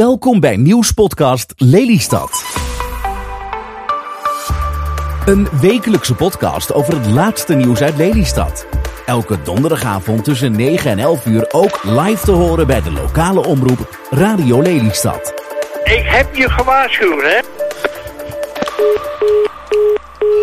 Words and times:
Welkom 0.00 0.40
bij 0.40 0.56
nieuwspodcast 0.56 1.52
Lelystad. 1.56 2.44
Een 5.26 5.48
wekelijkse 5.60 6.14
podcast 6.14 6.72
over 6.72 6.96
het 6.96 7.06
laatste 7.06 7.54
nieuws 7.54 7.82
uit 7.82 7.96
Lelystad. 7.96 8.66
Elke 9.06 9.42
donderdagavond 9.42 10.24
tussen 10.24 10.52
9 10.52 10.90
en 10.90 10.98
11 10.98 11.26
uur 11.26 11.46
ook 11.52 11.82
live 11.84 12.24
te 12.24 12.30
horen 12.30 12.66
bij 12.66 12.82
de 12.82 12.92
lokale 12.92 13.46
omroep 13.46 14.06
Radio 14.10 14.62
Lelystad. 14.62 15.34
Ik 15.84 16.04
heb 16.04 16.34
je 16.34 16.50
gewaarschuwd, 16.50 17.22
hè? 17.22 17.59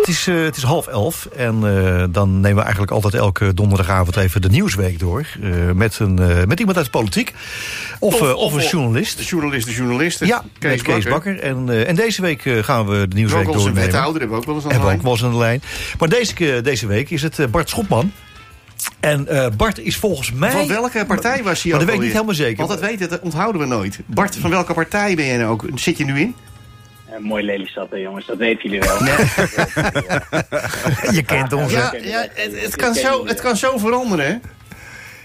Het 0.08 0.16
is, 0.16 0.26
eh, 0.26 0.42
het 0.42 0.56
is 0.56 0.62
half 0.62 0.86
elf 0.86 1.26
en 1.36 1.54
eh, 1.54 2.04
dan 2.10 2.40
nemen 2.40 2.56
we 2.56 2.62
eigenlijk 2.62 2.92
altijd 2.92 3.14
elke 3.14 3.54
donderdagavond 3.54 4.16
even 4.16 4.40
de 4.42 4.48
nieuwsweek 4.48 4.98
door. 4.98 5.26
eh, 5.42 5.50
met, 5.74 5.98
een, 5.98 6.14
met 6.46 6.58
iemand 6.58 6.76
uit 6.76 6.86
de 6.86 6.92
politiek. 6.92 7.34
Of, 7.98 8.20
of, 8.22 8.52
een 8.52 8.68
journalist. 8.68 9.18
De 9.18 9.24
journalist, 9.24 9.66
de 9.66 9.72
journalist. 9.72 10.24
Ja, 10.24 10.44
Kees, 10.58 10.82
Kees 10.82 11.04
Bakker. 11.04 11.40
En, 11.40 11.86
en 11.86 11.94
deze 11.94 12.22
week 12.22 12.42
gaan 12.60 12.86
we 12.86 13.08
de 13.08 13.14
nieuwsweek 13.14 13.40
Ook 13.40 13.46
als 13.46 13.56
een 13.56 13.62
doornemen. 13.62 13.90
wethouder 13.92 14.20
hebben 14.20 14.38
we 14.38 14.42
ook 14.42 14.46
wel 14.46 14.54
eens 14.54 14.64
aan 14.64 14.70
de 14.70 14.74
Hebben 14.74 14.90
we 14.90 14.96
ook 14.96 15.02
lijn. 15.02 15.18
wel 15.18 15.28
eens 15.28 15.62
aan 15.62 15.62
de 15.62 15.68
lijn. 15.78 15.96
Maar 15.98 16.08
deze, 16.08 16.60
deze 16.62 16.86
week 16.86 17.10
is 17.10 17.22
het 17.22 17.50
Bart 17.50 17.68
Schopman. 17.68 18.12
En 19.00 19.28
Bart 19.56 19.78
is 19.78 19.96
volgens 19.96 20.32
mij... 20.32 20.50
Van 20.50 20.68
welke 20.68 21.04
partij 21.06 21.42
was 21.42 21.62
hij 21.62 21.72
Maar 21.72 21.80
ook 21.80 21.86
dat 21.86 21.94
weet 21.94 21.94
ik 21.94 22.00
niet 22.00 22.12
helemaal 22.12 22.34
zeker. 22.34 22.56
Want 22.56 22.68
dat 22.68 22.80
weten, 22.80 23.08
dat 23.08 23.20
onthouden 23.20 23.60
we 23.60 23.66
nooit. 23.66 24.00
Bart, 24.06 24.36
van 24.36 24.50
welke 24.50 24.74
partij 24.74 25.14
ben 25.14 25.24
je 25.24 25.38
nou 25.38 25.50
ook? 25.50 25.64
Zit 25.74 25.98
je 25.98 26.04
nu 26.04 26.20
in? 26.20 26.34
Eh, 27.10 27.18
mooi 27.18 27.44
Lelystad, 27.44 27.90
hè, 27.90 27.96
jongens, 27.96 28.26
dat 28.26 28.36
weten 28.36 28.70
jullie 28.70 28.88
wel. 28.88 28.98
Je 31.16 31.22
kent 31.26 31.52
ons? 31.52 31.72
Ja, 31.72 31.94
ja 32.02 32.26
het, 32.34 32.60
het, 32.60 32.76
kan 32.76 32.94
zo, 32.94 33.26
het 33.26 33.40
kan 33.40 33.56
zo 33.56 33.78
veranderen, 33.78 34.26
hè? 34.26 34.36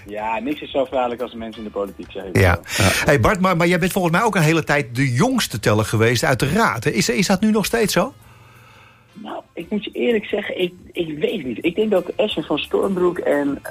Ja, 0.06 0.38
niks 0.38 0.60
is 0.60 0.70
zo 0.70 0.84
verraderlijk 0.84 1.20
als 1.20 1.30
de 1.30 1.36
mensen 1.36 1.58
in 1.58 1.64
de 1.64 1.70
politiek, 1.72 2.14
ik 2.14 2.36
Ja. 2.36 2.60
Hey 3.04 3.20
Bart, 3.20 3.40
maar, 3.40 3.56
maar 3.56 3.66
jij 3.66 3.78
bent 3.78 3.92
volgens 3.92 4.14
mij 4.14 4.22
ook 4.22 4.34
een 4.34 4.42
hele 4.42 4.64
tijd 4.64 4.94
de 4.94 5.12
jongste 5.12 5.60
teller 5.60 5.84
geweest 5.84 6.24
uit 6.24 6.40
de 6.40 6.52
raad. 6.52 6.84
hè? 6.84 6.90
Is, 6.90 7.08
is 7.08 7.26
dat 7.26 7.40
nu 7.40 7.50
nog 7.50 7.64
steeds 7.64 7.92
zo? 7.92 8.14
Nou, 9.12 9.42
ik 9.52 9.70
moet 9.70 9.84
je 9.84 9.90
eerlijk 9.90 10.24
zeggen, 10.24 10.60
ik, 10.60 10.72
ik 10.92 11.18
weet 11.18 11.36
het 11.36 11.46
niet. 11.46 11.64
Ik 11.64 11.74
denk 11.74 11.90
dat 11.90 12.04
Esme 12.16 12.42
van 12.42 12.58
Stormbroek 12.58 13.18
en 13.18 13.62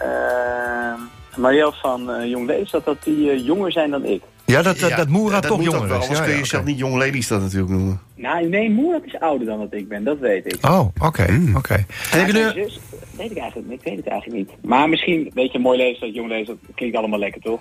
Marielle 1.36 1.74
van 1.74 2.12
eh 2.12 2.30
Jong 2.30 2.48
Lelystad, 2.48 2.86
dat 2.86 3.04
die 3.04 3.44
jonger 3.44 3.72
zijn 3.72 3.92
dan 3.92 4.06
ik. 4.06 4.22
Ja, 4.46 4.62
dat, 4.62 4.80
dat, 4.80 4.90
Ja, 4.90 4.96
dat 4.96 5.08
Moera 5.08 5.40
dat 5.40 5.52
toch 5.52 5.64
jonger 5.64 5.86
is. 5.86 5.92
Anders 5.92 6.08
Ja, 6.10 6.16
kun 6.16 6.26
je 6.26 6.32
ja, 6.32 6.38
jezelf 6.38 6.62
oké. 6.62 6.72
niet 6.72 6.80
jong 6.80 6.96
ladies 6.98 7.28
dat 7.28 7.42
natuurlijk 7.42 7.72
noemen. 7.72 8.00
Nou, 8.16 8.50
nee, 8.50 8.70
Moerat 8.70 9.06
is 9.06 9.20
ouder 9.20 9.48
dan 9.48 9.60
dat 9.60 9.74
ik 9.74 9.88
ben, 9.88 10.04
dat 10.04 10.20
weet 10.20 10.46
ik. 10.54 10.66
Oh, 10.70 10.88
oké, 11.02 11.24
Hmm. 11.24 11.56
oké. 11.56 11.74
Je 12.12 12.18
Maar 12.18 12.34
nu... 12.34 12.64
zus, 12.64 12.80
weet 13.18 13.32
ik 13.32 13.38
eigenlijk. 13.38 13.72
Ik 13.72 13.80
weet 13.84 13.96
het 13.98 14.08
eigenlijk 14.08 14.40
niet. 14.48 14.58
Maar 14.62 14.90
misschien, 14.90 15.32
weet 15.34 15.52
je, 15.52 15.60
mooi 15.60 15.78
Lelystad, 15.78 16.14
Jong 16.14 16.28
Lelystad, 16.30 16.56
klinkt 16.76 16.98
allemaal 16.98 17.20
lekker, 17.20 17.42
toch? 17.42 17.60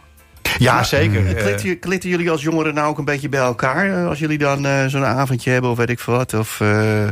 Ja, 0.59 0.83
zeker. 0.85 1.27
Eh, 1.37 1.43
Klitten, 1.45 1.79
klitten 1.79 2.11
jullie 2.11 2.31
als 2.31 2.43
jongeren 2.43 2.75
nou 2.75 2.89
ook 2.89 2.99
een 2.99 3.05
beetje 3.05 3.29
bij 3.29 3.41
elkaar? 3.41 3.91
eh, 4.03 4.09
Als 4.09 4.19
jullie 4.19 4.39
dan 4.39 4.67
eh, 4.67 4.87
zo'n 4.87 5.05
avondje 5.05 5.51
hebben 5.51 5.71
of 5.71 5.77
weet 5.77 5.91
ik 5.91 5.99
veel 5.99 6.15
wat? 6.15 6.35
Of 6.35 6.61
eh, 6.61 7.07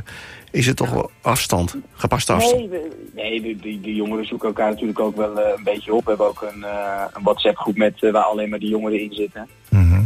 is 0.51 0.67
het 0.67 0.77
toch 0.77 0.91
wel 0.91 1.11
afstand? 1.21 1.77
Gepaste 1.95 2.33
afstand? 2.33 2.59
Nee, 2.61 2.69
we- 2.69 3.11
nee 3.15 3.41
de, 3.43 3.57
die, 3.63 3.81
die 3.81 3.95
jongeren 3.95 4.27
zoeken 4.27 4.49
elkaar 4.49 4.71
natuurlijk 4.71 5.01
ook 5.01 5.17
wel 5.17 5.41
eh, 5.41 5.53
een 5.57 5.65
beetje 5.65 5.95
op. 5.95 6.03
We 6.05 6.09
hebben 6.09 6.27
ook 6.29 6.43
een, 6.55 6.65
eh, 6.65 7.05
een 7.15 7.23
WhatsApp 7.23 7.57
groep 7.57 7.77
met 7.77 8.03
eh, 8.03 8.13
waar 8.13 8.23
alleen 8.23 8.49
maar 8.49 8.59
die 8.59 8.69
jongeren 8.69 9.01
in 9.01 9.13
zitten. 9.13 9.49
mhm. 9.69 10.01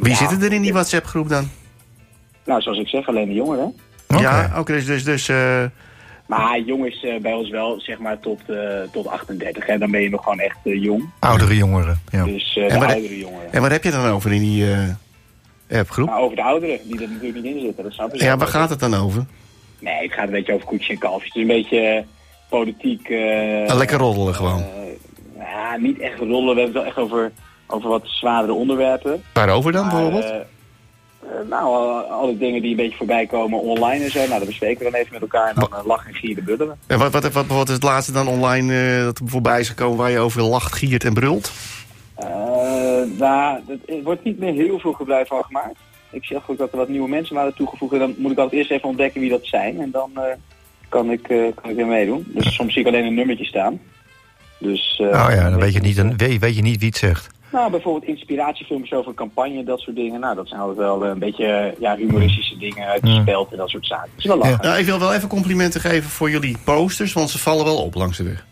Wie 0.00 0.10
ja, 0.10 0.16
zitten 0.16 0.42
er 0.42 0.52
in 0.52 0.62
die 0.62 0.72
WhatsApp 0.72 1.06
groep 1.06 1.28
dan? 1.28 1.48
Nou, 2.44 2.60
zoals 2.60 2.78
ik 2.78 2.88
zeg, 2.88 3.08
alleen 3.08 3.28
de 3.28 3.34
jongeren. 3.34 3.74
Ja, 4.08 4.52
oké, 4.58 4.72
dus... 4.72 4.86
dus, 4.86 5.04
dus 5.04 5.28
eh, 5.28 5.64
Maar 6.26 6.60
jong 6.60 6.86
is 6.86 7.04
eh, 7.04 7.20
bij 7.20 7.32
ons 7.32 7.50
wel, 7.50 7.80
zeg 7.80 7.98
maar, 7.98 8.20
tot, 8.20 8.40
eh, 8.46 8.80
tot 8.92 9.06
38. 9.06 9.66
Hè. 9.66 9.78
Dan 9.78 9.90
ben 9.90 10.00
je 10.00 10.10
nog 10.10 10.22
gewoon 10.22 10.38
echt 10.38 10.56
jong. 10.62 11.10
Oudere 11.18 11.56
jongeren. 11.56 12.00
Ja. 12.10 12.24
Dus 12.24 12.56
eh, 12.56 12.72
En 12.72 12.80
de 12.80 12.86
oudere 12.86 13.18
jongeren. 13.18 13.52
en 13.52 13.60
wat 13.62 13.70
heb 13.70 13.84
je 13.84 13.90
dan 13.90 14.06
over 14.06 14.32
in 14.32 14.40
die 14.40 14.72
eh, 14.72 15.78
appgroep? 15.80 16.06
Maar 16.08 16.18
over 16.20 16.36
de 16.36 16.42
ouderen, 16.42 16.78
die 16.84 17.02
er 17.02 17.08
natuurlijk 17.08 17.42
niet 17.44 17.54
in 17.54 17.60
zitten. 17.60 17.84
Dat 17.84 17.92
snappen 17.92 18.18
ze 18.18 18.24
Ja, 18.24 18.36
waar 18.36 18.48
gaat 18.48 18.70
het 18.70 18.80
dan 18.80 18.94
over? 18.94 19.24
Nee, 19.80 20.02
het 20.02 20.12
gaat 20.12 20.24
een 20.26 20.30
beetje 20.32 20.52
over 20.52 20.66
koetsje 20.66 20.92
en 20.92 20.98
kalfjes. 20.98 21.32
Het 21.32 21.34
is 21.36 21.42
een 21.42 21.56
beetje 21.56 21.80
eh, 21.80 22.02
politiek... 22.48 23.08
eh, 23.08 23.74
lekker 23.76 23.98
roddelen 23.98 24.34
gewoon. 24.34 24.60
eh, 24.60 25.46
ja, 25.52 25.76
niet 25.76 25.98
echt 25.98 26.18
rollen. 26.18 26.54
We 26.54 26.60
hebben 26.60 26.64
het 26.64 26.72
wel 26.72 26.84
echt 26.84 26.96
over, 26.96 27.32
over 27.66 27.88
wat 27.88 28.02
zwaardere 28.04 28.52
onderwerpen. 28.52 29.22
Waarover 29.32 29.72
dan 29.72 29.88
bijvoorbeeld? 29.88 30.32
nou, 31.48 31.64
al- 31.64 32.00
alle 32.02 32.36
dingen 32.38 32.60
die 32.62 32.70
een 32.70 32.76
beetje 32.76 32.96
voorbij 32.96 33.26
komen 33.26 33.60
online 33.60 34.04
en 34.04 34.10
zo. 34.10 34.18
Nou, 34.18 34.38
dat 34.38 34.46
bespreken 34.46 34.84
we 34.84 34.90
dan 34.90 35.00
even 35.00 35.12
met 35.12 35.20
elkaar 35.22 35.48
en 35.48 35.54
dan 35.54 35.68
uh, 35.72 35.86
lachen 35.86 36.08
en 36.08 36.14
gieren 36.14 36.44
buddelen. 36.44 36.78
En 36.86 36.98
wat, 36.98 37.12
wat, 37.12 37.32
wat, 37.32 37.46
wat 37.46 37.68
is 37.68 37.74
het 37.74 37.82
laatste 37.82 38.12
dan 38.12 38.28
online 38.28 39.02
dat 39.04 39.18
er 39.18 39.28
voorbij 39.28 39.60
is 39.60 39.68
gekomen 39.68 39.96
waar 39.96 40.10
je 40.10 40.18
over 40.18 40.42
lacht, 40.42 40.74
giert 40.74 41.04
en 41.04 41.14
brult? 41.14 41.52
Nou, 43.18 43.60
het, 43.66 43.80
er 43.88 44.02
wordt 44.02 44.24
niet 44.24 44.38
meer 44.38 44.52
heel 44.52 44.78
veel 44.78 44.92
gebruik 44.92 45.26
van 45.26 45.44
gemaakt. 45.44 45.76
Ik 46.10 46.24
zeg 46.24 46.50
ook 46.50 46.58
dat 46.58 46.70
er 46.72 46.78
wat 46.78 46.88
nieuwe 46.88 47.08
mensen 47.08 47.34
waren 47.34 47.54
toegevoegd. 47.54 47.92
En 47.92 47.98
dan 47.98 48.14
moet 48.18 48.30
ik 48.32 48.38
altijd 48.38 48.58
eerst 48.60 48.70
even 48.70 48.88
ontdekken 48.88 49.20
wie 49.20 49.30
dat 49.30 49.46
zijn. 49.46 49.80
En 49.80 49.90
dan 49.90 50.10
eh, 50.14 50.22
kan, 50.88 51.10
ik, 51.10 51.28
eh, 51.28 51.38
kan 51.54 51.70
ik 51.70 51.76
weer 51.76 51.86
meedoen. 51.86 52.24
Dus 52.26 52.54
soms 52.54 52.72
zie 52.72 52.82
ik 52.82 52.88
alleen 52.88 53.04
een 53.04 53.14
nummertje 53.14 53.44
staan. 53.44 53.80
Dus, 54.58 55.00
eh, 55.02 55.06
Oh 55.06 55.26
ja, 55.34 55.50
dan 55.50 55.58
weet 55.60 55.72
je, 55.72 55.80
niet, 55.80 55.96
dan 55.96 56.16
weet, 56.16 56.40
weet 56.40 56.56
je 56.56 56.62
niet 56.62 56.78
wie 56.78 56.88
het 56.88 56.96
zegt. 56.98 57.28
Nou, 57.52 57.70
bijvoorbeeld 57.70 58.04
inspiratiefilmpjes 58.04 58.98
over 58.98 59.14
campagne, 59.14 59.64
dat 59.64 59.80
soort 59.80 59.96
dingen. 59.96 60.20
Nou, 60.20 60.34
dat 60.34 60.48
zijn 60.48 60.60
altijd 60.60 60.78
wel 60.78 61.06
een 61.06 61.18
beetje 61.18 61.74
ja, 61.80 61.96
humoristische 61.96 62.56
dingen 62.58 62.86
uit 62.86 63.02
de 63.02 63.08
Ja. 63.08 63.20
speld 63.20 63.50
en 63.50 63.56
dat 63.56 63.68
soort 63.68 63.86
zaken. 63.86 64.10
Is 64.16 64.24
wel 64.24 64.38
lachen. 64.38 64.58
Nou, 64.60 64.78
ik 64.78 64.84
wil 64.84 64.98
wel 64.98 65.14
even 65.14 65.28
complimenten 65.28 65.80
geven 65.80 66.10
voor 66.10 66.30
jullie 66.30 66.56
posters, 66.64 67.12
want 67.12 67.30
ze 67.30 67.38
vallen 67.38 67.64
wel 67.64 67.76
op 67.82 67.94
langs 67.94 68.16
de 68.16 68.22
weg. 68.24 68.46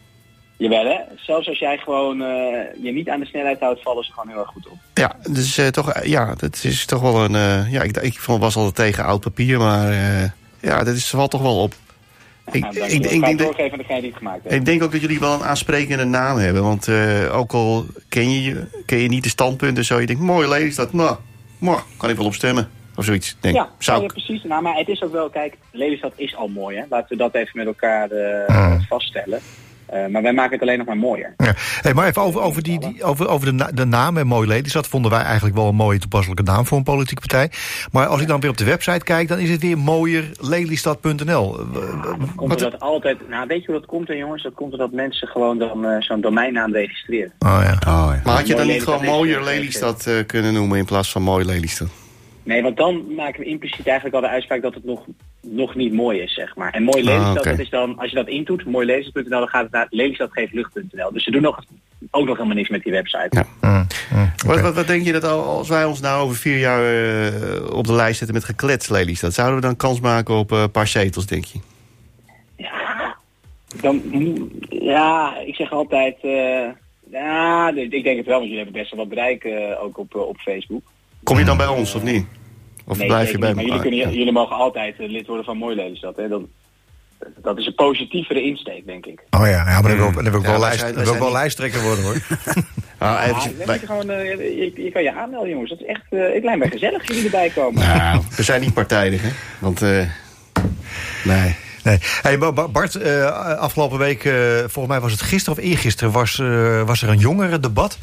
Jawel 0.59 0.85
hè, 0.85 0.99
zelfs 1.17 1.49
als 1.49 1.59
jij 1.59 1.79
gewoon 1.79 2.23
eh, 2.23 2.83
je 2.83 2.93
niet 2.93 3.09
aan 3.09 3.21
de 3.21 3.27
snelheid 3.27 3.61
houdt, 3.61 3.83
vallen 3.83 4.05
ze 4.05 4.13
gewoon 4.13 4.29
heel 4.29 4.39
erg 4.39 4.49
goed 4.49 4.69
op. 4.69 4.79
Ja, 4.95 5.17
dus 5.31 5.59
eh, 5.59 5.67
toch, 5.67 5.93
eh, 5.93 6.09
ja, 6.11 6.35
dat 6.35 6.61
is 6.63 6.87
toch 6.87 7.01
wel 7.01 7.25
een. 7.25 7.71
ja, 7.71 7.83
ik, 7.83 7.97
ik 7.97 8.19
vond- 8.19 8.41
was 8.43 8.57
altijd 8.57 8.75
tegen 8.75 9.05
oud 9.05 9.21
papier, 9.21 9.59
maar 9.59 9.93
ja, 10.61 10.85
dat 10.85 10.95
is, 10.95 11.11
valt 11.11 11.31
toch 11.31 11.43
wel 11.43 11.63
op. 11.63 11.75
Ik, 12.53 12.61
nou, 12.63 12.77
ik, 12.79 13.03
denk 13.21 13.39
doorgeven 13.39 14.01
die 14.03 14.13
gemaakt 14.13 14.53
ik 14.53 14.65
denk 14.65 14.83
ook 14.83 14.93
dat 14.93 15.01
jullie 15.01 15.21
wel 15.21 15.33
een 15.33 15.45
aansprekende 15.45 16.05
naam 16.05 16.37
hebben. 16.37 16.63
Want 16.63 16.89
ook 17.33 17.53
al 17.53 17.87
ken 18.09 18.31
je, 18.43 18.67
ken 18.87 18.99
je 18.99 19.09
niet 19.09 19.23
de 19.23 19.29
standpunten, 19.29 19.85
zo 19.85 20.01
je 20.01 20.07
denkt, 20.07 20.23
mooi 20.23 20.49
lees 20.49 20.75
dat, 20.75 20.93
nou, 20.93 21.17
mooi, 21.59 21.79
kan 21.97 22.11
ik 22.11 22.17
wel 22.17 22.27
op 22.27 22.35
stemmen. 22.35 22.69
Of 22.97 23.05
zoiets. 23.05 23.37
Denk, 23.41 23.55
Ja, 23.57 23.69
zou 23.79 24.01
ja, 24.03 24.07
precies. 24.07 24.43
Nou, 24.43 24.63
maar 24.63 24.77
het 24.77 24.89
is 24.89 25.03
ook 25.03 25.13
wel, 25.13 25.31
kijk, 25.31 25.57
Lelystad 25.73 26.13
is 26.17 26.37
al 26.37 26.49
mooi, 26.49 26.77
hè. 26.77 26.85
Laten 26.89 27.09
we 27.09 27.17
dat 27.17 27.35
even 27.35 27.51
met 27.59 27.67
elkaar 27.67 28.09
Ah. 28.47 28.81
vaststellen. 28.89 29.41
Eh, 29.87 30.07
maar 30.07 30.23
wij 30.23 30.33
maken 30.33 30.53
het 30.53 30.61
alleen 30.63 30.79
nog 30.79 30.87
maar 30.87 30.97
mooier. 30.97 31.35
Ja. 31.37 31.55
Hey, 31.81 31.95
maar 31.95 32.07
even 32.07 32.23
over, 32.23 32.41
over, 32.41 32.63
die, 32.63 32.79
die, 32.81 33.03
over, 33.03 33.29
over 33.29 33.47
de, 33.47 33.53
na- 33.53 33.71
de 33.75 33.85
naam 33.85 34.17
en 34.17 34.27
Mooi 34.27 34.49
Ladies. 34.49 34.73
Dat 34.73 34.87
vonden 34.89 35.11
wij 35.11 35.21
eigenlijk 35.23 35.57
wel 35.57 35.69
een 35.69 35.75
mooie 35.75 35.99
toepasselijke 35.99 36.43
naam 36.43 36.67
voor 36.67 36.79
een 36.79 36.85
politieke 36.85 37.21
partij. 37.21 37.51
Maar 37.93 38.07
als 38.07 38.21
ik 38.21 38.27
dan 38.29 38.41
weer 38.41 38.51
op 38.51 38.57
de 38.57 38.65
website 38.65 39.05
kijk, 39.05 39.29
dan 39.29 39.39
is 39.39 39.51
het 39.51 39.61
weer 39.61 39.79
mooierlelystad.nl. 39.79 41.51
Komt 42.37 42.51
Wat- 42.51 42.61
er 42.63 42.71
dat 42.71 42.81
altijd, 42.81 43.29
nou 43.29 43.47
weet 43.47 43.61
je 43.61 43.67
hoe 43.71 43.81
dat 43.81 43.87
komt 43.89 44.07
dan 44.07 44.17
jongens? 44.17 44.43
Dat 44.43 44.55
komt 44.55 44.73
omdat 44.73 44.93
mensen 44.93 45.29
gewoon 45.29 45.59
dan 45.59 45.85
eh, 45.87 46.01
zo'n 46.01 46.21
domeinnaam 46.21 46.73
registreren. 46.73 47.33
Oh 47.39 47.61
ja. 47.63 47.79
Maar 48.25 48.35
had 48.37 48.47
je 48.47 48.55
dan 48.55 48.67
niet 48.67 48.83
gewoon 48.83 49.05
mooier 49.05 49.39
eh, 49.39 49.45
Lelystad 49.45 50.07
eh, 50.07 50.15
kunnen 50.27 50.53
noemen 50.53 50.79
in 50.79 50.85
plaats 50.85 51.13
van 51.13 51.23
mooi 51.23 51.45
Lelystad? 51.45 51.89
Nee, 52.47 52.63
want 52.63 52.77
dan 52.77 53.15
maken 53.15 53.41
we 53.41 53.47
impliciet 53.47 53.87
eigenlijk 53.87 54.17
al 54.17 54.23
de 54.23 54.29
uitspraak 54.29 54.63
dat 54.63 54.75
het 54.75 54.85
nog, 54.85 55.05
nog 55.41 55.75
niet 55.75 55.93
mooi 55.93 56.21
is, 56.21 56.35
zeg 56.35 56.57
maar. 56.57 56.73
En 56.73 56.83
mooi 56.83 56.99
Ah, 57.01 57.05
Lelystad, 57.05 57.45
dat 57.45 57.59
is 57.59 57.71
dan, 57.71 57.99
als 57.99 58.11
je 58.11 58.17
dat 58.17 58.29
intoet, 58.29 58.65
mooi 58.65 58.87
Lelystad.nl, 58.87 59.39
dan 59.39 59.49
gaat 59.49 59.63
het 59.63 59.73
naar 59.73 59.87
lelystadgeeflucht.nl. 59.91 61.13
Dus 61.13 61.25
ze 61.25 61.31
doen 61.31 61.43
nog, 61.43 61.65
ook 62.11 62.27
nog 62.27 62.37
helemaal 62.37 62.57
niks 62.57 62.69
met 62.69 62.83
die 62.83 62.93
website. 62.93 63.29
Ja. 63.61 63.69
Mm, 63.71 63.87
mm, 64.19 64.33
Wat, 64.47 64.61
wat, 64.61 64.75
wat 64.75 64.87
denk 64.87 65.05
je 65.05 65.13
dat 65.13 65.25
al- 65.25 65.43
als 65.45 65.69
wij 65.69 65.85
ons 65.85 66.01
nou 66.01 66.23
over 66.23 66.37
vier 66.37 66.59
jaar 66.59 66.83
eh, 67.27 67.77
op 67.77 67.87
de 67.87 67.93
lijst 67.93 68.19
zetten 68.19 68.37
met 68.37 68.45
geklets 68.45 68.89
Lelystad, 68.89 69.35
zouden 69.35 69.57
we 69.61 69.67
dan 69.67 69.77
kans 69.77 70.01
maken 70.01 70.35
op 70.35 70.53
eh, 70.53 70.61
een 70.61 70.71
paar 70.71 70.87
zetels, 70.87 71.27
denk 71.27 71.45
je? 71.45 71.59
Ja, 72.57 73.17
dan, 73.81 74.03
ja, 74.69 75.37
ik 75.47 75.55
zeg 75.55 75.71
altijd, 75.73 76.17
eh, 76.23 76.67
ja, 77.11 77.71
ik 77.75 77.91
denk 78.05 78.17
het 78.17 78.27
wel, 78.27 78.39
want 78.39 78.51
jullie 78.51 78.57
hebben 78.65 78.81
best 78.81 78.91
wel 78.91 79.01
wat 79.01 79.09
bereik 79.09 79.45
eh, 79.45 79.83
ook 79.83 79.99
op, 79.99 80.15
op 80.15 80.37
Facebook. 80.39 80.83
Kom 81.27 81.39
je 81.39 81.45
dan 81.45 81.57
bij 81.57 81.67
ons 81.67 81.95
of 81.95 82.03
niet? 82.03 82.27
Of 82.85 82.99
nee, 82.99 83.07
blijf 83.07 83.31
je 83.31 83.39
bij 83.39 83.55
maar 83.55 83.65
jullie, 83.65 83.81
kunnen, 83.81 83.99
Ja. 83.99 84.09
jullie 84.09 84.33
mogen 84.33 84.57
altijd 84.57 84.95
eh, 84.99 85.09
lid 85.09 85.27
worden 85.27 85.45
van 85.45 85.57
Mooi 85.57 85.77
Lelystad. 85.77 86.17
Hè? 86.17 86.29
Dan, 86.29 86.49
dat 87.43 87.59
is 87.59 87.67
een 87.67 87.75
positievere 87.75 88.43
insteek, 88.43 88.87
denk 88.87 89.07
ik. 89.07 89.23
Oh 89.31 89.41
ja, 89.41 89.47
ja 89.49 89.65
maar 89.65 89.83
dan 89.83 89.97
wil, 89.97 90.13
dan 90.13 90.31
wil 90.31 90.41
ik 90.41 90.47
Ja, 90.47 90.51
wel, 90.51 90.51
wij 90.51 90.59
lijst, 90.61 90.79
zijn- 90.79 90.95
dan 90.95 91.05
wij 91.05 91.05
wil 91.05 91.15
ik 91.15 91.19
wel 91.21 91.31
zijn 91.31 91.41
lijsttrekker 91.43 91.83
worden 91.83 92.05
hoor. 92.05 92.17
Nou, 92.99 93.19
eventjes- 93.21 93.81
je, 93.81 93.87
gewoon, 93.87 94.11
eh, 94.11 94.25
je, 94.35 94.73
je 94.75 94.91
kan 94.93 95.03
je 95.03 95.15
aanmelden, 95.15 95.51
jongens. 95.51 95.71
Dat 95.71 95.81
is 95.81 95.87
echt, 95.87 96.03
eh 96.11 96.35
ik 96.35 96.43
lijkt 96.45 96.59
mij 96.59 96.71
gezellig 96.71 96.99
als 96.99 97.07
jullie 97.07 97.25
erbij 97.25 97.51
komen. 97.55 97.89
Nou, 97.89 98.23
we 98.37 98.43
zijn 98.43 98.61
niet 98.61 98.75
partijdig, 98.75 99.23
hè? 99.23 99.29
Want, 99.59 99.83
eh, 99.83 99.89
nee. 101.25 101.55
Nee. 101.83 101.99
Hey, 102.23 102.39
Ba- 102.39 102.53
Ba- 102.53 102.69
Bart, 102.69 103.03
afgelopen 103.59 103.99
week, 103.99 104.25
eh, 104.25 104.33
volgens 104.59 104.87
mij 104.87 105.01
was 105.01 105.13
het 105.13 105.21
gisteren 105.23 105.59
of 105.59 105.65
eergisteren, 105.65 106.13
was, 106.13 106.39
eh, 106.39 106.83
was 106.83 107.03
er 107.03 107.09
een 107.09 107.19
jongerendebat. 107.19 107.99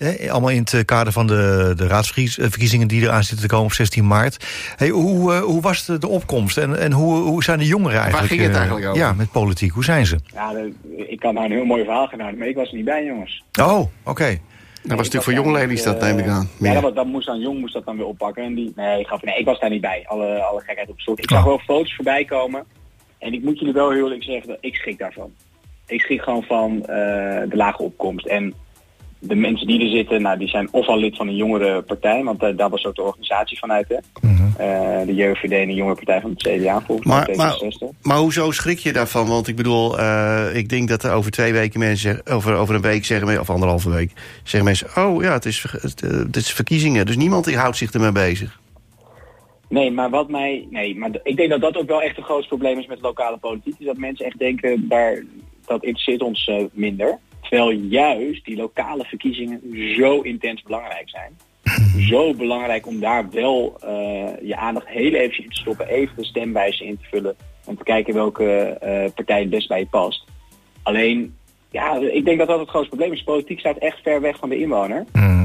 Eh, 0.00 0.30
allemaal 0.30 0.50
in 0.50 0.66
het 0.70 0.84
kader 0.84 1.12
van 1.12 1.26
de, 1.26 1.72
de 1.76 1.86
raadsverkiezingen 1.86 2.88
die 2.88 3.02
eraan 3.02 3.22
zitten 3.24 3.46
te 3.48 3.52
komen 3.52 3.66
op 3.66 3.72
16 3.72 4.06
maart. 4.06 4.46
Hey, 4.76 4.88
hoe, 4.88 5.32
eh, 5.34 5.40
hoe 5.40 5.60
was 5.60 5.84
de, 5.84 5.98
de 5.98 6.08
opkomst 6.08 6.58
en, 6.58 6.78
en 6.78 6.92
hoe, 6.92 7.14
hoe 7.16 7.42
zijn 7.42 7.58
de 7.58 7.66
jongeren 7.66 8.00
eigenlijk? 8.00 8.28
ging 8.28 8.40
het 8.42 8.50
eh, 8.50 8.56
eigenlijk 8.56 8.86
over? 8.86 8.98
Ja, 9.00 9.12
met 9.12 9.30
politiek. 9.30 9.72
Hoe 9.72 9.84
zijn 9.84 10.06
ze? 10.06 10.18
Ja, 10.34 10.52
ik 10.96 11.18
kan 11.20 11.34
daar 11.34 11.44
een 11.44 11.50
heel 11.50 11.64
mooi 11.64 11.84
verhaal 11.84 12.06
gaan 12.06 12.18
houden, 12.18 12.38
maar 12.38 12.48
ik 12.48 12.54
was 12.56 12.68
er 12.70 12.76
niet 12.76 12.84
bij, 12.84 13.04
jongens. 13.04 13.42
Oh, 13.60 13.80
oké. 14.04 14.38
Dat 14.82 14.96
was 14.98 15.08
natuurlijk 15.10 15.22
voor 15.22 15.32
jong 15.32 15.52
Lelystad, 15.52 16.00
neem 16.00 16.18
ik 16.18 16.26
aan. 16.28 16.48
Ja, 16.58 16.72
dat, 16.72 16.82
was- 16.82 16.94
dat 16.94 17.06
moest 17.06 17.26
dan 17.26 17.40
Jong 17.40 17.60
moest 17.60 17.72
dat 17.74 17.84
dan 17.84 17.96
weer 17.96 18.06
oppakken. 18.06 18.44
En 18.44 18.54
die, 18.54 18.72
nee, 18.76 19.04
gaf, 19.04 19.22
nee, 19.22 19.38
ik 19.38 19.44
was 19.44 19.60
daar 19.60 19.70
niet 19.70 19.80
bij. 19.80 20.04
Alle, 20.06 20.42
alle 20.42 20.60
gekheid 20.60 20.88
op 20.88 21.00
soort. 21.00 21.18
Ik 21.18 21.30
zag 21.30 21.44
wel 21.44 21.58
foto's 21.58 21.94
voorbij 21.94 22.24
komen. 22.24 22.64
En 23.18 23.32
ik 23.32 23.42
moet 23.44 23.58
jullie 23.58 23.74
wel 23.74 23.90
heel 23.90 24.02
eerlijk 24.02 24.22
zeggen, 24.22 24.48
dat 24.48 24.58
ik 24.60 24.74
schrik 24.74 24.98
daarvan. 24.98 25.30
Ik 25.86 26.00
schrik 26.00 26.22
gewoon 26.22 26.42
van 26.42 26.80
eh, 26.80 26.86
de 27.48 27.56
lage 27.56 27.82
opkomst. 27.82 28.26
En 28.26 28.54
de 29.20 29.34
mensen 29.34 29.66
die 29.66 29.80
er 29.80 29.90
zitten, 29.90 30.22
nou, 30.22 30.38
die 30.38 30.48
zijn 30.48 30.68
of 30.70 30.86
al 30.86 30.98
lid 30.98 31.16
van 31.16 31.28
een 31.28 31.36
jongere 31.36 31.82
partij, 31.82 32.24
want 32.24 32.42
eh, 32.42 32.56
daar 32.56 32.70
was 32.70 32.84
ook 32.84 32.94
de 32.94 33.02
organisatie 33.02 33.58
vanuit, 33.58 33.88
hè. 33.88 33.96
Eh, 34.56 35.06
de 35.06 35.14
JVD 35.14 35.52
en 35.52 35.66
de 35.66 35.74
jongere 35.74 35.94
partij 35.94 36.20
van 36.20 36.30
het 36.30 36.42
CDA 36.42 36.80
volgens 36.80 37.08
mij, 37.08 37.16
Maar, 37.16 37.36
maar, 37.36 37.54
D66. 37.54 38.00
maar 38.02 38.16
hoezo 38.16 38.50
schrik 38.50 38.78
je 38.78 38.92
daarvan? 38.92 39.26
Want 39.28 39.48
ik 39.48 39.56
bedoel, 39.56 39.98
eh, 39.98 40.46
ik 40.54 40.68
denk 40.68 40.88
dat 40.88 41.02
er 41.02 41.12
over 41.12 41.30
twee 41.30 41.52
weken 41.52 41.80
mensen 41.80 42.26
over, 42.26 42.54
over 42.54 42.74
een 42.74 42.80
week 42.80 43.04
zeggen 43.04 43.40
of 43.40 43.50
anderhalve 43.50 43.90
week, 43.90 44.12
zeggen 44.42 44.64
mensen, 44.64 44.88
oh 44.96 45.22
ja, 45.22 45.32
het 45.32 45.44
is, 45.44 45.64
het, 45.80 46.00
het 46.00 46.36
is 46.36 46.52
verkiezingen. 46.52 47.06
Dus 47.06 47.16
niemand 47.16 47.54
houdt 47.54 47.76
zich 47.76 47.92
ermee 47.92 48.12
bezig. 48.12 48.60
Nee, 49.68 49.90
maar 49.90 50.10
wat 50.10 50.28
mij. 50.28 50.66
Nee, 50.70 50.96
maar 50.96 51.10
ik 51.22 51.36
denk 51.36 51.50
dat 51.50 51.60
dat 51.60 51.76
ook 51.76 51.88
wel 51.88 52.02
echt 52.02 52.16
een 52.16 52.24
groot 52.24 52.48
probleem 52.48 52.78
is 52.78 52.86
met 52.86 53.00
lokale 53.00 53.38
politiek. 53.38 53.74
Is 53.78 53.86
dat 53.86 53.96
mensen 53.96 54.26
echt 54.26 54.38
denken, 54.38 54.88
daar, 54.88 55.24
dat 55.66 55.84
interesseert 55.84 56.22
ons 56.22 56.50
minder. 56.72 57.18
Terwijl 57.40 57.70
juist 57.70 58.44
die 58.44 58.56
lokale 58.56 59.04
verkiezingen 59.04 59.60
zo 59.96 60.20
intens 60.20 60.62
belangrijk 60.62 61.08
zijn. 61.08 61.38
zo 62.10 62.34
belangrijk 62.34 62.86
om 62.86 63.00
daar 63.00 63.30
wel 63.30 63.76
eh, 63.80 64.48
je 64.48 64.56
aandacht 64.56 64.88
heel 64.88 65.12
even 65.12 65.44
in 65.44 65.50
te 65.50 65.60
stoppen. 65.60 65.88
Even 65.88 66.16
de 66.16 66.24
stemwijze 66.24 66.84
in 66.84 66.98
te 66.98 67.04
vullen. 67.10 67.36
Om 67.64 67.76
te 67.76 67.84
kijken 67.84 68.14
welke 68.14 68.46
eh, 68.60 69.10
partij 69.14 69.40
het 69.40 69.50
best 69.50 69.68
bij 69.68 69.78
je 69.78 69.86
past. 69.86 70.24
Alleen, 70.82 71.36
ja, 71.70 71.98
ik 72.12 72.24
denk 72.24 72.38
dat 72.38 72.48
dat 72.48 72.58
het 72.58 72.68
grootste 72.68 72.96
probleem 72.96 73.12
is. 73.16 73.22
Politiek 73.22 73.58
staat 73.58 73.76
echt 73.78 73.98
ver 74.02 74.20
weg 74.20 74.36
van 74.38 74.48
de 74.48 74.58
inwoner. 74.58 75.04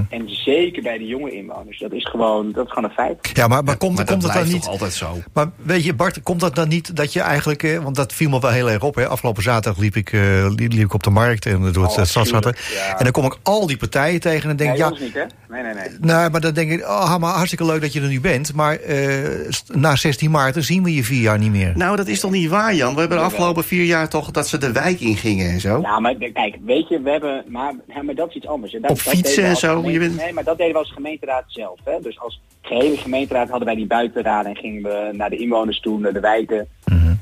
En 0.09 0.23
zeker 0.29 0.83
bij 0.83 0.97
de 0.97 1.05
jonge 1.05 1.31
inwoners. 1.31 1.79
Dat 1.79 1.91
is 1.93 2.05
gewoon, 2.05 2.51
dat 2.51 2.65
is 2.65 2.71
gewoon 2.71 2.89
een 2.89 2.95
feit. 2.95 3.29
Ja, 3.33 3.47
maar, 3.47 3.63
maar 3.63 3.77
komt, 3.77 3.95
maar 3.95 4.05
komt 4.05 4.21
dat 4.21 4.33
het 4.33 4.43
dan 4.43 4.53
niet... 4.53 4.67
altijd 4.67 4.93
zo? 4.93 5.17
Maar 5.33 5.49
weet 5.63 5.83
je, 5.83 5.93
Bart, 5.93 6.23
komt 6.23 6.39
dat 6.39 6.55
dan 6.55 6.67
niet 6.67 6.95
dat 6.95 7.13
je 7.13 7.21
eigenlijk... 7.21 7.63
eh, 7.63 7.79
want 7.83 7.95
dat 7.95 8.13
viel 8.13 8.29
me 8.29 8.39
wel 8.39 8.51
heel 8.51 8.69
erg 8.69 8.83
op. 8.83 8.95
Hè. 8.95 9.07
Afgelopen 9.07 9.43
zaterdag 9.43 9.81
liep 9.81 9.95
ik, 9.95 10.11
eh, 10.13 10.21
liep, 10.55 10.71
liep 10.71 10.83
ik 10.85 10.93
op 10.93 11.03
de 11.03 11.09
markt 11.09 11.45
en 11.45 11.71
door 11.71 11.83
het 11.83 11.97
Oh, 11.97 12.03
stadsratten. 12.03 12.55
ja. 12.73 12.97
En 12.97 13.03
dan 13.03 13.11
kom 13.11 13.25
ik 13.25 13.37
al 13.43 13.67
die 13.67 13.77
partijen 13.77 14.19
tegen 14.19 14.49
en 14.49 14.55
denk. 14.55 14.69
Nee, 14.69 14.77
ja, 14.79 14.89
niet, 14.89 15.13
hè? 15.13 15.23
Nee, 15.49 15.63
nee, 15.63 15.73
nee. 15.73 15.89
nou, 15.99 16.31
maar 16.31 16.41
dan 16.41 16.53
denk 16.53 16.71
ik, 16.71 16.81
oh, 16.81 17.17
maar 17.17 17.33
hartstikke 17.33 17.65
leuk 17.65 17.81
dat 17.81 17.93
je 17.93 18.01
er 18.01 18.07
nu 18.07 18.21
bent. 18.21 18.53
Maar 18.53 18.75
eh, 18.75 19.49
na 19.73 19.95
16 19.95 20.31
maart 20.31 20.55
zien 20.59 20.83
we 20.83 20.93
je 20.93 21.03
vier 21.03 21.21
jaar 21.21 21.37
niet 21.39 21.51
meer. 21.51 21.73
Nou, 21.75 21.95
dat 21.95 22.07
is 22.07 22.19
toch 22.19 22.31
niet 22.31 22.49
waar, 22.49 22.75
Jan? 22.75 22.93
We 22.93 22.99
hebben 22.99 23.17
de 23.17 23.23
afgelopen 23.23 23.63
vier 23.63 23.83
jaar 23.83 24.09
toch 24.09 24.31
dat 24.31 24.47
ze 24.47 24.57
de 24.57 24.71
wijk 24.71 24.99
ingingen 24.99 25.49
en 25.51 25.59
zo. 25.59 25.79
Ja, 25.81 25.99
maar 25.99 26.14
kijk, 26.19 26.55
weet 26.65 26.87
je, 26.87 27.01
we 27.01 27.09
hebben, 27.09 27.43
maar, 27.47 27.73
maar 28.03 28.15
dat 28.15 28.29
is 28.29 28.35
iets 28.35 28.47
anders. 28.47 28.71
Dat, 28.71 28.81
Op 28.81 28.87
dat 28.87 28.99
fietsen 28.99 29.43
en 29.43 29.55
zo, 29.55 29.67
gemeente- 29.67 29.91
je 29.91 29.99
bent- 29.99 30.15
Nee, 30.21 30.33
maar 30.33 30.43
dat 30.43 30.57
deden 30.57 30.73
we 30.73 30.79
als 30.79 30.91
gemeenteraad 30.91 31.43
zelf. 31.47 31.79
Hè. 31.83 31.99
Dus 32.01 32.19
als 32.19 32.41
gehele 32.61 32.97
gemeenteraad 32.97 33.47
hadden 33.49 33.67
wij 33.67 33.75
die 33.75 33.87
buitenraden 33.87 34.51
en 34.51 34.57
gingen 34.57 34.83
we 34.83 35.09
naar 35.13 35.29
de 35.29 35.37
inwoners 35.37 35.79
toe, 35.79 35.99
naar 35.99 36.13
de 36.13 36.19
wijken. 36.19 36.67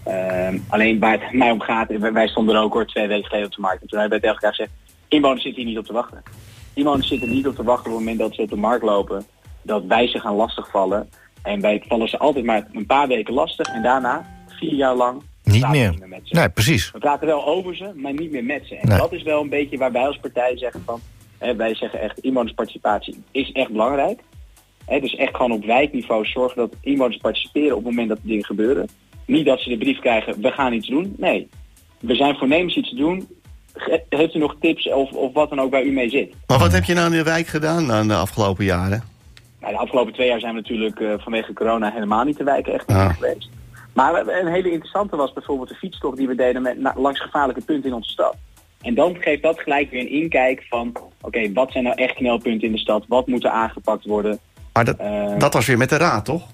Ehm, 0.03 0.57
alleen 0.69 0.99
waar 0.99 1.21
het 1.21 1.33
mij 1.33 1.51
om 1.51 1.59
gaat, 1.61 1.97
wij- 1.97 2.13
wij 2.13 2.27
stonden 2.27 2.55
er 2.55 2.61
ook 2.61 2.73
hoor, 2.73 2.85
twee 2.85 3.07
weken 3.07 3.25
geleden 3.25 3.47
op 3.47 3.55
de 3.55 3.61
markt. 3.61 3.81
En 3.81 3.87
toen 3.87 3.99
hebben 3.99 4.17
we 4.19 4.23
tegen 4.23 4.41
elkaar 4.41 4.55
gezegd, 4.57 4.77
inwoners 5.07 5.41
zitten 5.43 5.61
hier 5.61 5.71
niet 5.71 5.79
op 5.79 5.85
te 5.85 5.93
wachten. 5.93 6.21
Inwoners 6.73 7.07
zitten 7.07 7.29
niet 7.29 7.47
op 7.47 7.55
te 7.55 7.63
wachten 7.63 7.85
op 7.91 7.97
het 7.97 7.99
moment 8.05 8.19
dat 8.19 8.35
ze 8.35 8.41
op 8.41 8.49
de 8.49 8.55
markt 8.55 8.83
lopen, 8.83 9.25
dat 9.61 9.83
wij 9.85 10.07
ze 10.07 10.19
gaan 10.19 10.35
lastigvallen. 10.35 11.09
En 11.43 11.61
wij 11.61 11.83
vallen 11.87 12.09
ze 12.09 12.17
altijd 12.17 12.45
maar 12.45 12.67
een 12.73 12.85
paar 12.85 13.07
weken 13.07 13.33
lastig 13.33 13.67
en 13.67 13.81
daarna, 13.81 14.25
vier 14.47 14.73
jaar 14.73 14.95
lang, 14.95 15.21
Niet 15.43 15.67
meer. 15.69 15.89
niet 15.89 15.99
meer 15.99 16.07
met 16.09 16.19
ze. 16.23 16.35
Nee, 16.35 16.49
precies. 16.49 16.91
We 16.91 16.99
praten 16.99 17.27
wel 17.27 17.45
over 17.47 17.75
ze, 17.75 17.91
maar 17.95 18.13
niet 18.13 18.31
meer 18.31 18.43
met 18.43 18.61
ze. 18.65 18.75
En 18.75 18.87
Nee. 18.87 18.97
dat 18.97 19.11
is 19.13 19.23
wel 19.23 19.41
een 19.41 19.49
beetje 19.49 19.77
waar 19.77 19.91
wij 19.91 20.07
als 20.07 20.17
partij 20.17 20.57
zeggen 20.57 20.81
van... 20.85 20.99
Hè, 21.37 21.55
wij 21.55 21.75
zeggen 21.75 22.01
echt, 22.01 22.19
inwonersparticipatie 22.19 23.23
is 23.31 23.51
echt 23.51 23.71
belangrijk. 23.71 24.19
Hè, 24.85 24.99
dus 24.99 25.15
echt 25.15 25.35
gewoon 25.35 25.51
op 25.51 25.65
wijkniveau 25.65 26.25
zorgen 26.25 26.57
dat 26.57 26.75
inwoners 26.81 27.17
participeren 27.17 27.71
op 27.77 27.83
het 27.83 27.85
moment 27.91 28.09
dat 28.09 28.17
de 28.21 28.27
dingen 28.27 28.45
gebeuren. 28.45 28.89
Niet 29.25 29.45
dat 29.45 29.59
ze 29.59 29.69
de 29.69 29.77
brief 29.77 29.99
krijgen, 29.99 30.41
we 30.41 30.51
gaan 30.51 30.73
iets 30.73 30.87
doen. 30.87 31.13
Nee, 31.17 31.49
we 31.99 32.15
zijn 32.15 32.35
voornemens 32.35 32.75
iets 32.75 32.89
te 32.89 32.95
doen. 32.95 33.27
Ge- 33.73 34.03
Heeft 34.09 34.35
u 34.35 34.39
nog 34.39 34.55
tips 34.59 34.89
of, 34.89 35.11
of 35.11 35.33
wat 35.33 35.49
dan 35.49 35.59
ook 35.61 35.71
waar 35.71 35.83
u 35.83 35.91
mee 35.91 36.09
zit? 36.09 36.33
Maar 36.47 36.59
wat 36.59 36.71
heb 36.71 36.83
je 36.83 36.93
nou 36.93 37.05
in 37.11 37.17
de 37.17 37.23
wijk 37.23 37.47
gedaan 37.47 37.87
dan 37.87 38.07
de 38.07 38.15
afgelopen 38.15 38.65
jaren? 38.65 39.03
Nou, 39.59 39.73
de 39.73 39.79
afgelopen 39.79 40.13
twee 40.13 40.27
jaar 40.27 40.39
zijn 40.39 40.53
we 40.55 40.59
natuurlijk 40.61 40.99
eh, 40.99 41.13
vanwege 41.17 41.53
corona 41.53 41.91
helemaal 41.91 42.23
niet 42.23 42.37
te 42.37 42.43
wijken 42.43 42.73
echt 42.73 42.83
Ja. 42.87 43.09
geweest. 43.11 43.49
Maar 43.93 44.27
een 44.27 44.47
hele 44.47 44.71
interessante 44.71 45.15
was 45.15 45.33
bijvoorbeeld 45.33 45.69
de 45.69 45.75
fietstocht 45.75 46.17
die 46.17 46.27
we 46.27 46.35
deden 46.35 46.61
met, 46.61 46.77
langs 46.95 47.21
gevaarlijke 47.21 47.61
punten 47.61 47.89
in 47.89 47.95
onze 47.95 48.09
stad. 48.11 48.35
En 48.81 48.95
dan 48.95 49.15
geeft 49.19 49.41
dat 49.43 49.59
gelijk 49.59 49.89
weer 49.89 50.01
een 50.01 50.21
inkijk 50.21 50.65
van, 50.69 50.97
oké, 51.21 51.53
wat 51.53 51.71
zijn 51.71 51.83
nou 51.83 51.95
echt 51.95 52.15
knelpunten 52.15 52.67
in 52.67 52.73
de 52.73 52.79
stad? 52.79 53.05
Wat 53.07 53.27
moet 53.27 53.43
er 53.43 53.49
aangepakt 53.49 54.05
worden? 54.05 54.39
Maar 54.73 54.85
dat, 54.85 54.97
Eh, 54.97 55.37
dat 55.39 55.53
was 55.53 55.65
weer 55.65 55.77
met 55.77 55.89
de 55.89 55.97
raad, 55.97 56.25
toch? 56.25 56.47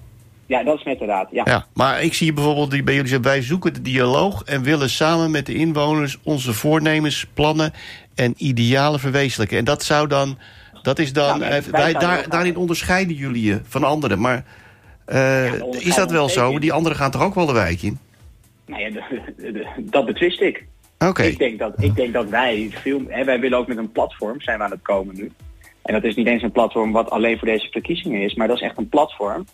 Ja, 0.46 0.62
dat 0.62 0.78
is 0.78 0.84
met 0.84 0.98
de 0.98 1.04
raad. 1.04 1.28
Ja. 1.30 1.42
Ja, 1.44 1.66
maar 1.74 2.02
ik 2.02 2.14
zie 2.14 2.32
bijvoorbeeld 2.32 2.70
die 2.70 2.82
bij 2.82 2.94
jullie 2.94 3.08
zeggen, 3.08 3.28
wij 3.28 3.42
zoeken 3.42 3.74
de 3.74 3.82
dialoog 3.82 4.42
en 4.42 4.62
willen 4.62 4.90
samen 4.90 5.30
met 5.30 5.46
de 5.46 5.54
inwoners 5.54 6.18
onze 6.22 6.52
voornemens, 6.52 7.26
plannen 7.34 7.72
en 8.14 8.34
idealen 8.36 9.00
verwezenlijken. 9.00 9.58
En 9.58 9.64
dat 9.64 9.82
zou 9.82 10.06
dan, 10.06 10.38
dat 10.82 10.98
is 10.98 11.12
dan, 11.12 11.42
eh, 11.42 11.62
wij 11.62 11.92
daar, 11.92 12.28
daarin 12.28 12.56
onderscheiden 12.56 13.16
jullie 13.16 13.44
je 13.44 13.60
van 13.64 13.84
anderen. 13.84 14.20
Maar 14.20 14.44
eh, 15.10 15.52
is 15.78 15.94
dat 15.94 16.10
wel 16.10 16.28
zo? 16.28 16.58
Die 16.58 16.72
anderen 16.72 16.98
gaan 16.98 17.10
toch 17.10 17.22
ook 17.22 17.34
wel 17.34 17.46
de 17.46 17.52
wijk 17.52 17.82
in? 17.82 17.98
Nou 18.66 18.82
ja, 18.82 19.00
dat 19.78 20.06
betwist 20.06 20.40
ik. 20.40 20.64
Oké. 20.98 21.22
Ik, 21.22 21.38
denk 21.38 21.58
dat, 21.58 21.72
ik 21.82 21.94
denk 21.96 22.12
dat 22.12 22.28
wij 22.28 22.70
veel... 22.82 23.02
Hè, 23.08 23.24
wij 23.24 23.40
willen 23.40 23.58
ook 23.58 23.66
met 23.66 23.76
een 23.76 23.92
platform, 23.92 24.40
zijn 24.40 24.58
we 24.58 24.64
aan 24.64 24.70
het 24.70 24.82
komen 24.82 25.14
nu. 25.16 25.30
En 25.82 25.94
dat 25.94 26.04
is 26.04 26.14
niet 26.14 26.26
eens 26.26 26.42
een 26.42 26.52
platform 26.52 26.92
wat 26.92 27.10
alleen 27.10 27.38
voor 27.38 27.48
deze 27.48 27.68
verkiezingen 27.70 28.22
is, 28.22 28.34
maar 28.34 28.48
dat 28.48 28.56
is 28.56 28.62
echt 28.62 28.78
een 28.78 28.88
platform 28.88 29.44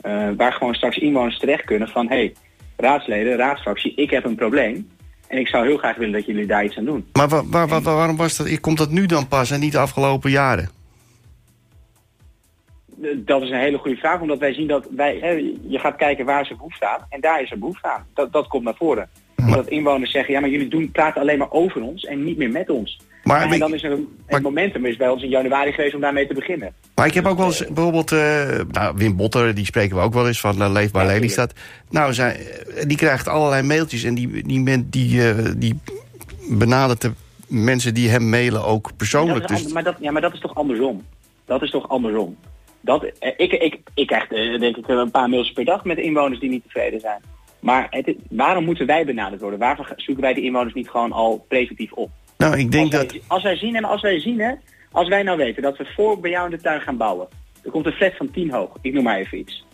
eh, 0.00 0.28
waar 0.36 0.52
gewoon 0.52 0.74
straks 0.74 0.96
inwoners 0.96 1.38
terecht 1.38 1.64
kunnen 1.64 1.88
van... 1.88 2.08
hé, 2.08 2.14
hey, 2.14 2.34
raadsleden, 2.76 3.36
raadsfractie, 3.36 3.94
ik 3.94 4.10
heb 4.10 4.24
een 4.24 4.34
probleem. 4.34 4.88
En 5.26 5.38
ik 5.38 5.48
zou 5.48 5.66
heel 5.66 5.76
graag 5.76 5.96
willen 5.96 6.12
dat 6.12 6.26
jullie 6.26 6.46
daar 6.46 6.64
iets 6.64 6.78
aan 6.78 6.84
doen. 6.84 7.06
Maar 7.12 7.28
wa- 7.28 7.44
wa- 7.46 7.66
wa- 7.66 7.80
waarom 7.80 8.16
was 8.16 8.36
dat? 8.36 8.60
Komt 8.60 8.78
dat 8.78 8.90
nu 8.90 9.06
dan 9.06 9.28
pas 9.28 9.50
en 9.50 9.60
niet 9.60 9.72
de 9.72 9.78
afgelopen 9.78 10.30
jaren? 10.30 10.70
Eh, 13.02 13.08
Dat 13.16 13.42
is 13.42 13.50
een 13.50 13.58
hele 13.58 13.78
goede 13.78 13.96
vraag, 13.96 14.20
omdat 14.20 14.38
wij 14.38 14.52
zien 14.54 14.66
dat 14.66 14.86
wij... 14.96 15.18
Hè, 15.20 15.30
je 15.68 15.78
gaat 15.78 15.96
kijken 15.96 16.24
waar 16.24 16.46
ze 16.46 16.54
behoefte 16.56 16.86
aan 16.88 17.06
en 17.08 17.20
daar 17.20 17.42
is 17.42 17.50
er 17.50 17.58
behoefte 17.58 17.88
aan. 17.90 18.06
Dat, 18.14 18.32
dat 18.32 18.46
komt 18.46 18.64
naar 18.64 18.74
voren. 18.76 19.08
Omdat 19.36 19.68
inwoners 19.68 20.10
zeggen, 20.12 20.34
ja, 20.34 20.40
maar 20.40 20.50
jullie 20.50 20.68
doen, 20.68 20.90
praten 20.90 21.20
alleen 21.20 21.38
maar 21.38 21.50
over 21.50 21.82
ons 21.82 22.04
en 22.04 22.24
niet 22.24 22.36
meer 22.36 22.50
met 22.50 22.70
ons. 22.70 23.00
Maar, 23.24 23.50
en 23.50 23.58
dan 23.58 23.74
is 23.74 23.82
er 23.82 23.90
een, 23.90 24.08
maar- 24.26 24.34
het 24.34 24.42
momentum 24.42 24.86
is 24.86 24.96
bij 24.96 25.08
ons 25.08 25.22
in 25.22 25.28
januari 25.28 25.72
geweest 25.72 25.94
om 25.94 26.00
daarmee 26.00 26.26
te 26.26 26.34
beginnen. 26.34 26.72
Maar 26.94 27.06
ik 27.06 27.14
heb 27.14 27.26
ook 27.26 27.36
wel 27.36 27.46
eens 27.46 27.66
bijvoorbeeld, 27.66 28.12
eh, 28.12 28.60
nou, 28.70 28.94
Wim 28.96 29.16
Botter, 29.16 29.54
die 29.54 29.64
spreken 29.64 29.96
we 29.96 30.02
ook 30.02 30.14
wel 30.14 30.26
eens 30.26 30.40
van 30.40 30.62
uh, 30.62 30.70
Leefbaar 30.72 31.04
Ja, 31.04 31.12
Lelystad. 31.12 31.52
Nou, 31.90 32.14
eh, 32.14 32.28
die 32.86 32.96
krijgt 32.96 33.28
allerlei 33.28 33.62
mailtjes 33.62 34.02
en 34.04 34.14
die, 34.14 34.46
die, 34.46 34.60
men, 34.60 34.90
die, 34.90 35.28
eh, 35.28 35.44
die 35.56 35.78
benadert 36.50 37.00
de 37.00 37.12
mensen 37.48 37.94
die 37.94 38.08
hem 38.08 38.28
mailen 38.28 38.64
ook 38.64 38.82
Dat 38.88 38.96
persoonlijk. 38.96 39.50
is 39.50 39.62
Dus, 39.62 39.72
maar, 39.72 39.82
dat, 39.84 39.96
ja, 40.00 40.10
maar 40.12 40.22
dat 40.22 40.32
is 40.32 40.40
toch 40.40 40.54
andersom? 40.54 41.02
Dat 41.44 41.62
is 41.62 41.70
toch 41.70 41.88
andersom? 41.88 42.36
Dat, 42.80 43.04
eh, 43.04 43.32
ik, 43.36 43.52
ik, 43.52 43.80
ik 43.94 44.06
krijg 44.06 44.30
eh, 44.30 44.60
denk 44.60 44.76
ik 44.76 44.88
een 44.88 45.10
paar 45.10 45.28
mails 45.28 45.52
per 45.52 45.64
dag 45.64 45.84
met 45.84 45.98
inwoners 45.98 46.40
die 46.40 46.50
niet 46.50 46.62
tevreden 46.62 47.00
zijn. 47.00 47.22
Maar 47.60 47.86
het, 47.90 48.14
waarom 48.30 48.64
moeten 48.64 48.86
wij 48.86 49.04
benaderd 49.04 49.40
worden? 49.40 49.58
Waarvoor 49.58 49.92
zoeken 49.96 50.22
wij 50.24 50.34
de 50.34 50.42
inwoners 50.42 50.74
niet 50.74 50.90
gewoon 50.90 51.12
al 51.12 51.44
preventief 51.48 51.92
op? 51.92 52.10
nou, 52.36 52.58
ik 52.58 52.72
denk 52.72 52.84
als, 52.84 53.02
dat. 53.02 53.12
wij, 53.12 53.22
als 53.26 53.42
wij 53.42 53.56
zien 53.56 53.76
en 53.76 53.84
als 53.84 54.02
wij 54.02 54.20
zien, 54.20 54.40
hè, 54.40 54.54
als 54.92 55.08
wij 55.08 55.22
nou 55.22 55.36
weten 55.36 55.62
dat 55.62 55.76
we 55.76 55.84
voor 55.96 56.20
bij 56.20 56.30
jou 56.30 56.44
in 56.44 56.56
de 56.56 56.62
tuin 56.62 56.80
gaan 56.80 56.96
bouwen. 56.96 57.28
Er 57.64 57.70
komt 57.70 57.86
een 57.86 57.92
flat 57.92 58.16
van 58.16 58.30
10 58.30 58.50
hoog, 58.50 58.76
ik 58.80 58.92
noem 58.92 59.02
maar 59.02 59.18
even 59.18 59.38
iets. 59.38 59.64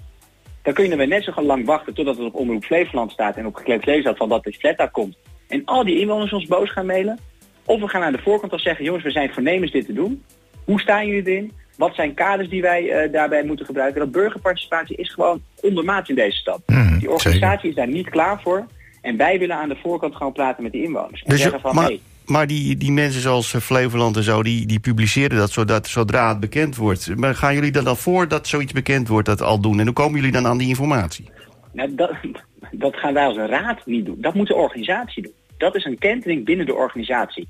Dan 0.62 0.74
kun 0.74 0.88
je 0.88 0.96
er 0.96 1.08
net 1.08 1.24
zo 1.24 1.42
lang 1.42 1.64
wachten 1.66 1.94
totdat 1.94 2.16
het 2.16 2.26
op 2.26 2.34
Omroep 2.34 2.64
Flevoland 2.64 3.10
staat 3.10 3.36
en 3.36 3.46
op 3.46 3.54
gekleed 3.54 3.86
leesdag 3.86 4.16
van 4.16 4.28
dat 4.28 4.44
de 4.44 4.52
flat 4.52 4.76
daar 4.76 4.90
komt. 4.90 5.16
En 5.48 5.64
al 5.64 5.84
die 5.84 6.00
inwoners 6.00 6.32
ons 6.32 6.46
boos 6.46 6.70
gaan 6.72 6.86
mailen. 6.86 7.18
Of 7.64 7.80
we 7.80 7.88
gaan 7.88 8.02
aan 8.02 8.12
de 8.12 8.22
voorkant 8.22 8.52
al 8.52 8.58
zeggen, 8.58 8.84
jongens, 8.84 9.04
we 9.04 9.10
zijn 9.10 9.32
voornemens 9.32 9.72
dit 9.72 9.86
te 9.86 9.92
doen. 9.92 10.24
Hoe 10.64 10.80
staan 10.80 11.06
jullie 11.06 11.30
erin? 11.30 11.52
Wat 11.76 11.94
zijn 11.94 12.14
kaders 12.14 12.48
die 12.48 12.62
wij 12.62 12.90
eh, 12.90 13.12
daarbij 13.12 13.44
moeten 13.44 13.66
gebruiken? 13.66 14.00
Dat 14.00 14.10
burgerparticipatie 14.12 14.96
is 14.96 15.12
gewoon 15.12 15.40
ondermaat 15.60 16.08
in 16.08 16.14
deze 16.14 16.36
stad. 16.36 16.62
Mhm, 16.66 16.98
die 16.98 17.10
organisatie 17.10 17.68
is 17.68 17.74
daar 17.74 17.88
niet 17.88 18.10
klaar 18.10 18.40
voor. 18.42 18.66
En 19.02 19.16
wij 19.16 19.38
willen 19.38 19.56
aan 19.56 19.68
de 19.68 19.76
voorkant 19.82 20.16
gewoon 20.16 20.32
praten 20.32 20.62
met 20.62 20.72
de 20.72 20.82
inwoners. 20.82 21.22
En 21.22 21.30
Dus 21.30 21.40
zeggen 21.40 21.60
van, 21.60 21.74
maar 21.74 21.84
hey, 21.84 22.00
maar 22.26 22.46
die, 22.46 22.76
die 22.76 22.92
mensen 22.92 23.20
zoals 23.20 23.54
eh, 23.54 23.60
Flevoland 23.60 24.16
en 24.16 24.22
zo, 24.22 24.42
die, 24.42 24.66
die 24.66 24.80
publiceren 24.80 25.38
dat 25.38 25.50
zodat, 25.50 25.86
zodra 25.86 26.28
het 26.28 26.40
bekend 26.40 26.76
wordt. 26.76 27.16
Maar 27.16 27.34
gaan 27.34 27.54
jullie 27.54 27.72
dan 27.72 27.84
dan 27.84 27.96
voordat 27.96 28.46
zoiets 28.46 28.72
bekend 28.72 29.08
wordt 29.08 29.26
dat 29.28 29.42
al 29.42 29.60
doen? 29.60 29.78
En 29.78 29.84
hoe 29.84 29.94
komen 29.94 30.14
jullie 30.14 30.32
dan 30.32 30.46
aan 30.46 30.58
die 30.58 30.68
informatie? 30.68 31.30
Nou, 31.72 31.94
dat, 31.94 32.10
dat 32.70 32.96
gaan 32.96 33.14
wij 33.14 33.26
als 33.26 33.36
een 33.36 33.46
raad 33.46 33.86
niet 33.86 34.04
doen. 34.04 34.16
Dat 34.20 34.34
moet 34.34 34.46
de 34.46 34.54
organisatie 34.54 35.22
doen. 35.22 35.32
Dat 35.58 35.74
is 35.74 35.84
een 35.84 35.98
kentering 35.98 36.44
binnen 36.44 36.66
de 36.66 36.74
organisatie. 36.74 37.48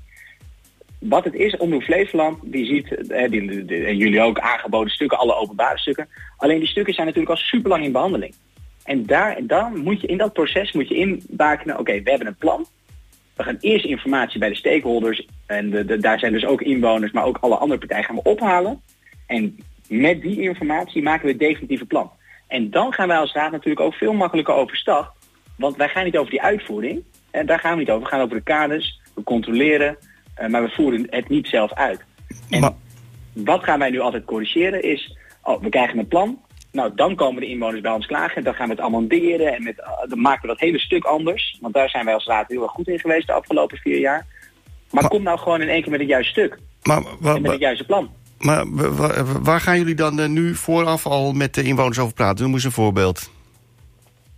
Wat 0.99 1.23
het 1.23 1.33
is, 1.33 1.57
Omroep 1.57 1.83
Flevoland, 1.83 2.37
die 2.43 2.65
ziet, 2.65 3.07
eh, 3.07 3.29
die, 3.29 3.65
en 3.85 3.97
jullie 3.97 4.21
ook, 4.21 4.39
aangeboden 4.39 4.91
stukken, 4.93 5.17
alle 5.19 5.35
openbare 5.35 5.77
stukken. 5.77 6.07
Alleen 6.37 6.59
die 6.59 6.67
stukken 6.67 6.93
zijn 6.93 7.05
natuurlijk 7.05 7.33
al 7.35 7.41
super 7.41 7.69
lang 7.69 7.83
in 7.83 7.91
behandeling. 7.91 8.35
En 8.83 9.05
daar, 9.05 9.37
dan 9.41 9.77
moet 9.77 10.01
je 10.01 10.07
in 10.07 10.17
dat 10.17 10.33
proces 10.33 10.71
moet 10.71 10.87
je 10.87 10.95
inbakenen, 10.95 11.79
oké, 11.79 12.01
we 12.01 12.09
hebben 12.09 12.27
een 12.27 12.35
plan. 12.35 12.65
We 13.35 13.43
gaan 13.43 13.57
eerst 13.59 13.85
informatie 13.85 14.39
bij 14.39 14.49
de 14.49 14.55
stakeholders 14.55 15.27
En 15.45 15.69
de- 15.69 15.97
daar 15.97 16.19
zijn 16.19 16.31
dus 16.33 16.45
ook 16.45 16.61
inwoners, 16.61 17.11
maar 17.11 17.23
ook 17.25 17.37
alle 17.41 17.55
andere 17.55 17.79
partijen 17.79 18.03
gaan 18.03 18.15
we 18.15 18.21
ophalen. 18.23 18.81
En 19.27 19.57
met 19.87 20.21
die 20.21 20.41
informatie 20.41 21.03
maken 21.03 21.25
we 21.25 21.31
het 21.31 21.39
definitieve 21.39 21.85
plan. 21.85 22.11
En 22.47 22.69
dan 22.69 22.93
gaan 22.93 23.07
wij 23.07 23.17
als 23.17 23.33
raad 23.33 23.51
natuurlijk 23.51 23.79
ook 23.79 23.93
veel 23.93 24.13
makkelijker 24.13 24.53
overstag. 24.53 25.13
Want 25.57 25.75
wij 25.75 25.89
gaan 25.89 26.03
niet 26.03 26.17
over 26.17 26.31
die 26.31 26.41
uitvoering. 26.41 27.03
En 27.31 27.45
daar 27.45 27.59
gaan 27.59 27.73
we 27.73 27.79
niet 27.79 27.89
over. 27.89 28.03
We 28.03 28.09
gaan 28.09 28.21
over 28.21 28.35
de 28.35 28.43
kaders. 28.43 28.99
We 29.15 29.23
controleren. 29.23 29.97
Eh, 30.37 30.47
maar 30.49 30.63
we 30.63 30.69
voeren 30.69 31.07
het 31.09 31.29
niet 31.29 31.47
zelf 31.47 31.73
uit. 31.73 31.99
En 32.49 32.59
Maar- 32.59 32.73
wat 33.33 33.63
gaan 33.63 33.79
wij 33.79 33.89
nu 33.89 33.99
altijd 33.99 34.25
corrigeren 34.25 34.83
is... 34.83 35.17
Oh, 35.43 35.61
we 35.61 35.69
krijgen 35.69 35.99
een 35.99 36.07
plan. 36.07 36.39
Nou, 36.71 36.91
dan 36.95 37.15
komen 37.15 37.41
de 37.41 37.47
inwoners 37.47 37.81
bij 37.81 37.91
ons 37.91 38.05
klagen. 38.05 38.43
Dan 38.43 38.53
gaan 38.53 38.67
we 38.67 38.73
het 38.73 38.81
amenderen. 38.83 39.55
En 39.55 39.63
met, 39.63 39.79
eh, 39.79 39.89
dan 40.09 40.21
maken 40.21 40.41
we 40.41 40.47
dat 40.47 40.59
hele 40.59 40.79
stuk 40.79 41.03
anders. 41.03 41.57
Want 41.61 41.73
daar 41.73 41.89
zijn 41.89 42.05
wij 42.05 42.13
als 42.13 42.25
raad 42.25 42.47
heel 42.49 42.61
erg 42.63 42.71
goed 42.71 42.87
in 42.87 42.99
geweest 42.99 43.27
de 43.27 43.33
afgelopen 43.33 43.77
vier 43.77 43.99
jaar. 43.99 44.25
Maar, 44.91 45.01
Maar- 45.01 45.11
kom 45.11 45.23
nou 45.23 45.39
gewoon 45.39 45.61
in 45.61 45.69
één 45.69 45.81
keer 45.81 45.91
met 45.91 45.99
het 45.99 46.09
juiste 46.09 46.31
stuk. 46.31 46.57
Maar, 46.83 47.03
En 47.23 47.41
met 47.41 47.51
het 47.51 47.59
juiste 47.59 47.85
plan. 47.85 48.09
maar 48.39 48.71
wa- 48.71 48.89
wa- 48.89 49.23
waar 49.41 49.59
gaan 49.61 49.77
jullie 49.77 49.95
dan 49.95 50.19
eh, 50.19 50.27
nu 50.27 50.55
vooraf 50.55 51.05
al 51.05 51.33
met 51.33 51.53
de 51.53 51.63
inwoners 51.63 51.99
over 51.99 52.13
praten? 52.13 52.43
Noem 52.43 52.53
eens 52.53 52.63
een 52.63 52.71
voorbeeld. 52.71 53.31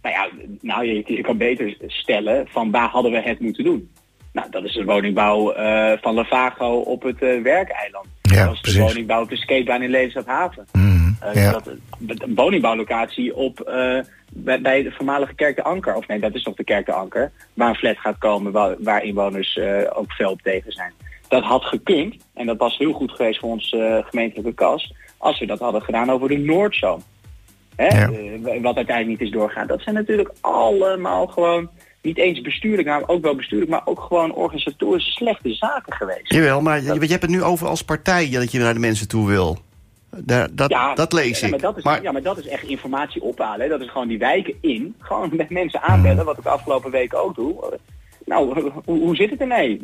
Nou 0.01 0.15
ja, 0.15 0.29
nou, 0.62 0.86
je, 0.86 1.03
je 1.06 1.22
kan 1.22 1.38
beter 1.38 1.77
stellen 1.88 2.48
van 2.51 2.72
waar 2.72 2.89
hadden 2.89 3.12
we 3.12 3.22
het 3.22 3.39
moeten 3.39 3.63
doen. 3.63 3.91
Nou, 4.33 4.48
dat 4.50 4.63
is 4.63 4.74
de 4.74 4.83
woningbouw 4.83 5.51
eh, 5.51 5.91
van 6.01 6.13
Lavago 6.13 6.79
op 6.79 7.03
het 7.03 7.21
eh, 7.21 7.41
werkeiland. 7.41 8.05
Ja, 8.21 8.45
dat 8.45 8.53
is 8.53 8.62
de 8.62 8.71
precies. 8.71 8.79
woningbouw 8.79 9.21
op 9.21 9.29
de 9.29 9.38
skatebaan 9.38 9.81
in 9.81 9.89
Lelystadhaven. 9.89 10.65
Mhm, 10.71 10.98
Eh, 11.19 11.33
ja. 11.43 11.51
dat, 11.51 11.67
een 11.98 12.36
woningbouwlocatie 12.36 13.36
op, 13.36 13.71
bij, 14.33 14.62
bij 14.62 14.83
de 14.83 14.91
voormalige 14.91 15.33
Kerk 15.33 15.55
de 15.55 15.63
Anker. 15.63 15.95
Of 15.95 16.07
nee, 16.07 16.19
dat 16.19 16.36
is 16.36 16.43
nog 16.43 16.55
de 16.55 16.63
Kerk 16.63 16.86
de 16.86 16.93
Anker. 16.93 17.31
Waar 17.53 17.69
een 17.69 17.75
flat 17.75 17.98
gaat 17.98 18.17
komen 18.17 18.51
waar, 18.51 18.75
waar 18.79 19.03
inwoners 19.03 19.59
ook 19.93 20.12
fel 20.12 20.31
op 20.31 20.41
tegen 20.41 20.71
zijn. 20.71 20.93
Dat 21.29 21.43
had 21.43 21.63
gekund. 21.63 22.15
En 22.33 22.45
dat 22.45 22.57
was 22.57 22.77
heel 22.77 22.93
goed 22.93 23.12
geweest 23.12 23.39
voor 23.39 23.50
ons 23.50 23.71
eh, 23.71 23.98
gemeentelijke 24.05 24.53
kas. 24.53 24.93
Als 25.17 25.39
we 25.39 25.45
dat 25.45 25.59
hadden 25.59 25.81
gedaan 25.81 26.09
over 26.09 26.27
de 26.27 26.38
Noordzoom. 26.38 27.01
Hè? 27.75 27.88
Ja. 27.88 28.09
wat 28.62 28.75
uiteindelijk 28.75 29.07
niet 29.07 29.21
is 29.21 29.31
doorgaan. 29.31 29.67
Dat 29.67 29.81
zijn 29.81 29.95
natuurlijk 29.95 30.31
allemaal 30.41 31.27
gewoon 31.27 31.69
niet 32.01 32.18
eens 32.18 32.41
bestuurlijk, 32.41 32.88
maar 32.88 33.03
ook 33.08 33.22
wel 33.24 33.36
bestuurlijk, 33.36 33.72
maar 33.72 33.82
ook 33.86 34.00
gewoon 34.00 34.34
organisatorisch 34.34 35.13
slechte 35.13 35.53
zaken 35.53 35.94
geweest. 35.94 36.34
Jawel, 36.34 36.62
maar 36.62 36.84
je, 36.84 36.94
je 36.94 37.08
hebt 37.08 37.22
het 37.22 37.32
nu 37.32 37.44
over 37.44 37.68
als 37.68 37.84
partij 37.84 38.29
dat 38.29 38.51
je 38.51 38.60
naar 38.60 38.74
de 38.74 38.79
mensen 38.79 39.08
toe 39.08 39.27
wil. 39.27 39.58
Daar, 40.18 40.48
dat, 40.51 40.70
dat 40.96 41.13
lees 41.13 41.39
ja, 41.39 41.46
ik. 41.46 41.51
Maar 41.51 41.62
dat 41.62 41.77
is, 41.77 41.84
Maar- 41.84 42.01
ja, 42.01 42.12
maar 42.12 42.22
dat 42.22 42.38
is 42.38 42.48
echt 42.48 42.63
informatie 42.63 43.22
ophalen. 43.22 43.62
Hè. 43.62 43.68
Dat 43.68 43.82
is 43.82 43.89
gewoon 43.89 44.08
die 44.08 44.18
wijken 44.18 44.53
in. 44.62 44.96
Gewoon 45.00 45.29
met 45.36 45.50
mensen 45.50 45.82
aanbellen, 45.82 46.25
wat 46.25 46.38
ik 46.38 46.44
de 46.44 46.50
afgelopen 46.50 46.91
weken 46.91 47.24
ook 47.24 47.36
doe. 47.36 47.79
Nou, 48.25 48.72
hoe, 48.86 49.00
hoe 49.00 49.15
zit 49.15 49.29
het 49.29 49.39
ermee? 49.39 49.79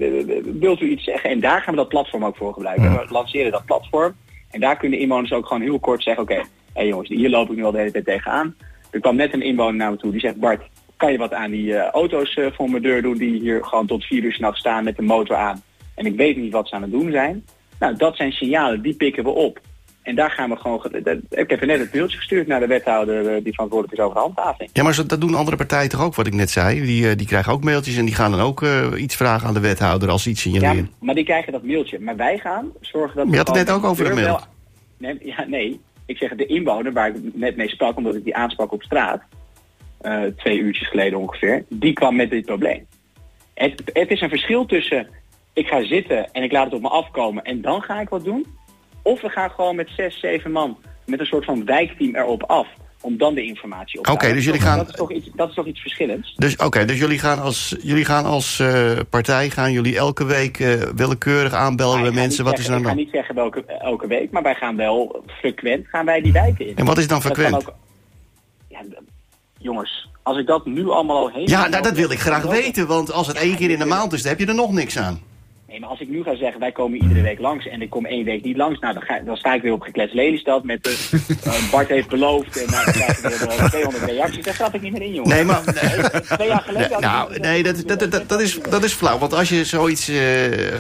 Wilt 0.59 0.81
u 0.81 0.89
iets 0.89 1.03
zeggen? 1.03 1.29
En 1.29 1.39
daar 1.39 1.61
gaan 1.61 1.73
we 1.73 1.79
dat 1.79 1.89
platform 1.89 2.25
ook 2.25 2.35
voor 2.37 2.53
gebruiken. 2.53 2.91
We 2.91 3.05
lanceren 3.09 3.51
dat 3.51 3.65
platform. 3.65 4.13
En 4.51 4.59
daar 4.59 4.77
kunnen 4.77 4.99
inwoners 4.99 5.31
ook 5.31 5.47
gewoon 5.47 5.61
heel 5.61 5.79
kort 5.79 6.03
zeggen... 6.03 6.23
oké, 6.23 6.41
hé 6.73 6.81
jongens, 6.81 7.09
hier 7.09 7.29
loop 7.29 7.49
ik 7.49 7.55
nu 7.55 7.63
al 7.63 7.71
de 7.71 7.77
hele 7.77 7.91
tijd 7.91 8.05
tegenaan. 8.05 8.55
Er 8.89 8.99
kwam 8.99 9.15
net 9.15 9.33
een 9.33 9.41
inwoner 9.41 9.75
naar 9.75 9.91
me 9.91 9.97
toe 9.97 10.11
die 10.11 10.19
zegt... 10.19 10.35
Bart, 10.35 10.61
kan 10.97 11.11
je 11.11 11.17
wat 11.17 11.33
aan 11.33 11.51
die 11.51 11.75
eh, 11.75 11.89
auto's 11.91 12.33
eh, 12.33 12.45
voor 12.55 12.69
mijn 12.69 12.83
deur 12.83 13.01
doen... 13.01 13.17
die 13.17 13.39
hier 13.39 13.63
gewoon 13.65 13.87
tot 13.87 14.03
vier 14.05 14.23
uur 14.23 14.33
s'nachts 14.33 14.59
staan 14.59 14.83
met 14.83 14.95
de 14.95 15.01
motor 15.01 15.35
aan... 15.35 15.63
en 15.95 16.05
ik 16.05 16.15
weet 16.15 16.37
niet 16.37 16.51
wat 16.51 16.67
ze 16.67 16.75
aan 16.75 16.81
het 16.81 16.91
doen 16.91 17.11
zijn. 17.11 17.45
Nou, 17.79 17.95
dat 17.95 18.15
zijn 18.15 18.31
signalen, 18.31 18.81
die 18.81 18.93
pikken 18.95 19.23
we 19.23 19.29
op. 19.29 19.59
En 20.01 20.15
daar 20.15 20.31
gaan 20.31 20.49
we 20.49 20.55
gewoon... 20.55 20.85
Ik 21.29 21.49
heb 21.49 21.61
er 21.61 21.67
net 21.67 21.79
een 21.79 21.89
mailtje 21.93 22.17
gestuurd 22.17 22.47
naar 22.47 22.59
de 22.59 22.67
wethouder... 22.67 23.27
eh, 23.35 23.43
die 23.43 23.53
verantwoordelijk 23.53 23.99
is 23.99 24.05
over 24.05 24.19
handhaving. 24.19 24.69
Ja, 24.73 24.83
maar 24.83 25.03
dat 25.07 25.21
doen 25.21 25.35
andere 25.35 25.57
partijen 25.57 25.89
toch 25.89 26.03
ook, 26.03 26.15
wat 26.15 26.27
ik 26.27 26.33
net 26.33 26.49
zei? 26.49 26.81
Die, 26.81 27.15
die 27.15 27.27
krijgen 27.27 27.53
ook 27.53 27.63
mailtjes 27.63 27.97
en 27.97 28.05
die 28.05 28.15
gaan 28.15 28.31
dan 28.31 28.39
ook 28.39 28.61
iets 28.97 29.15
vragen 29.15 29.47
aan 29.47 29.53
de 29.53 29.59
wethouder 29.59 30.09
als 30.09 30.27
iets 30.27 30.43
Ja, 30.43 30.51
signaleren. 30.51 30.91
maar 30.99 31.15
die 31.15 31.23
krijgen 31.23 31.51
dat 31.51 31.63
mailtje. 31.63 31.99
Maar 31.99 32.15
wij 32.15 32.37
gaan 32.37 32.71
zorgen 32.81 33.15
dat... 33.17 33.27
Je 33.29 33.37
had 33.37 33.47
het 33.47 33.55
net 33.55 33.71
ook 33.71 33.83
over 33.83 34.03
de 34.05 34.13
mail. 34.13 34.25
wel- 34.25 34.39
Nee, 34.97 35.17
ja, 35.23 35.45
nee, 35.47 35.79
ik 36.05 36.17
zeg 36.17 36.35
de 36.35 36.45
inwoner 36.45 36.93
waar 36.93 37.07
ik 37.09 37.15
net 37.33 37.55
mee 37.55 37.69
sprak, 37.69 37.97
omdat 37.97 38.15
ik 38.15 38.23
die 38.23 38.35
aansprak 38.35 38.71
op 38.71 38.83
straat, 38.83 39.21
eh, 40.05 40.21
twee 40.37 40.57
uurtjes 40.59 40.87
geleden 40.89 41.19
ongeveer, 41.19 41.65
die 41.69 41.93
kwam 41.93 42.15
met 42.15 42.29
dit 42.29 42.45
probleem. 42.45 42.85
Het, 43.53 43.81
het 43.93 44.09
is 44.11 44.21
een 44.21 44.29
verschil 44.29 44.65
tussen 44.65 45.07
ik 45.53 45.67
ga 45.67 45.85
zitten 45.85 46.31
en 46.31 46.43
ik 46.43 46.51
laat 46.51 46.65
het 46.65 46.73
op 46.73 46.81
me 46.81 46.89
afkomen 46.89 47.43
en 47.43 47.61
dan 47.61 47.81
ga 47.81 48.01
ik 48.01 48.09
wat 48.09 48.23
doen. 48.23 48.45
Of 49.01 49.21
we 49.21 49.29
gaan 49.29 49.49
gewoon 49.49 49.75
met 49.75 49.89
zes, 49.97 50.19
zeven 50.19 50.51
man 50.51 50.77
met 51.05 51.19
een 51.19 51.25
soort 51.25 51.45
van 51.45 51.65
wijkteam 51.65 52.15
erop 52.15 52.43
af 52.43 52.67
om 53.01 53.17
dan 53.17 53.33
de 53.33 53.43
informatie 53.45 53.99
op 53.99 54.05
te 54.05 54.11
Oké, 54.11 54.19
halen. 54.21 54.35
dus 54.35 54.45
jullie 54.45 54.59
Dat 54.61 54.69
is 54.69 54.75
gaan- 54.75 54.85
toch- 54.85 54.95
Dat 54.95 55.09
is, 55.09 55.15
toch 55.15 55.25
iets, 55.27 55.35
dat 55.37 55.49
is 55.49 55.55
toch 55.55 55.65
iets 55.65 55.81
verschillends? 55.81 56.33
Dus 56.35 56.55
oké, 56.55 56.85
dus 56.85 56.99
jullie 56.99 57.19
gaan 57.19 57.39
als, 57.41 57.75
jullie 57.81 58.05
gaan 58.05 58.25
als 58.25 58.59
eh, 58.59 58.91
partij 59.09 59.49
gaan 59.49 59.71
jullie 59.71 59.97
elke 59.97 60.25
week 60.25 60.59
eh, 60.59 60.73
willekeurig 60.95 61.53
aanbellen 61.53 62.01
bij 62.01 62.11
mensen. 62.11 62.43
Wat 62.43 62.57
is 62.59 62.65
zeggen- 62.65 62.83
de 62.83 62.89
Ik 62.89 62.95
ga 62.95 63.01
niet 63.01 63.11
zeggen 63.11 63.35
welke, 63.35 63.65
elke 63.65 64.07
week, 64.07 64.31
maar 64.31 64.43
wij 64.43 64.55
gaan 64.55 64.75
wel 64.75 65.23
frequent 65.27 65.87
gaan 65.87 66.05
wij 66.05 66.21
die 66.21 66.31
wijken 66.31 66.67
in. 66.67 66.75
En 66.75 66.85
wat 66.85 66.97
is 66.97 67.07
dan 67.07 67.21
frequent? 67.21 67.55
ook- 67.55 67.73
ja, 68.69 68.79
jongens, 69.65 70.09
als 70.23 70.37
ik 70.37 70.47
dat 70.47 70.65
nu 70.65 70.89
allemaal 70.89 71.17
al 71.17 71.29
heen... 71.29 71.47
Ja, 71.47 71.67
nou, 71.67 71.83
dat 71.83 71.93
wil 71.93 72.11
ik 72.11 72.19
graag 72.19 72.43
weten, 72.43 72.87
want 72.87 73.11
als 73.11 73.27
het 73.27 73.37
één 73.37 73.55
keer 73.55 73.69
in 73.69 73.79
de 73.79 73.85
maand 73.85 74.13
is, 74.13 74.21
dan 74.21 74.31
heb 74.31 74.39
je 74.39 74.45
er 74.45 74.55
nog 74.55 74.71
niks 74.71 74.97
aan. 74.97 75.21
Nee, 75.75 75.83
maar 75.83 75.93
als 75.93 76.01
ik 76.01 76.09
nu 76.09 76.23
ga 76.23 76.35
zeggen, 76.35 76.59
wij 76.59 76.71
komen 76.71 77.01
iedere 77.01 77.21
week 77.21 77.39
langs 77.39 77.67
en 77.67 77.81
ik 77.81 77.89
kom 77.89 78.05
één 78.05 78.25
week 78.25 78.43
niet 78.43 78.57
langs, 78.57 78.79
nou, 78.79 78.93
dan, 78.93 79.03
ga, 79.03 79.19
dan 79.25 79.37
sta 79.37 79.53
ik 79.53 79.61
weer 79.61 79.73
op 79.73 79.81
gekletst 79.81 80.15
Lelystad 80.15 80.63
met 80.63 80.83
de, 80.83 81.09
eh, 81.43 81.71
Bart 81.71 81.87
heeft 81.87 82.07
beloofd 82.07 82.61
en 82.61 82.71
nou, 82.71 82.85
dan 82.85 82.93
krijg 82.93 83.17
ik 83.17 83.29
weer 83.29 83.57
wel 83.57 83.69
200 83.69 84.03
reacties. 84.03 84.43
Daar 84.43 84.53
stap 84.53 84.73
ik 84.73 84.81
niet 84.81 84.91
meer 84.91 85.01
in, 85.01 85.13
jongen. 85.13 85.29
Nee, 85.29 85.43
maar... 85.43 85.63
Twee 86.35 86.47
jaar 86.47 86.61
geleden... 86.65 86.91
had 86.91 86.97
ik 86.97 86.99
Nou, 86.99 87.39
nee, 87.39 87.63
dat, 87.63 87.83
dat, 87.85 88.11
dat, 88.11 88.29
dat, 88.29 88.41
is, 88.41 88.59
dat 88.69 88.83
is 88.83 88.93
flauw. 88.93 89.17
Want 89.17 89.33
als 89.33 89.49
je 89.49 89.65
zoiets 89.65 90.07
eh, 90.07 90.17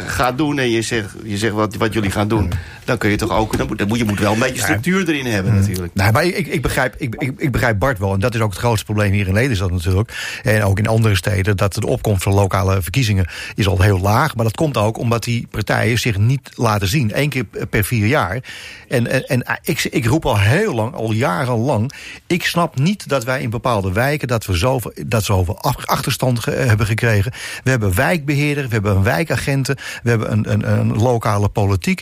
gaat 0.05 0.37
doen 0.37 0.59
en 0.59 0.69
je 0.69 0.81
zegt, 0.81 1.15
je 1.23 1.37
zegt 1.37 1.53
wat, 1.53 1.75
wat 1.75 1.93
jullie 1.93 2.11
gaan 2.11 2.27
doen... 2.27 2.51
dan 2.85 2.97
kun 2.97 3.09
je 3.09 3.17
toch 3.17 3.31
ook... 3.31 3.57
Dan 3.57 3.67
moet, 3.67 3.77
dan 3.77 3.87
moet, 3.87 3.97
je 3.97 4.05
moet 4.05 4.19
wel 4.19 4.33
een 4.33 4.39
beetje 4.39 4.61
structuur 4.61 5.09
erin 5.09 5.25
hebben 5.25 5.55
natuurlijk. 5.55 5.93
Nee, 5.93 6.11
maar 6.11 6.25
ik, 6.25 6.47
ik, 6.47 6.61
begrijp, 6.61 6.95
ik, 6.97 7.15
ik, 7.15 7.31
ik 7.37 7.51
begrijp 7.51 7.79
Bart 7.79 7.99
wel. 7.99 8.13
En 8.13 8.19
dat 8.19 8.35
is 8.35 8.41
ook 8.41 8.49
het 8.49 8.59
grootste 8.59 8.85
probleem 8.85 9.11
hier 9.11 9.27
in 9.27 9.33
Lelystad 9.33 9.71
natuurlijk. 9.71 10.39
En 10.43 10.63
ook 10.63 10.79
in 10.79 10.87
andere 10.87 11.15
steden. 11.15 11.57
Dat 11.57 11.73
de 11.73 11.87
opkomst 11.87 12.23
van 12.23 12.33
lokale 12.33 12.81
verkiezingen 12.81 13.27
is 13.55 13.67
al 13.67 13.81
heel 13.81 13.99
laag. 13.99 14.35
Maar 14.35 14.45
dat 14.45 14.55
komt 14.55 14.77
ook 14.85 14.97
omdat 14.97 15.23
die 15.23 15.47
partijen 15.51 15.99
zich 15.99 16.17
niet 16.17 16.49
laten 16.55 16.87
zien. 16.87 17.11
Eén 17.13 17.29
keer 17.29 17.45
per 17.69 17.83
vier 17.83 18.07
jaar. 18.07 18.43
En, 18.87 19.07
en, 19.07 19.23
en 19.23 19.43
ah, 19.43 19.55
ik, 19.61 19.83
ik 19.83 20.05
roep 20.05 20.25
al 20.25 20.39
heel 20.39 20.73
lang, 20.73 20.93
al 20.93 21.11
jarenlang... 21.11 21.91
ik 22.27 22.45
snap 22.45 22.77
niet 22.77 23.09
dat 23.09 23.23
wij 23.23 23.41
in 23.41 23.49
bepaalde 23.49 23.91
wijken... 23.91 24.27
dat 24.27 24.45
we 24.45 24.53
zoveel, 24.53 24.93
dat 25.05 25.23
zoveel 25.23 25.61
ach- 25.61 25.85
achterstand 25.85 26.39
ge- 26.39 26.51
hebben 26.51 26.85
gekregen. 26.85 27.31
We 27.63 27.69
hebben 27.69 27.95
wijkbeheerder, 27.95 28.63
we 28.63 28.73
hebben 28.73 28.95
een 28.95 29.03
wijkagenten... 29.03 29.75
we 30.03 30.09
hebben 30.09 30.31
een, 30.31 30.51
een, 30.51 30.71
een 30.79 30.97
lokale 30.97 31.49
politiek... 31.49 32.01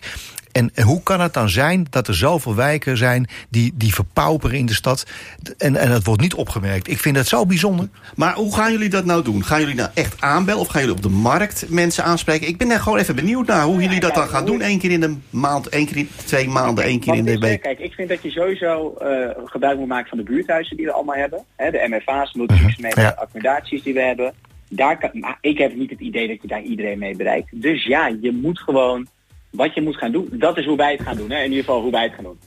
En 0.53 0.71
hoe 0.83 1.03
kan 1.03 1.21
het 1.21 1.33
dan 1.33 1.49
zijn 1.49 1.87
dat 1.89 2.07
er 2.07 2.15
zoveel 2.15 2.55
wijken 2.55 2.97
zijn 2.97 3.27
die, 3.49 3.73
die 3.75 3.93
verpauperen 3.93 4.57
in 4.57 4.65
de 4.65 4.73
stad 4.73 5.05
en, 5.57 5.75
en 5.75 5.89
dat 5.89 6.03
wordt 6.03 6.21
niet 6.21 6.33
opgemerkt? 6.33 6.87
Ik 6.89 6.99
vind 6.99 7.15
dat 7.15 7.27
zo 7.27 7.45
bijzonder. 7.45 7.87
Maar 8.15 8.33
hoe 8.35 8.55
gaan 8.55 8.71
jullie 8.71 8.89
dat 8.89 9.05
nou 9.05 9.23
doen? 9.23 9.43
Gaan 9.43 9.59
jullie 9.59 9.75
nou 9.75 9.89
echt 9.93 10.21
aanbellen 10.21 10.61
of 10.61 10.67
gaan 10.67 10.81
jullie 10.81 10.95
op 10.95 11.03
de 11.03 11.09
markt 11.09 11.65
mensen 11.69 12.03
aanspreken? 12.03 12.47
Ik 12.47 12.57
ben 12.57 12.69
er 12.71 12.79
gewoon 12.79 12.97
even 12.99 13.15
benieuwd 13.15 13.47
naar 13.47 13.63
hoe 13.63 13.81
jullie 13.81 13.99
dat 13.99 14.15
dan 14.15 14.27
gaan 14.27 14.45
doen. 14.45 14.61
Eén 14.61 14.79
keer 14.79 14.91
in 14.91 14.99
de 14.99 15.15
maand, 15.29 15.67
één 15.69 15.85
keer 15.85 15.97
in 15.97 16.09
twee 16.25 16.47
maanden, 16.47 16.83
één 16.83 16.99
keer 16.99 17.15
in 17.15 17.25
de 17.25 17.37
week. 17.37 17.61
Kijk, 17.61 17.79
ik 17.79 17.93
vind 17.93 18.09
dat 18.09 18.23
je 18.23 18.29
sowieso 18.31 18.93
eh, 18.97 19.29
gebruik 19.45 19.77
moet 19.77 19.87
maken 19.87 20.09
van 20.09 20.17
de 20.17 20.23
buurthuizen 20.23 20.77
die 20.77 20.85
we 20.85 20.91
allemaal 20.91 21.15
hebben. 21.15 21.43
Hè, 21.55 21.71
de 21.71 21.85
MFA's, 21.89 22.33
multifunctionele 22.33 23.01
Ja. 23.01 23.15
accommodaties 23.17 23.83
die 23.83 23.93
we 23.93 24.01
hebben. 24.01 24.33
Daar 24.69 24.97
kan, 24.97 25.09
maar 25.13 25.37
ik 25.41 25.57
heb 25.57 25.75
niet 25.75 25.89
het 25.89 25.99
idee 25.99 26.27
dat 26.27 26.41
je 26.41 26.47
daar 26.47 26.61
iedereen 26.61 26.99
mee 26.99 27.15
bereikt. 27.15 27.61
Dus 27.61 27.85
ja, 27.85 28.07
je 28.21 28.31
moet 28.31 28.59
gewoon 28.59 29.07
wat 29.53 29.73
je 29.73 29.81
moet 29.81 29.97
gaan 29.97 30.11
doen. 30.11 30.27
Dat 30.31 30.57
is 30.57 30.65
hoe 30.65 30.77
wij 30.77 30.91
het 30.91 31.01
gaan 31.01 31.17
doen. 31.17 31.31
Hè? 31.31 31.37
In 31.37 31.49
ieder 31.49 31.63
geval 31.63 31.81
hoe 31.81 31.91
wij 31.91 32.03
het 32.03 32.13
gaan 32.13 32.23
doen. 32.23 32.39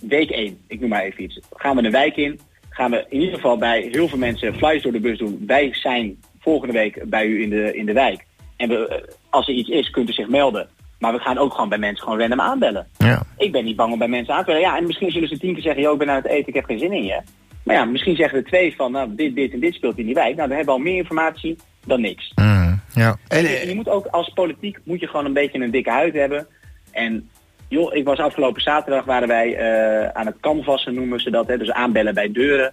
Week 0.00 0.30
1, 0.30 0.58
ik 0.66 0.80
noem 0.80 0.88
maar 0.88 1.02
even 1.02 1.22
iets. 1.22 1.40
Gaan 1.52 1.76
we 1.76 1.82
een 1.82 1.90
wijk 1.90 2.16
in. 2.16 2.40
Gaan 2.68 2.90
we 2.90 3.06
in 3.08 3.20
ieder 3.20 3.34
geval 3.34 3.58
bij 3.58 3.88
heel 3.92 4.08
veel 4.08 4.18
mensen 4.18 4.54
flyers 4.54 4.82
door 4.82 4.92
de 4.92 5.00
bus 5.00 5.18
doen. 5.18 5.42
Wij 5.46 5.74
zijn 5.74 6.18
volgende 6.40 6.72
week 6.72 7.02
bij 7.08 7.26
u 7.26 7.42
in 7.42 7.50
de, 7.50 7.76
in 7.76 7.86
de 7.86 7.92
wijk. 7.92 8.24
En 8.56 8.68
we, 8.68 8.88
eh, 8.88 9.14
als 9.30 9.48
er 9.48 9.54
iets 9.54 9.68
is, 9.68 9.90
kunt 9.90 10.08
u 10.08 10.12
zich 10.12 10.28
melden. 10.28 10.68
Maar 10.98 11.12
we 11.12 11.18
gaan 11.18 11.38
ook 11.38 11.52
gewoon 11.52 11.68
bij 11.68 11.78
mensen 11.78 12.04
gewoon 12.04 12.18
random 12.20 12.40
aanbellen. 12.40 12.86
Ja. 12.98 13.22
Ik 13.36 13.52
ben 13.52 13.64
niet 13.64 13.76
bang 13.76 13.92
om 13.92 13.98
bij 13.98 14.08
mensen 14.08 14.34
aan 14.34 14.40
te 14.40 14.46
bellen. 14.46 14.60
Ja, 14.60 14.76
en 14.76 14.86
misschien 14.86 15.10
zullen 15.10 15.28
ze 15.28 15.38
tien 15.38 15.52
keer 15.52 15.62
zeggen, 15.62 15.82
joh, 15.82 15.92
ik 15.92 15.98
ben 15.98 16.10
aan 16.10 16.16
het 16.16 16.26
eten, 16.26 16.48
ik 16.48 16.54
heb 16.54 16.64
geen 16.64 16.78
zin 16.78 16.92
in 16.92 17.04
je. 17.04 17.20
Maar 17.62 17.76
ja, 17.76 17.84
misschien 17.84 18.16
zeggen 18.16 18.38
er 18.38 18.44
twee 18.44 18.74
van, 18.76 18.92
nou, 18.92 19.14
dit, 19.14 19.34
dit 19.34 19.52
en 19.52 19.60
dit 19.60 19.74
speelt 19.74 19.98
in 19.98 20.06
die 20.06 20.14
wijk. 20.14 20.36
Nou, 20.36 20.48
dan 20.48 20.56
hebben 20.56 20.74
we 20.74 20.80
al 20.80 20.86
meer 20.86 20.96
informatie 20.96 21.56
dan 21.86 22.00
niks. 22.00 22.32
Mm, 22.34 22.63
ja. 22.94 23.16
En, 23.28 23.46
En 23.46 23.68
je, 23.68 23.74
moet 23.74 23.88
ook 23.88 24.06
als 24.06 24.28
politiek, 24.28 24.78
moet 24.84 25.00
je 25.00 25.06
gewoon 25.06 25.24
een 25.24 25.32
beetje 25.32 25.60
een 25.60 25.70
dikke 25.70 25.90
huid 25.90 26.14
hebben. 26.14 26.46
En 26.90 27.30
joh, 27.68 27.94
ik 27.94 28.04
was 28.04 28.18
afgelopen 28.18 28.62
zaterdag, 28.62 29.04
waren 29.04 29.28
wij 29.28 29.56
eh, 29.56 30.08
aan 30.08 30.26
het 30.26 30.36
canvassen, 30.40 30.94
noemen 30.94 31.20
ze 31.20 31.30
dat. 31.30 31.46
Hè, 31.46 31.58
dus 31.58 31.70
aanbellen 31.70 32.14
bij 32.14 32.32
deuren. 32.32 32.72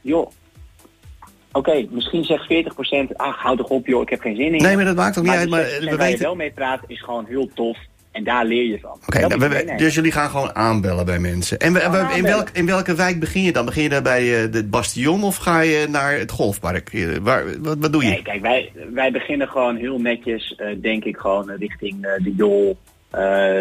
Joh, 0.00 0.30
oké, 1.52 1.86
misschien 1.90 2.24
zegt 2.24 2.46
40%, 3.12 3.16
ach, 3.16 3.36
houd 3.36 3.58
toch 3.58 3.68
op 3.68 3.86
joh, 3.86 4.02
ik 4.02 4.08
heb 4.08 4.20
geen 4.20 4.36
zin 4.36 4.54
in 4.54 4.62
nee, 4.62 4.76
maar 4.76 4.84
dat 4.84 4.96
maakt 4.96 5.18
ook 5.18 5.24
niet 5.24 5.32
Maar 5.32 5.40
uit. 5.40 5.50
Maar 5.50 5.64
60% 5.64 5.66
we 5.78 5.84
waar 5.84 5.90
je 5.90 5.96
weten... 5.96 6.24
wel 6.24 6.34
mee 6.34 6.52
praat 6.52 6.80
is 6.86 7.02
gewoon 7.02 7.26
heel 7.26 7.50
tof. 7.54 7.78
En 8.16 8.24
daar 8.24 8.44
leer 8.44 8.64
je 8.64 8.78
van. 8.80 8.98
Oké, 9.06 9.36
nou, 9.36 9.76
dus 9.76 9.94
jullie 9.94 10.12
gaan 10.12 10.30
gewoon 10.30 10.54
aanbellen 10.54 11.04
bij 11.06 11.18
mensen. 11.18 11.58
En 11.58 11.72
we- 11.72 12.12
in, 12.16 12.22
welk, 12.22 12.48
in 12.52 12.66
welke 12.66 12.94
wijk 12.94 13.20
begin 13.20 13.42
je 13.42 13.52
dan? 13.52 13.64
Begin 13.64 13.82
je 13.82 13.88
daar 13.88 14.02
bij 14.02 14.34
eh, 14.34 14.52
het 14.52 14.70
Bastion 14.70 15.22
of 15.24 15.36
ga 15.36 15.60
je 15.60 15.86
naar 15.90 16.18
het 16.18 16.30
golfpark? 16.30 16.92
Eh, 16.92 17.06
Waar, 17.22 17.44
wat, 17.60 17.76
wat 17.80 17.92
doe 17.92 18.02
je? 18.04 18.08
Nee, 18.10 18.22
kijk, 18.22 18.40
wij, 18.42 18.72
wij 18.92 19.10
beginnen 19.10 19.48
gewoon 19.48 19.76
heel 19.76 19.98
netjes, 20.00 20.54
eh, 20.56 20.66
denk 20.82 21.04
ik, 21.04 21.16
gewoon 21.16 21.50
richting 21.58 22.00
de 22.02 22.34
Jol, 22.36 22.78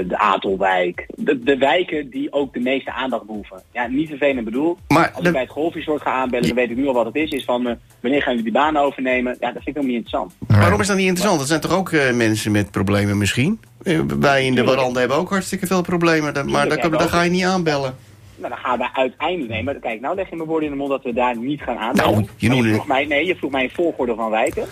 de 0.08 0.16
Atelwijk. 0.18 1.06
De, 1.16 1.44
de 1.44 1.58
wijken 1.58 2.10
die 2.10 2.34
ook 2.34 2.54
de 2.54 2.60
meeste 2.60 2.92
aandacht 2.94 3.26
behoeven. 3.26 3.62
Ja, 3.74 3.88
niet 3.88 4.10
vervelend 4.10 4.46
bedoel. 4.46 4.78
Maar 4.88 5.12
Als 5.12 5.22
de- 5.22 5.28
ik 5.28 5.34
bij 5.34 5.42
het 5.42 5.52
golfresort 5.52 6.02
ga 6.02 6.12
aanbellen, 6.12 6.48
dan 6.48 6.56
weet 6.56 6.70
ik 6.70 6.76
nu 6.78 6.88
al 6.88 6.94
wat 6.94 7.06
het 7.06 7.16
is. 7.16 7.30
Is 7.30 7.44
van, 7.46 7.68
eh, 7.68 7.74
wanneer 8.00 8.22
gaan 8.22 8.36
jullie 8.36 8.52
die 8.52 8.62
baan 8.62 8.78
overnemen? 8.78 9.38
Ja, 9.40 9.52
dat 9.52 9.64
vind 9.64 9.68
ik 9.68 9.74
helemaal 9.76 9.96
niet 9.96 10.06
interessant. 10.06 10.34
Waarom 10.62 10.82
is 10.82 10.88
dat 10.88 10.98
niet 10.98 11.06
interessant? 11.08 11.40
Dat 11.40 11.48
zijn 11.48 11.62
toch 11.62 11.78
ook 11.78 11.92
eh, 11.92 12.14
mensen 12.14 12.52
met 12.52 12.72
problemen 12.72 13.18
misschien? 13.18 13.60
Eh, 13.84 14.00
wij 14.20 14.46
in 14.46 14.56
de. 14.56 14.64
Warande 14.64 15.00
hebben 15.00 15.18
ook 15.18 15.30
hartstikke 15.30 15.68
veel 15.68 15.82
problemen. 15.82 16.34
Dan- 16.34 16.52
maar 16.52 16.68
Tuurlijk 16.68 16.92
dan, 17.00 17.10
ga 17.10 17.22
je 17.22 17.30
niet 17.30 17.44
aanbellen. 17.46 17.96
Nou, 18.38 18.50
dan 18.50 18.58
gaan 18.64 18.78
we 18.78 18.90
uiteindelijk 18.94 19.50
nemen. 19.50 19.80
Kijk, 19.80 20.02
nou 20.02 20.16
leg 20.16 20.30
je 20.30 20.36
mijn 20.36 20.48
woorden 20.50 20.66
in 20.70 20.74
de 20.74 20.80
mond 20.80 20.90
dat 20.92 21.04
we 21.04 21.14
daar 21.14 21.38
niet 21.38 21.62
gaan 21.62 21.78
aanbellen. 21.78 22.12
Nou, 22.14 22.26
je 22.38 22.50
noemde- 22.50 22.74
vroeg 22.74 22.88
mij, 22.88 23.06
nee, 23.06 23.26
je 23.26 23.36
vroeg 23.36 23.52
mij 23.52 23.64
een 23.64 23.70
volgorde 23.74 24.16
van 24.16 24.30
wijken. 24.32 24.66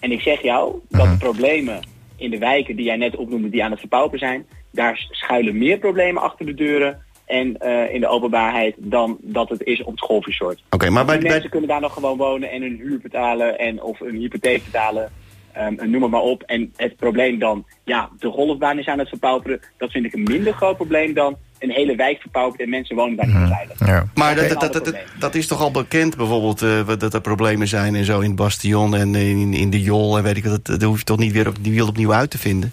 En 0.00 0.12
ik 0.12 0.20
zeg 0.20 0.42
jou 0.42 0.74
dat 0.88 1.06
de 1.10 1.16
problemen 1.16 1.80
in 2.16 2.30
de 2.30 2.38
wijken 2.38 2.76
die 2.76 2.84
jij 2.84 2.96
net 2.96 3.16
opnoemde, 3.16 3.48
die 3.48 3.64
aan 3.64 3.70
het 3.70 3.80
verpauperen 3.80 4.18
zijn, 4.18 4.46
daar 4.72 5.06
schuilen 5.10 5.58
meer 5.58 5.78
problemen 5.78 6.22
achter 6.22 6.46
de 6.46 6.54
deuren 6.54 7.02
en 7.24 7.56
eh, 7.56 7.94
in 7.94 8.00
de 8.00 8.08
openbaarheid 8.08 8.74
dan 8.78 9.18
dat 9.20 9.48
het 9.48 9.62
is 9.62 9.82
op 9.82 9.90
het 9.90 10.00
golfresort. 10.00 10.62
Oké, 10.70 10.90
maar 10.90 11.04
bij, 11.04 11.14
Die 11.14 11.22
bij, 11.22 11.32
mensen 11.32 11.50
kunnen 11.50 11.68
daar 11.68 11.80
nog 11.80 11.92
gewoon 11.92 12.16
wonen 12.16 12.50
en 12.50 12.62
hun 12.62 12.76
huur 12.76 13.00
betalen 13.00 13.58
en 13.58 13.82
of 13.82 14.00
een 14.00 14.16
hypotheek 14.16 14.64
betalen. 14.64 15.12
Ehm, 15.54 15.78
en 15.78 15.90
noem 15.90 16.02
het 16.02 16.10
maar 16.10 16.20
op. 16.20 16.42
En 16.42 16.72
het 16.76 16.96
probleem 16.96 17.38
dan, 17.38 17.64
ja, 17.84 18.08
de 18.18 18.28
golfbaan 18.28 18.78
is 18.78 18.86
aan 18.86 18.98
het 18.98 19.08
verpauperen. 19.08 19.60
Dat 19.76 19.90
vind 19.90 20.04
ik 20.04 20.12
een 20.12 20.22
minder 20.22 20.52
groot 20.52 20.76
probleem 20.76 21.14
dan 21.14 21.36
een 21.58 21.70
hele 21.70 21.96
wijk 21.96 22.20
verpaupert 22.20 22.60
en 22.60 22.68
mensen 22.68 22.96
wonen 22.96 23.16
daar 23.16 23.26
niet 23.26 23.36
meer 23.36 23.46
veilig. 23.46 23.86
Ja. 23.86 24.06
maar 24.14 24.34
dat, 24.34 24.44
is 24.44 24.50
dat, 24.50 24.72
dat, 24.72 24.94
dat, 25.18 25.34
is 25.34 25.46
toch 25.46 25.60
al 25.60 25.70
bekend 25.70 26.16
bijvoorbeeld 26.16 26.62
eh, 26.62 26.86
dat 26.98 27.14
er 27.14 27.20
problemen 27.20 27.68
zijn 27.68 27.94
en 27.94 28.04
zo 28.04 28.20
in 28.20 28.26
het 28.26 28.36
Bastion 28.36 28.96
en 28.96 29.14
in, 29.14 29.54
in 29.54 29.70
de 29.70 29.82
Jol 29.82 30.16
en 30.16 30.22
weet 30.22 30.36
ik 30.36 30.44
wat. 30.44 30.66
Dat, 30.66 30.80
dat 30.80 30.88
hoef 30.88 30.98
je 30.98 31.04
toch 31.04 31.18
niet 31.18 31.32
weer 31.32 31.48
op, 31.48 31.56
die 31.60 31.72
wiel 31.72 31.88
opnieuw 31.88 32.12
uit 32.12 32.30
te 32.30 32.38
vinden? 32.38 32.72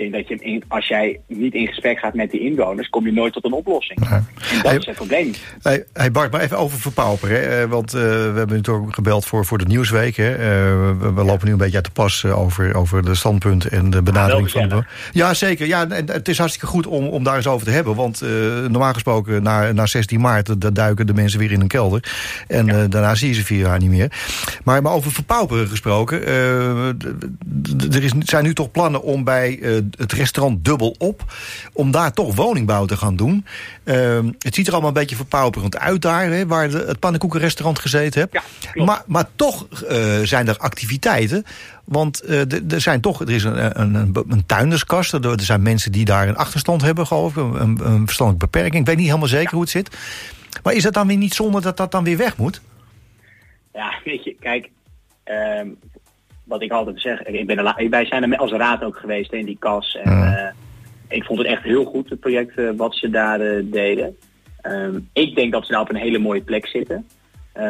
Denk 0.00 0.12
dat 0.12 0.28
je, 0.28 0.36
in- 0.36 0.62
als 0.68 0.88
jij 0.88 1.20
niet 1.26 1.54
in 1.54 1.66
gesprek 1.66 1.98
gaat 1.98 2.14
met 2.14 2.30
die 2.30 2.40
inwoners, 2.40 2.88
kom 2.88 3.06
je 3.06 3.12
nooit 3.12 3.32
tot 3.32 3.44
een 3.44 3.52
oplossing. 3.52 3.98
En 4.10 4.26
dat 4.62 4.62
Hey, 4.62 4.76
is 4.76 4.86
het 4.86 4.94
probleem. 4.94 5.32
Hey, 5.62 5.84
hey 5.92 6.10
Bart, 6.10 6.32
maar 6.32 6.40
even 6.40 6.58
over 6.58 6.78
verpauperen. 6.80 7.36
Hè? 7.36 7.62
Eh, 7.62 7.68
Want 7.68 7.94
eh, 7.94 8.00
we 8.00 8.06
hebben 8.36 8.56
natuurlijk 8.56 8.94
gebeld 8.94 9.24
voor, 9.26 9.44
voor 9.46 9.58
de 9.58 9.64
Nieuwsweek. 9.64 10.16
Hè? 10.16 10.32
Eh, 10.32 10.38
we, 11.00 11.12
we 11.14 11.24
lopen 11.24 11.46
nu 11.46 11.52
een 11.52 11.58
beetje 11.58 11.76
uit 11.76 11.84
de 11.84 11.90
pas 11.90 12.24
over, 12.24 12.74
over 12.74 13.04
de 13.04 13.14
standpunten 13.14 13.70
en 13.70 13.90
de 13.90 14.02
benadering 14.02 14.52
wel 14.52 14.68
van 14.68 14.78
de. 14.78 14.84
Ja, 15.12 15.34
zeker. 15.34 15.66
Ja, 15.66 15.88
en 15.88 16.10
het 16.10 16.28
is 16.28 16.38
hartstikke 16.38 16.66
goed 16.66 16.86
om, 16.86 17.06
om 17.06 17.24
daar 17.24 17.36
eens 17.36 17.46
over 17.46 17.66
te 17.66 17.72
hebben. 17.72 17.94
Want 17.94 18.20
normaal 18.68 18.92
gesproken, 18.92 19.42
na, 19.42 19.72
na 19.72 19.86
16 19.86 20.20
maart, 20.20 20.60
dan 20.60 20.72
duiken 20.72 21.06
de 21.06 21.14
mensen 21.14 21.38
weer 21.38 21.52
in 21.52 21.60
een 21.60 21.66
kelder. 21.68 22.04
En 22.48 22.90
daarna 22.90 23.14
zie 23.14 23.28
je 23.28 23.34
ze 23.34 23.44
vier 23.44 23.58
jaar 23.58 23.78
niet 23.78 23.90
meer. 23.90 24.12
Maar, 24.64 24.82
maar 24.82 24.92
over 24.92 25.12
verpauperen 25.12 25.68
gesproken. 25.68 26.26
er 27.92 28.02
is, 28.02 28.12
zijn 28.18 28.44
nu 28.44 28.54
toch 28.54 28.70
plannen 28.70 29.02
om 29.02 29.24
bij 29.24 29.58
het 29.98 30.12
restaurant 30.12 30.64
Dubbel 30.64 30.94
Op. 30.98 31.24
om 31.72 31.90
daar 31.90 32.12
toch 32.12 32.34
woningbouw 32.34 32.84
te 32.84 32.96
gaan 32.96 33.16
doen. 33.16 33.46
Eh, 33.84 34.18
het 34.38 34.54
ziet 34.54 34.66
er 34.66 34.72
allemaal 34.72 34.90
een 34.90 35.00
beetje 35.00 35.16
verpauperend 35.16 35.78
uit 35.78 36.02
daar, 36.02 36.26
hè, 36.26 36.46
waar 36.46 36.70
de, 36.70 36.84
het 36.86 36.98
pannenkoekenrestaurant 36.98 37.78
gezeten 37.78 38.20
hebt. 38.20 38.32
Ja, 38.74 38.84
maar, 38.84 39.02
maar 39.06 39.28
toch 39.36 39.66
eh, 39.72 40.18
zijn 40.22 40.48
er 40.48 40.56
activiteiten. 40.56 41.44
Want 41.84 42.20
eh, 42.20 42.72
er, 42.72 42.80
zijn 42.80 43.00
toch, 43.00 43.20
er 43.20 43.30
is 43.30 43.44
een, 43.44 43.80
een, 43.80 43.94
een, 43.94 44.24
een 44.28 44.46
tuinderskast. 44.46 45.12
Er, 45.12 45.30
er 45.30 45.40
zijn 45.40 45.62
mensen 45.62 45.92
die 45.92 46.04
daar 46.04 46.28
een 46.28 46.36
achterstand 46.36 46.82
hebben, 46.82 47.06
geloof 47.06 47.36
ik. 47.36 47.36
Een, 47.36 47.78
een, 47.82 48.06
verstandelijke 48.06 48.46
beperking. 48.50 48.80
Ik 48.80 48.86
weet 48.86 48.96
niet 48.96 49.06
helemaal 49.06 49.28
zeker 49.28 49.52
hoe 49.52 49.60
het 49.60 49.70
zit. 49.70 49.96
Maar 50.62 50.72
is 50.72 50.84
het 50.84 50.94
dan 50.94 51.06
weer 51.06 51.16
niet 51.16 51.34
zonde 51.34 51.60
dat 51.60 51.76
dat 51.76 51.90
dan 51.90 52.04
weer 52.04 52.16
weg 52.16 52.36
moet? 52.36 52.60
Ja, 53.72 54.00
weet 54.04 54.24
je, 54.24 54.36
kijk, 54.40 54.70
ehm, 55.24 55.68
wat 56.50 56.62
ik 56.62 56.70
altijd 56.72 57.00
zeg, 57.00 57.22
ik 57.22 57.46
ben 57.46 57.58
er 57.58 57.88
wij 57.90 58.04
zijn 58.04 58.32
er 58.32 58.38
als 58.38 58.50
raad 58.52 58.82
ook 58.84 58.96
geweest 58.96 59.32
in 59.32 59.44
die 59.46 59.56
kas. 59.58 59.98
En 60.02 60.10
Ja. 60.12 60.36
eh, 60.36 60.52
ik 61.08 61.24
vond 61.24 61.38
het 61.38 61.48
echt 61.48 61.62
heel 61.62 61.84
goed, 61.84 62.10
het 62.10 62.20
project 62.20 62.58
eh, 62.58 62.70
wat 62.76 62.94
ze 62.96 63.10
daar 63.10 63.40
eh, 63.40 63.62
deden. 63.64 64.16
Ehm, 64.60 64.98
ik 65.12 65.34
denk 65.34 65.52
dat 65.52 65.66
ze 65.66 65.72
daar 65.72 65.80
op 65.80 65.88
een 65.90 65.96
hele 65.96 66.18
mooie 66.18 66.40
plek 66.42 66.66
zitten. 66.66 67.06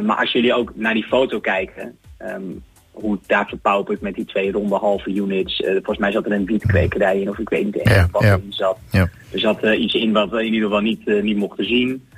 Maar 0.02 0.16
als 0.16 0.32
jullie 0.32 0.54
ook 0.54 0.72
naar 0.74 0.94
die 0.94 1.04
foto 1.04 1.40
kijken, 1.40 1.98
ehm, 2.18 2.42
hoe 2.90 3.12
het 3.12 3.20
daar 3.28 3.46
verpaupert 3.48 4.00
met 4.00 4.14
die 4.14 4.24
twee 4.24 4.52
ronde 4.52 4.74
halve 4.76 5.10
units. 5.14 5.60
eh, 5.60 5.72
volgens 5.72 5.98
mij 5.98 6.12
zat 6.12 6.26
er 6.26 6.32
een 6.32 6.44
wietkwekerij 6.44 7.20
in, 7.20 7.28
of 7.28 7.38
ik 7.38 7.48
weet 7.48 7.64
niet 7.64 7.80
Ja, 7.88 8.08
wat 8.10 8.22
ja. 8.22 8.28
erin 8.28 8.52
zat. 8.52 8.78
Ja. 8.90 9.08
Er 9.32 9.38
zat 9.38 9.62
iets 9.62 9.94
in 9.94 10.12
wat 10.12 10.30
we 10.30 10.38
in 10.38 10.52
ieder 10.52 10.68
geval 10.68 10.80
niet, 10.82 11.06
niet 11.22 11.36
mochten 11.36 11.64
zien. 11.64 12.08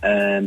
Ehm, 0.00 0.44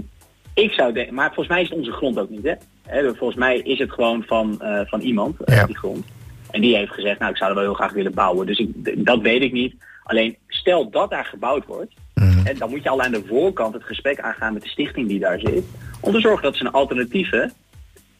ik 0.53 0.71
zou 0.71 0.93
denken, 0.93 1.13
maar 1.13 1.27
volgens 1.27 1.47
mij 1.47 1.61
is 1.61 1.69
het 1.69 1.77
onze 1.77 1.91
grond 1.91 2.19
ook 2.19 2.29
niet, 2.29 2.43
hè? 2.43 2.53
Hè, 2.89 3.15
volgens 3.15 3.39
mij 3.39 3.57
is 3.57 3.79
het 3.79 3.91
gewoon 3.91 4.23
van, 4.27 4.61
eh, 4.61 4.81
van 4.85 4.99
iemand, 4.99 5.43
eh, 5.43 5.55
Ja. 5.55 5.65
die 5.65 5.77
grond. 5.77 6.05
En 6.51 6.61
die 6.61 6.75
heeft 6.75 6.91
gezegd, 6.91 7.19
nou, 7.19 7.31
ik 7.31 7.37
zou 7.37 7.49
er 7.49 7.55
wel 7.55 7.65
heel 7.65 7.73
graag 7.73 7.93
willen 7.93 8.13
bouwen. 8.13 8.45
Dus 8.45 8.57
ik, 8.59 9.05
dat 9.05 9.21
weet 9.21 9.41
ik 9.41 9.51
niet. 9.51 9.73
Alleen, 10.03 10.35
stel 10.47 10.89
dat 10.89 11.09
daar 11.09 11.25
gebouwd 11.25 11.65
wordt, 11.65 11.93
Mhm. 12.15 12.45
hè, 12.45 12.53
dan 12.53 12.69
moet 12.69 12.83
je 12.83 12.89
al 12.89 13.01
aan 13.01 13.11
de 13.11 13.23
voorkant 13.27 13.73
het 13.73 13.83
gesprek 13.83 14.19
aangaan 14.19 14.53
met 14.53 14.61
de 14.63 14.69
stichting 14.69 15.07
die 15.07 15.19
daar 15.19 15.39
zit. 15.39 15.63
Om 16.01 16.11
te 16.13 16.19
zorgen 16.19 16.43
dat 16.43 16.55
ze 16.55 16.65
een 16.65 16.71
alternatieve, 16.71 17.51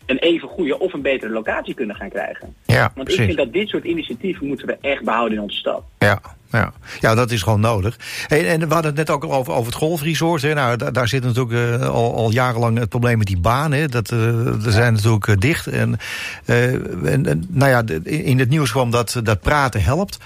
een 0.10 0.18
even 0.18 0.48
goede 0.48 0.80
of 0.80 0.94
een 0.94 1.02
betere 1.02 1.32
locatie 1.32 1.74
kunnen 1.74 1.96
gaan 1.96 2.10
krijgen. 2.10 2.56
Ja, 2.66 2.92
Want 2.96 3.10
ik 3.10 3.16
vind 3.16 3.38
dat 3.38 3.54
dit 3.54 3.70
soort 3.70 3.84
initiatieven 3.84 4.48
moeten 4.48 4.68
we 4.68 4.78
echt 4.82 5.04
behouden 5.04 5.38
in 5.38 5.44
onze 5.44 5.58
stad. 5.58 5.84
Ja, 6.00 6.22
ja. 6.52 6.74
ja, 7.00 7.16
dat 7.16 7.32
is 7.32 7.42
gewoon 7.42 7.60
nodig. 7.60 7.98
Hey, 8.28 8.50
en 8.50 8.60
we 8.60 8.74
hadden 8.74 8.96
het 8.96 9.08
net 9.08 9.10
ook 9.10 9.24
al 9.24 9.34
over, 9.34 9.54
over 9.54 9.66
het 9.66 9.76
golfresort. 9.76 10.42
Hè. 10.42 10.54
Nou, 10.54 10.78
daar, 10.78 10.94
daar 10.94 11.08
zit 11.08 11.24
natuurlijk 11.24 11.82
eh, 11.82 11.90
al, 11.90 12.16
al 12.16 12.32
jarenlang 12.32 12.78
het 12.78 12.90
probleem 12.90 13.18
met 13.18 13.28
die 13.28 13.40
baan. 13.40 13.72
Hè. 13.72 13.88
Dat, 13.88 14.12
eh 14.12 14.66
er 14.66 14.72
zijn 14.72 14.94
natuurlijk 14.94 15.28
eh, 15.28 15.36
dicht. 15.38 15.68
En, 15.68 15.98
en, 16.46 17.26
en, 17.26 17.46
nou 17.50 17.70
ja, 17.70 18.02
in 18.04 18.40
het 18.40 18.50
nieuws 18.50 18.72
kwam 18.72 18.92
dat, 18.92 19.20
dat 19.24 19.42
praten 19.42 19.84
helpt. 19.84 20.20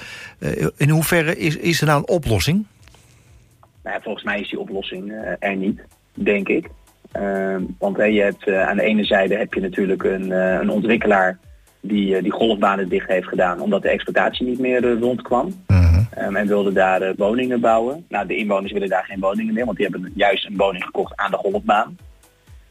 In 0.78 0.90
hoeverre 0.90 1.38
is, 1.38 1.58
is 1.58 1.82
er 1.82 1.88
nou 1.88 2.00
een 2.00 2.16
oplossing? 2.16 2.66
Nou 3.84 4.02
volgens 4.02 4.24
mij 4.24 4.40
is 4.40 4.50
die 4.50 4.60
oplossing 4.60 5.14
er 5.40 5.56
niet, 5.56 5.82
denk 6.14 6.48
ik. 6.48 6.70
Ehm, 7.14 7.64
want 7.80 7.98
je 7.98 8.22
hebt, 8.22 8.48
eh, 8.48 8.68
aan 8.68 8.76
de 8.76 8.84
ene 8.84 9.04
zijde 9.04 9.36
heb 9.36 9.54
je 9.54 9.62
natuurlijk 9.62 10.04
een, 10.04 10.32
eh, 10.32 10.58
een 10.62 10.70
ontwikkelaar 10.70 11.38
die, 11.82 12.16
eh, 12.16 12.24
die 12.24 12.32
golfbanen 12.32 12.90
dicht 12.90 13.08
heeft 13.08 13.28
gedaan 13.28 13.60
omdat 13.60 13.82
de 13.82 13.90
exploitatie 13.90 14.46
niet 14.46 14.60
meer 14.60 15.00
rondkwam. 15.00 15.64
Mhm. 15.68 16.02
Ehm, 16.10 16.36
en 16.36 16.48
wilde 16.48 16.72
daar 16.72 17.14
woningen 17.16 17.60
bouwen. 17.60 18.06
Nou, 18.10 18.28
de 18.28 18.36
inwoners 18.36 18.72
willen 18.72 18.90
daar 18.90 19.06
geen 19.06 19.20
woningen 19.20 19.54
meer, 19.54 19.66
want 19.66 19.78
die 19.78 19.88
hebben 19.90 20.12
juist 20.16 20.46
een 20.46 20.58
woning 20.58 20.84
gekocht 20.84 21.16
aan 21.16 21.32
de 21.32 21.38
golfbaan. 21.38 21.98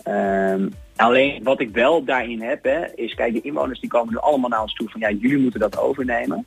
Ehm, 0.02 0.68
alleen 0.96 1.42
wat 1.42 1.60
ik 1.60 1.70
wel 1.70 2.04
daarin 2.04 2.42
heb, 2.42 2.64
hè, 2.64 2.84
is 2.94 3.14
kijk, 3.14 3.32
de 3.32 3.40
inwoners 3.40 3.80
die 3.80 3.90
komen 3.90 4.12
nu 4.12 4.18
allemaal 4.18 4.50
naar 4.50 4.62
ons 4.62 4.74
toe 4.74 4.88
van 4.90 5.00
ja, 5.00 5.10
jullie 5.10 5.38
moeten 5.38 5.60
dat 5.60 5.78
overnemen. 5.78 6.44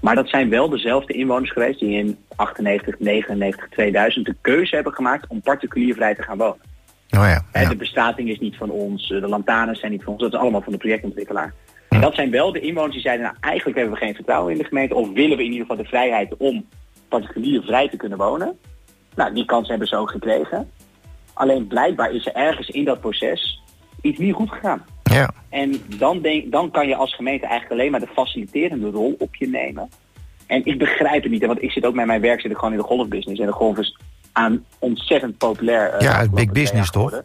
Maar 0.00 0.14
dat 0.14 0.28
zijn 0.28 0.50
wel 0.50 0.68
dezelfde 0.68 1.12
inwoners 1.12 1.50
geweest 1.50 1.80
die 1.80 1.98
in 1.98 2.18
98, 2.36 2.98
99, 2.98 3.68
2000 3.68 4.26
de 4.26 4.34
keuze 4.40 4.74
hebben 4.74 4.92
gemaakt 4.92 5.26
om 5.28 5.40
particulier 5.40 5.94
vrij 5.94 6.14
te 6.14 6.22
gaan 6.22 6.38
wonen. 6.38 6.67
Oh 7.10 7.42
ja. 7.52 7.68
De 7.68 7.76
bestrating 7.76 8.28
is 8.28 8.38
niet 8.38 8.56
van 8.56 8.70
ons, 8.70 9.10
eh, 9.10 9.20
de 9.20 9.28
lantaarns 9.28 9.80
zijn 9.80 9.92
niet 9.92 10.02
van 10.02 10.12
ons, 10.12 10.22
dat 10.22 10.32
is 10.32 10.38
allemaal 10.38 10.62
van 10.62 10.72
de 10.72 10.78
projectontwikkelaar. 10.78 11.54
En 11.88 12.00
dat 12.00 12.14
zijn 12.14 12.30
wel 12.30 12.52
de 12.52 12.60
inwoners 12.60 12.92
die 12.92 13.02
zeiden, 13.02 13.24
nou 13.24 13.36
eigenlijk 13.40 13.78
hebben 13.78 13.98
we 13.98 14.04
geen 14.04 14.14
vertrouwen 14.14 14.52
in 14.52 14.58
de 14.58 14.64
gemeente, 14.64 14.94
of 14.94 15.12
willen 15.12 15.36
we 15.36 15.44
in 15.44 15.52
ieder 15.52 15.66
geval 15.66 15.82
de 15.82 15.88
vrijheid 15.88 16.36
om 16.36 16.66
particulier 17.08 17.62
vrij 17.62 17.88
te 17.88 17.96
kunnen 17.96 18.18
wonen. 18.18 18.58
Nou, 19.14 19.34
die 19.34 19.44
kans 19.44 19.68
hebben 19.68 19.88
ze 19.88 19.96
ook 19.96 20.10
gekregen. 20.10 20.70
Alleen 21.32 21.66
blijkbaar 21.66 22.12
is 22.12 22.26
er 22.26 22.34
ergens 22.34 22.68
in 22.68 22.84
dat 22.84 23.00
proces 23.00 23.62
iets 24.00 24.18
niet 24.18 24.34
goed 24.34 24.50
gegaan. 24.50 24.84
ja. 25.02 25.30
En 25.48 25.82
dan, 25.98 26.20
denk, 26.20 26.52
dan 26.52 26.70
kan 26.70 26.88
je 26.88 26.96
als 26.96 27.14
gemeente 27.14 27.46
eigenlijk 27.46 27.80
alleen 27.80 27.90
maar 27.90 28.00
de 28.00 28.12
faciliterende 28.14 28.90
rol 28.90 29.14
op 29.18 29.34
je 29.34 29.48
nemen. 29.48 29.88
En 30.46 30.64
ik 30.64 30.78
begrijp 30.78 31.22
het 31.22 31.32
niet, 31.32 31.46
want 31.46 31.62
ik 31.62 31.70
zit 31.70 31.86
ook 31.86 31.94
met 31.94 32.06
mijn 32.06 32.20
werk 32.20 32.40
zit 32.40 32.50
ik 32.50 32.56
gewoon 32.56 32.72
in 32.72 32.78
de 32.78 32.84
golfbusiness. 32.84 33.40
En 33.40 33.46
de 33.46 33.52
golf 33.52 33.78
is 33.78 33.98
aan 34.38 34.64
ontzettend 34.78 35.38
populair. 35.38 35.90
eh, 35.90 36.00
Ja, 36.00 36.18
het 36.20 36.30
big 36.30 36.52
business, 36.52 36.90
toch? 36.90 37.22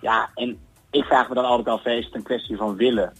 Ja, 0.00 0.28
en 0.34 0.58
ik 0.90 1.04
vraag 1.04 1.28
me 1.28 1.34
dan 1.34 1.44
altijd 1.44 1.68
af, 1.68 1.84
is 1.84 2.04
het 2.04 2.14
een 2.14 2.22
kwestie 2.22 2.56
van 2.56 2.76
willen 2.76 3.12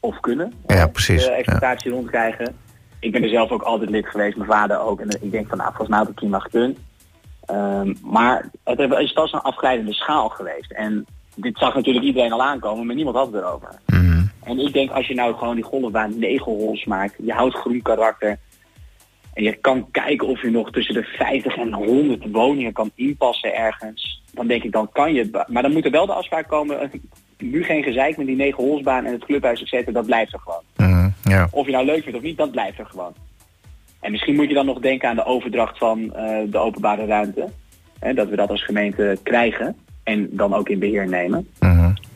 of 0.00 0.20
kunnen? 0.20 0.52
Ja, 0.66 0.86
precies, 0.86 1.24
De 1.24 1.30
ja. 1.30 1.36
exploitatie 1.36 1.90
rondkrijgen. 1.90 2.56
Ik 3.00 3.12
ben 3.12 3.22
er 3.22 3.28
zelf 3.28 3.50
ook 3.50 3.62
altijd 3.62 3.90
lid 3.90 4.06
geweest, 4.06 4.36
mijn 4.36 4.50
vader 4.50 4.80
ook. 4.80 5.00
En 5.00 5.08
ik 5.20 5.30
denk 5.30 5.48
van, 5.48 5.56
nou, 5.58 5.68
volgens 5.68 5.88
mij 5.88 5.98
had 5.98 6.06
het 6.06 6.16
prima 6.16 6.38
gekund. 6.38 6.78
Ehm, 7.46 7.94
maar 8.02 8.50
het 8.64 8.78
is 8.98 9.12
pas 9.12 9.32
een 9.32 9.40
afglijdende 9.40 9.92
schaal 9.92 10.28
geweest. 10.28 10.70
En 10.72 11.06
dit 11.34 11.58
zag 11.58 11.74
natuurlijk 11.74 12.04
iedereen 12.04 12.32
al 12.32 12.42
aankomen, 12.42 12.86
maar 12.86 12.94
niemand 12.94 13.16
had 13.16 13.26
het 13.26 13.34
erover. 13.42 13.68
Mhm. 13.86 14.22
En 14.44 14.58
ik 14.58 14.72
denk 14.72 14.90
als 14.90 15.06
je 15.06 15.14
nou 15.14 15.34
gewoon 15.34 15.54
die 15.54 15.64
golfbaan 15.64 16.18
negen 16.18 16.52
holes 16.52 16.84
maakt, 16.84 17.14
je 17.22 17.32
houdt 17.32 17.54
groen 17.56 17.82
karakter. 17.82 18.38
En 19.34 19.42
je 19.42 19.54
kan 19.54 19.90
kijken 19.90 20.28
of 20.28 20.42
je 20.42 20.50
nog 20.50 20.70
tussen 20.70 20.94
de 20.94 21.02
50 21.02 21.56
en 21.56 21.72
100 21.72 22.24
woningen 22.30 22.72
kan 22.72 22.90
inpassen 22.94 23.54
ergens. 23.54 24.22
Dan 24.32 24.46
denk 24.46 24.62
ik, 24.62 24.72
dan 24.72 24.88
kan 24.92 25.14
je 25.14 25.22
het. 25.22 25.48
Maar 25.48 25.62
dan 25.62 25.72
moet 25.72 25.84
er 25.84 25.90
wel 25.90 26.06
de 26.06 26.12
afspraak 26.12 26.48
komen. 26.48 26.90
Nu 27.38 27.64
geen 27.64 27.82
gezeik 27.82 28.16
met 28.16 28.26
die 28.26 28.36
negen 28.36 28.64
holsbaan 28.64 29.04
en 29.04 29.12
het 29.12 29.24
clubhuis, 29.24 29.60
et 29.60 29.68
cetera, 29.68 29.92
dat 29.92 30.06
blijft 30.06 30.32
er 30.32 30.40
gewoon. 30.40 31.12
Ja. 31.24 31.48
Of 31.50 31.66
je 31.66 31.72
nou 31.72 31.84
leuk 31.84 32.02
vindt 32.02 32.18
of 32.18 32.24
niet, 32.24 32.36
dat 32.36 32.50
blijft 32.50 32.78
er 32.78 32.86
gewoon. 32.86 33.12
En 34.00 34.10
misschien 34.10 34.34
moet 34.34 34.48
je 34.48 34.54
dan 34.54 34.66
nog 34.66 34.78
denken 34.78 35.08
aan 35.08 35.16
de 35.16 35.24
overdracht 35.24 35.78
van 35.78 36.14
eh, 36.14 36.38
de 36.46 36.58
openbare 36.58 37.06
ruimte. 37.06 37.48
Hè, 37.98 38.14
dat 38.14 38.28
we 38.28 38.36
dat 38.36 38.50
als 38.50 38.64
gemeente 38.64 39.18
krijgen 39.22 39.76
en 40.02 40.28
dan 40.30 40.54
ook 40.54 40.68
in 40.68 40.78
beheer 40.78 41.08
nemen. 41.08 41.48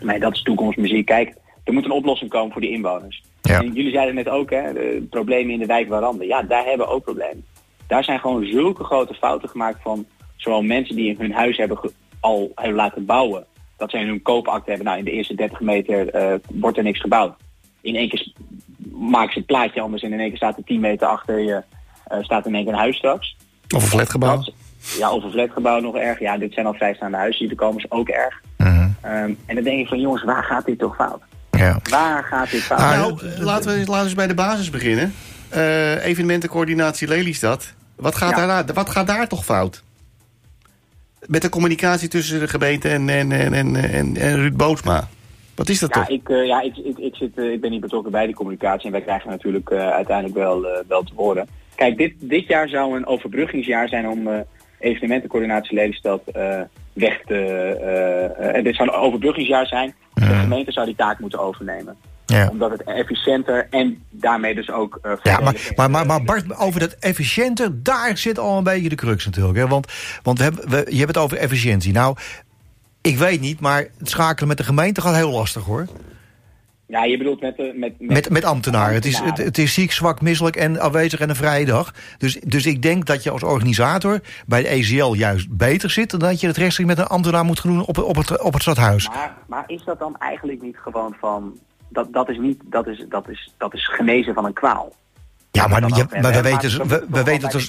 Nee, 0.01 0.19
dat 0.19 0.35
is 0.35 0.43
toekomstmuziek. 0.43 1.07
Kijk, 1.07 1.35
er 1.65 1.73
moet 1.73 1.85
een 1.85 1.91
oplossing 1.91 2.31
komen 2.31 2.53
voor 2.53 2.61
die 2.61 2.71
inwoners. 2.71 3.23
Ja. 3.49 3.61
En 3.61 3.73
jullie 3.73 3.93
zeiden 3.93 4.15
net 4.15 4.29
ook, 4.29 4.51
hè, 4.51 4.73
de 4.73 5.07
problemen 5.11 5.53
in 5.53 5.59
de 5.59 5.67
wijk 5.67 5.89
Warande. 5.89 6.27
Ja, 6.27 6.43
daar 6.43 6.65
hebben 6.65 6.87
we 6.87 6.93
ook 6.93 7.05
problemen. 7.05 7.45
Daar 7.87 8.05
zijn 8.05 8.19
gewoon 8.21 8.45
zulke 8.47 8.85
grote 8.85 9.15
fouten 9.15 9.49
gemaakt 9.49 9.79
van 9.83 10.07
zowel 10.37 10.63
mensen 10.63 10.97
die 10.97 11.17
hun 11.19 11.33
huis 11.33 11.57
hebben 11.57 11.79
al 12.21 12.53
hebben 12.55 12.77
laten 12.77 13.05
bouwen. 13.05 13.45
Dat 13.77 13.91
ze 13.91 13.99
in 13.99 14.07
hun 14.07 14.23
koopakte 14.23 14.69
hebben, 14.69 14.87
nou 14.87 14.99
in 14.99 15.05
de 15.05 15.11
eerste 15.11 15.35
30 15.35 15.61
meter 15.61 16.09
eh, 16.09 16.35
wordt 16.53 16.77
er 16.77 16.83
niks 16.83 17.01
gebouwd. 17.01 17.33
In 17.81 17.97
één 17.97 18.09
keer 18.09 18.33
maken 18.93 19.33
ze 19.33 19.39
het 19.39 19.47
plaatje 19.47 19.81
anders 19.81 20.03
en 20.03 20.13
in 20.13 20.19
één 20.21 20.29
keer 20.29 20.37
staat 20.37 20.57
er 20.57 20.65
10 20.65 20.81
meter 20.81 21.07
achter 21.07 21.39
je, 21.39 21.63
eh, 22.05 22.19
staat 22.23 22.47
in 22.47 22.55
één 22.55 22.65
keer 22.65 22.73
een 22.73 22.79
huis 22.79 22.97
straks. 22.97 23.37
Of 23.77 23.83
een 23.83 23.89
flatgebouw. 23.89 24.37
Dat- 24.37 24.53
Ja, 24.99 25.13
of 25.13 25.25
een 25.25 25.31
flatgebouw 25.31 25.81
nog 25.81 25.97
erg. 25.97 26.19
Ja, 26.19 26.39
dit 26.39 26.53
zijn 26.53 26.67
al 26.67 26.75
vrijstaande 26.75 27.17
huizen 27.17 27.41
die 27.41 27.51
er 27.51 27.57
komen, 27.57 27.77
is 27.79 27.91
ook 27.91 28.09
erg. 28.09 28.43
Mhm. 28.57 28.89
Ehm, 29.03 29.33
en 29.47 29.55
dan 29.55 29.65
denk 29.65 29.79
je 29.79 29.87
van 29.87 30.01
jongens, 30.01 30.25
waar 30.25 30.45
gaat 30.45 30.65
dit 30.67 30.79
toch 30.79 30.97
fout? 30.97 31.23
Ja. 31.59 31.79
Waar 31.91 32.25
gaat 32.25 32.51
dit 32.51 32.63
fout? 32.63 32.79
Ah, 32.81 32.91
Nou, 32.91 33.19
laten 33.39 33.71
we, 33.73 33.79
laten 33.87 33.97
we 34.01 34.05
eens 34.05 34.15
bij 34.15 34.27
de 34.27 34.35
basis 34.35 34.71
beginnen. 34.71 35.15
Eh, 35.49 36.05
evenementencoördinatie 36.05 37.09
Lelystad. 37.09 37.73
Wat 37.97 38.15
gaat, 38.15 38.37
Ja. 38.37 38.47
daar, 38.47 38.75
wat 38.75 38.91
gaat 38.91 39.07
daar 39.07 39.29
toch 39.29 39.45
fout? 39.45 39.83
Met 41.27 41.43
de 41.43 41.49
communicatie 41.49 42.09
tussen 42.09 42.41
de 42.41 42.49
gemeente 42.49 42.89
en, 42.89 43.09
en, 43.09 43.33
en, 43.33 43.53
en, 43.53 43.77
en, 43.77 44.17
en 44.17 44.35
Ruud 44.37 44.57
Bootsma. 44.57 45.09
Wat 45.55 45.69
is 45.69 45.79
dat 45.79 45.95
Ja, 45.95 46.01
toch? 46.01 46.09
ik, 46.11 46.29
eh, 46.29 46.47
ja 46.47 46.61
ik, 46.61 46.77
ik, 46.77 46.99
ik, 46.99 47.15
zit, 47.15 47.31
eh, 47.39 47.53
ik 47.53 47.61
ben 47.61 47.71
niet 47.71 47.81
betrokken 47.81 48.13
bij 48.13 48.27
die 48.27 48.35
communicatie 48.35 48.87
en 48.87 48.93
wij 48.93 49.01
krijgen 49.01 49.31
natuurlijk 49.31 49.71
eh, 49.71 49.89
uiteindelijk 49.91 50.37
wel, 50.39 50.65
eh, 50.67 50.79
wel 50.89 51.03
te 51.03 51.13
horen. 51.17 51.49
Kijk, 51.75 51.97
dit, 51.97 52.13
dit 52.19 52.47
jaar 52.47 52.69
zou 52.69 52.97
een 52.97 53.07
overbruggingsjaar 53.07 53.89
zijn 53.89 54.09
om 54.09 54.27
eh, 54.29 54.39
evenementencoördinatie 54.79 55.75
Lelystad 55.75 56.23
eh, 56.33 56.61
weg 56.93 57.21
te... 57.27 57.35
eh, 57.35 58.57
eh, 58.57 58.65
dit 58.65 58.75
zou 58.75 58.89
een 58.89 58.95
overbruggingsjaar 58.95 59.67
zijn. 59.67 59.95
De 60.15 60.25
gemeente 60.25 60.73
zou 60.73 60.87
die 60.87 60.97
taak 60.97 61.19
moeten 61.19 61.39
overnemen. 61.41 61.97
Ja. 62.27 62.49
Omdat 62.49 62.71
het 62.71 62.83
efficiënter 62.85 63.67
en 63.71 64.03
daarmee 64.11 64.55
dus 64.55 64.71
ook... 64.71 64.99
eh, 65.03 65.13
Ja, 65.23 65.39
maar, 65.41 65.73
maar, 65.77 65.91
maar, 65.91 66.07
maar 66.07 66.25
Bart, 66.25 66.59
over 66.59 66.81
dat 66.81 66.97
efficiënter, 66.99 67.83
daar 67.83 68.17
zit 68.19 68.39
al 68.39 68.57
een 68.59 68.65
beetje 68.65 68.89
de 68.89 68.95
crux 68.95 69.25
natuurlijk. 69.25 69.59
Hè? 69.59 69.67
Want, 69.69 69.93
want 70.23 70.39
we 70.39 70.45
hebben, 70.45 70.71
we, 70.71 70.87
je 70.89 70.97
hebt 70.99 71.15
het 71.15 71.25
over 71.25 71.37
efficiëntie. 71.37 71.93
Nou, 71.93 72.17
ik 73.01 73.17
weet 73.19 73.41
niet, 73.41 73.61
maar 73.61 73.87
het 73.99 74.09
schakelen 74.09 74.49
met 74.49 74.57
de 74.57 74.65
gemeente 74.65 75.01
gaat 75.01 75.15
heel 75.15 75.31
lastig 75.31 75.65
hoor. 75.65 75.87
Ja, 76.89 77.05
je 77.05 77.19
bedoelt 77.19 77.41
met... 77.41 77.57
de 77.57 77.73
met, 77.75 77.95
Met, 77.99 78.31
met 78.31 78.45
ambtenaren. 78.45 78.95
Het 78.95 79.05
is, 79.05 79.19
het, 79.19 79.39
het 79.39 79.59
is 79.59 79.75
ziek, 79.75 79.93
zwak, 79.93 80.21
misselijk 80.21 80.57
en 80.57 80.81
afwezig 80.81 81.21
en 81.21 81.29
een 81.29 81.37
vrije 81.37 81.65
dag. 81.65 81.95
Dus, 82.19 82.41
dus 82.41 82.67
ik 82.67 82.83
denk 82.83 83.07
dat 83.07 83.23
je 83.23 83.31
als 83.31 83.43
organisator 83.43 84.21
bij 84.47 84.63
de 84.63 84.69
ECL 84.69 85.13
juist 85.13 85.57
beter 85.57 85.91
zit... 85.91 86.11
dan 86.11 86.19
dat 86.19 86.41
je 86.41 86.47
het 86.47 86.57
rechtstreeks 86.57 86.91
met 86.91 86.99
een 86.99 87.07
ambtenaar 87.07 87.45
moet 87.45 87.63
doen 87.63 87.87
op, 87.87 87.99
op, 87.99 88.17
het, 88.17 88.43
op 88.43 88.53
het 88.53 88.63
stadhuis. 88.63 89.09
Maar, 89.09 89.37
maar 89.47 89.65
is 89.67 89.85
dat 89.85 89.99
dan 89.99 90.17
eigenlijk 90.19 90.63
niet 90.63 90.77
gewoon 90.77 91.15
van... 91.21 91.59
Dat, 91.89 92.13
dat, 92.13 92.29
is 92.29 92.39
niet, 92.39 92.61
dat, 92.65 92.87
is, 92.87 93.05
dat, 93.09 93.29
is, 93.29 93.55
dat 93.59 93.75
is 93.75 93.89
genezen 93.89 94.35
van 94.35 94.45
een 94.45 94.53
kwaal. 94.53 94.95
Ja, 95.51 95.67
maar, 95.67 95.83
hè, 95.83 96.21
maar 96.21 96.33
we 96.33 96.43
weten, 96.43 96.89
we, 96.89 97.07
we 97.09 97.23
weten 97.23 97.51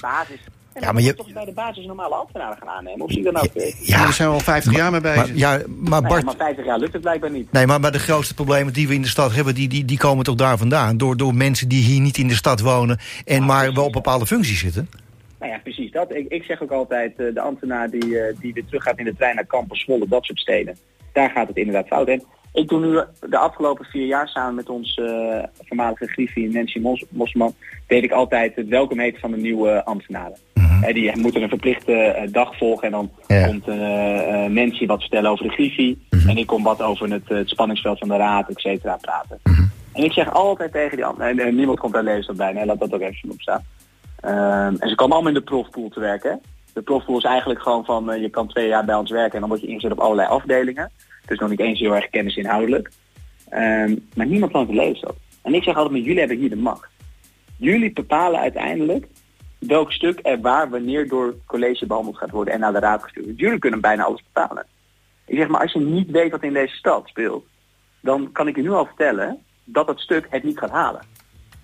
Ja, 0.74 0.80
Ja, 0.80 0.92
maar 0.92 1.02
je 1.02 1.14
toch 1.14 1.32
bij 1.32 1.44
de 1.44 1.52
basis 1.52 1.86
normale 1.86 2.14
ambtenaren 2.14 2.56
gaan 2.58 2.68
aannemen. 2.68 3.00
Of 3.04 3.10
zie 3.10 3.22
je 3.22 3.32
dan 3.32 3.42
ook... 3.42 3.50
Ja, 3.54 3.72
Ja, 3.80 4.02
daar 4.02 4.12
zijn 4.12 4.28
we 4.28 4.34
al 4.34 4.40
50 4.40 4.76
jaar 4.76 4.90
mee 4.90 5.00
bezig. 5.00 5.16
maar, 5.16 5.36
ja, 5.36 5.50
maar 5.50 5.90
nou 5.90 6.02
ja, 6.02 6.08
Bart... 6.08 6.24
maar 6.24 6.34
50 6.36 6.64
jaar 6.64 6.78
lukt 6.78 6.92
het 6.92 7.02
blijkbaar 7.02 7.30
niet. 7.30 7.52
Nee, 7.52 7.66
maar, 7.66 7.80
maar 7.80 7.92
de 7.92 7.98
grootste 7.98 8.34
problemen 8.34 8.72
die 8.72 8.88
we 8.88 8.94
in 8.94 9.02
de 9.02 9.08
stad 9.08 9.34
hebben, 9.34 9.54
die, 9.54 9.68
die, 9.68 9.84
die 9.84 9.98
komen 9.98 10.24
toch 10.24 10.34
daar 10.34 10.58
vandaan. 10.58 10.96
Door, 10.96 11.16
door 11.16 11.34
mensen 11.34 11.68
die 11.68 11.82
hier 11.82 12.00
niet 12.00 12.18
in 12.18 12.28
de 12.28 12.34
stad 12.34 12.60
wonen 12.60 12.98
en 13.24 13.44
maar 13.44 13.72
wel 13.72 13.84
op 13.84 13.92
bepaalde 13.92 14.26
functies 14.26 14.60
zitten. 14.60 14.88
Nou 15.38 15.52
ja, 15.52 15.58
precies 15.58 15.90
dat. 15.90 16.14
Ik, 16.14 16.28
ik 16.28 16.42
zeg 16.42 16.62
ook 16.62 16.70
altijd, 16.70 17.12
eh, 17.16 17.34
de 17.34 17.40
ambtenaar 17.40 17.90
die, 17.90 18.18
eh, 18.18 18.36
die 18.40 18.52
weer 18.52 18.64
terug 18.64 18.82
gaat 18.82 18.98
in 18.98 19.04
de 19.04 19.14
trein 19.16 19.34
naar 19.34 19.46
Campus 19.46 19.80
Zwolle, 19.80 20.08
dat 20.08 20.24
soort 20.24 20.38
steden. 20.38 20.76
Daar 21.12 21.30
gaat 21.30 21.48
het 21.48 21.56
inderdaad 21.56 21.86
fout. 21.86 22.08
En 22.08 22.22
ik 22.52 22.68
doe 22.68 22.80
nu 22.80 23.00
de 23.30 23.38
afgelopen 23.38 23.84
vier 23.84 24.06
jaar 24.06 24.28
samen 24.28 24.54
met 24.54 24.68
onze 24.68 25.02
eh, 25.02 25.64
voormalige 25.66 26.06
griffie 26.06 26.50
Nancy 26.50 26.78
Mos 26.78 27.04
Mosman, 27.10 27.54
deed 27.86 28.02
ik 28.02 28.12
altijd 28.12 28.56
het 28.56 28.68
welkom 28.68 28.98
heten 28.98 29.20
van 29.20 29.30
de 29.30 29.36
nieuwe 29.36 29.84
ambtenaren. 29.84 30.36
Hè, 30.54 30.92
die 30.92 31.16
moeten 31.16 31.42
een 31.42 31.48
verplichte 31.48 31.92
eh, 31.92 32.32
dag 32.32 32.56
volgen 32.56 32.84
en 32.86 32.90
dan 32.92 33.10
Ja. 33.26 33.46
komt 33.46 33.68
eh, 33.68 34.44
eh, 34.44 34.50
Nancy 34.50 34.86
wat 34.86 35.00
vertellen 35.00 35.30
over 35.30 35.44
de 35.46 35.52
griffie. 35.52 36.06
En 36.26 36.36
ik 36.36 36.46
kom 36.46 36.62
wat 36.62 36.82
over 36.82 37.10
het, 37.10 37.30
eh, 37.30 37.36
het 37.36 37.48
spanningsveld 37.48 37.98
van 37.98 38.08
de 38.08 38.16
raad, 38.16 38.48
et 38.48 38.60
cetera, 38.60 38.96
praten. 39.00 39.38
En 39.92 40.04
ik 40.04 40.12
zeg 40.12 40.32
altijd 40.32 40.72
tegen 40.72 40.96
die 40.96 41.04
ambtenaren, 41.04 41.38
en, 41.38 41.46
en 41.46 41.54
niemand 41.54 41.78
komt 41.80 41.92
daar 41.92 42.02
lezen 42.02 42.36
bij, 42.36 42.52
nee, 42.52 42.64
laat 42.66 42.78
dat 42.80 42.94
ook 42.94 43.00
even 43.00 43.30
op 43.30 43.40
staan. 43.40 43.64
Ehm, 44.20 44.74
en 44.78 44.88
ze 44.88 44.94
komen 44.94 45.14
allemaal 45.14 45.32
in 45.32 45.38
de 45.38 45.44
profpool 45.44 45.88
te 45.88 46.00
werken. 46.00 46.40
De 46.72 46.82
profpool 46.82 47.16
is 47.18 47.24
eigenlijk 47.24 47.62
gewoon 47.62 47.84
van 47.84 48.10
eh, 48.10 48.20
je 48.22 48.28
kan 48.30 48.48
twee 48.48 48.68
jaar 48.68 48.84
bij 48.84 48.94
ons 48.94 49.10
werken 49.10 49.32
en 49.34 49.40
dan 49.40 49.48
word 49.48 49.60
je 49.60 49.66
ingezet 49.66 49.92
op 49.92 49.98
allerlei 50.00 50.28
afdelingen. 50.28 50.90
Dus 51.30 51.38
nog 51.38 51.50
niet 51.50 51.60
eens 51.60 51.80
heel 51.80 51.94
erg 51.94 52.10
kennisinhoudelijk. 52.10 52.90
Ehm, 53.48 53.96
maar 54.14 54.26
niemand 54.26 54.52
van 54.52 54.60
het 54.60 54.74
leest 54.74 55.02
dat. 55.02 55.16
En 55.42 55.54
ik 55.54 55.62
zeg 55.62 55.74
altijd, 55.74 55.94
maar 55.94 56.06
jullie 56.06 56.18
hebben 56.18 56.38
hier 56.38 56.48
de 56.48 56.56
macht. 56.56 56.88
Jullie 57.56 57.92
bepalen 57.92 58.40
uiteindelijk 58.40 59.06
welk 59.58 59.92
stuk 59.92 60.18
er 60.22 60.40
waar 60.40 60.70
wanneer 60.70 61.08
door 61.08 61.26
het 61.26 61.36
college 61.46 61.86
behandeld 61.86 62.16
gaat 62.16 62.30
worden 62.30 62.54
en 62.54 62.60
naar 62.60 62.72
de 62.72 62.78
raad 62.78 63.02
gestuurd. 63.02 63.24
wordt. 63.24 63.40
Jullie 63.40 63.58
kunnen 63.58 63.80
bijna 63.80 64.04
alles 64.04 64.22
bepalen. 64.32 64.66
Ik 65.26 65.36
zeg 65.36 65.48
maar, 65.48 65.60
als 65.60 65.72
je 65.72 65.80
niet 65.80 66.10
weet 66.10 66.30
wat 66.30 66.42
in 66.42 66.52
deze 66.52 66.74
stad 66.74 67.08
speelt, 67.08 67.44
dan 68.00 68.32
kan 68.32 68.48
ik 68.48 68.56
je 68.56 68.62
nu 68.62 68.70
al 68.70 68.86
vertellen 68.86 69.38
dat 69.64 69.86
dat 69.86 70.00
stuk 70.00 70.26
het 70.30 70.42
niet 70.42 70.58
gaat 70.58 70.70
halen. 70.70 71.02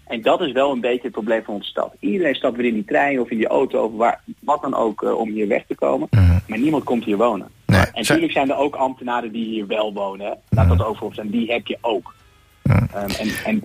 En 0.06 0.22
dat 0.22 0.40
is 0.40 0.52
wel 0.52 0.72
een 0.72 0.80
beetje 0.80 1.02
het 1.02 1.12
probleem 1.12 1.44
van 1.44 1.54
onze 1.54 1.68
stad. 1.68 1.94
Iedereen 2.00 2.34
stapt 2.34 2.56
weer 2.56 2.66
in 2.66 2.74
die 2.74 2.84
trein 2.84 3.20
of 3.20 3.30
in 3.30 3.36
die 3.36 3.46
auto 3.46 3.84
of 3.84 3.92
waar, 3.92 4.22
wat 4.40 4.62
dan 4.62 4.74
ook 4.74 5.02
eh, 5.02 5.18
om 5.18 5.30
hier 5.30 5.48
weg 5.48 5.66
te 5.66 5.74
komen. 5.74 6.08
Maar 6.46 6.58
niemand 6.58 6.84
komt 6.84 7.04
hier 7.04 7.16
wonen. 7.16 7.48
En 7.92 8.00
natuurlijk 8.02 8.32
zijn 8.32 8.50
er 8.50 8.56
ook 8.56 8.74
ambtenaren 8.74 9.32
die 9.32 9.44
hier 9.44 9.66
wel 9.66 9.92
wonen. 9.92 10.38
Laat 10.48 10.68
dat 10.68 10.84
ook 10.84 10.96
voorop 10.96 11.14
zijn. 11.14 11.30
Die 11.30 11.52
heb 11.52 11.66
je 11.66 11.78
ook. 11.80 12.14
Ehm, 12.62 13.10
en, 13.10 13.28
en 13.44 13.62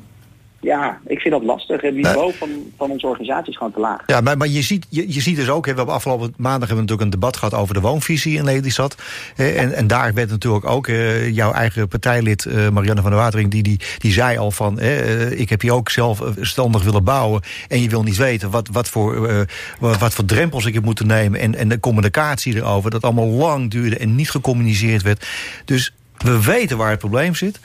ja, 0.62 1.00
ik 1.06 1.20
vind 1.20 1.34
dat 1.34 1.44
lastig. 1.44 1.82
Het 1.82 1.96
niveau 1.96 2.34
van, 2.34 2.50
van 2.78 2.92
onze 2.92 3.08
organisatie 3.08 3.50
is 3.50 3.58
gewoon 3.58 3.74
te 3.74 3.80
laag. 3.80 4.04
Ja, 4.06 4.22
maar, 4.22 4.38
maar 4.38 4.48
je, 4.48 4.62
ziet, 4.62 4.86
je, 4.90 5.14
je 5.14 5.22
ziet 5.22 5.36
dus 5.36 5.50
ook, 5.50 5.66
hè, 5.66 5.72
we 5.72 5.78
hebben 5.78 5.96
afgelopen 5.96 6.34
maandag 6.38 6.68
hebben 6.68 6.76
we 6.76 6.82
natuurlijk 6.82 7.02
een 7.02 7.20
debat 7.20 7.38
gehad 7.38 7.54
over 7.54 7.74
de 7.74 7.82
woonvisie 7.82 8.38
in 8.38 8.44
Lelystad. 8.44 8.96
hè, 9.36 9.50
En, 9.50 9.74
en 9.74 9.88
daar 9.88 10.14
werd 10.14 10.30
natuurlijk 10.30 10.66
ook 10.66 10.88
eh, 10.88 11.30
jouw 11.30 11.52
eigen 11.52 11.88
partijlid 11.88 12.46
eh, 12.46 12.70
Marianne 12.70 13.02
van 13.02 13.12
der 13.12 13.20
Watering, 13.20 13.52
die, 13.52 13.64
die, 13.64 13.80
die 13.98 14.12
zei 14.12 14.38
al 14.38 14.52
van, 14.52 14.80
hè, 14.80 14.96
eh, 14.96 15.40
ik 15.40 15.50
heb 15.50 15.62
hier 15.62 15.74
ook 15.74 15.90
zelf 15.90 16.22
eh, 16.22 16.28
standig 16.42 16.84
willen 16.84 17.04
bouwen. 17.04 17.42
En 17.68 17.82
je 17.82 17.90
wil 17.90 18.04
niet 18.04 18.18
weten 18.18 18.50
wat, 18.50 18.68
wat, 18.72 18.88
voor, 18.88 19.28
eh, 19.28 19.42
wat, 19.80 19.98
wat 19.98 20.14
voor 20.14 20.26
drempels 20.26 20.66
ik 20.66 20.74
heb 20.74 20.84
moeten 20.84 21.08
nemen. 21.08 21.40
En, 21.40 21.56
en 21.56 21.70
de 21.70 21.80
communicatie 21.80 22.56
erover, 22.56 22.92
dat 22.92 23.04
allemaal 23.04 23.28
lang 23.28 23.72
duurde 23.72 23.98
en 23.98 24.16
niet 24.16 24.30
gecommuniceerd 24.30 25.02
werd. 25.02 25.28
Dus 25.66 25.94
we 26.18 26.44
weten 26.44 26.78
waar 26.78 26.90
het 26.90 27.00
probleem 27.00 27.36
zit. 27.36 27.60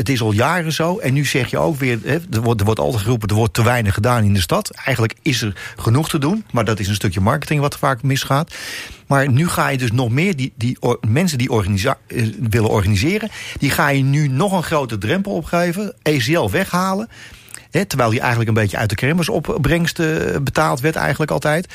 Het 0.00 0.08
is 0.08 0.20
al 0.20 0.32
jaren 0.32 0.72
zo. 0.72 0.98
En 0.98 1.12
nu 1.12 1.24
zeg 1.24 1.50
je 1.50 1.58
ook 1.58 1.76
weer, 1.76 1.98
er, 2.06 2.42
wordt, 2.42 2.62
wordt 2.62 2.80
altijd 2.80 3.02
geroepen... 3.02 3.28
er 3.28 3.34
wordt 3.34 3.54
te 3.54 3.62
weinig 3.62 3.94
gedaan 3.94 4.24
in 4.24 4.34
de 4.34 4.40
stad. 4.40 4.70
Eigenlijk 4.70 5.14
is 5.22 5.42
er 5.42 5.72
genoeg 5.76 6.08
te 6.08 6.18
doen. 6.18 6.44
Maar 6.52 6.64
dat 6.64 6.80
is 6.80 6.88
een 6.88 6.94
stukje 6.94 7.20
marketing 7.20 7.60
wat 7.60 7.78
vaak 7.78 8.02
misgaat. 8.02 8.54
Maar 9.06 9.30
nu 9.30 9.48
ga 9.48 9.68
je 9.68 9.78
dus 9.78 9.92
nog 9.92 10.10
meer... 10.10 10.36
die, 10.36 10.52
die 10.56 10.78
mensen 11.08 11.38
die 11.38 11.50
eh, 11.50 11.92
willen 12.40 12.70
organiseren... 12.70 13.30
die 13.58 13.70
ga 13.70 13.88
je 13.88 14.02
nu 14.02 14.28
nog 14.28 14.52
een 14.52 14.62
grote 14.62 14.98
drempel 14.98 15.32
opgeven. 15.32 15.94
ECL 16.02 16.50
weghalen. 16.50 17.08
Terwijl 17.70 18.10
die 18.10 18.20
eigenlijk 18.20 18.48
een 18.48 18.54
beetje 18.54 18.76
uit 18.76 18.88
de 18.88 18.94
kermisopbrengst 18.94 19.98
eh, 19.98 20.36
betaald 20.42 20.80
werd 20.80 20.96
eigenlijk 20.96 21.30
altijd. 21.30 21.68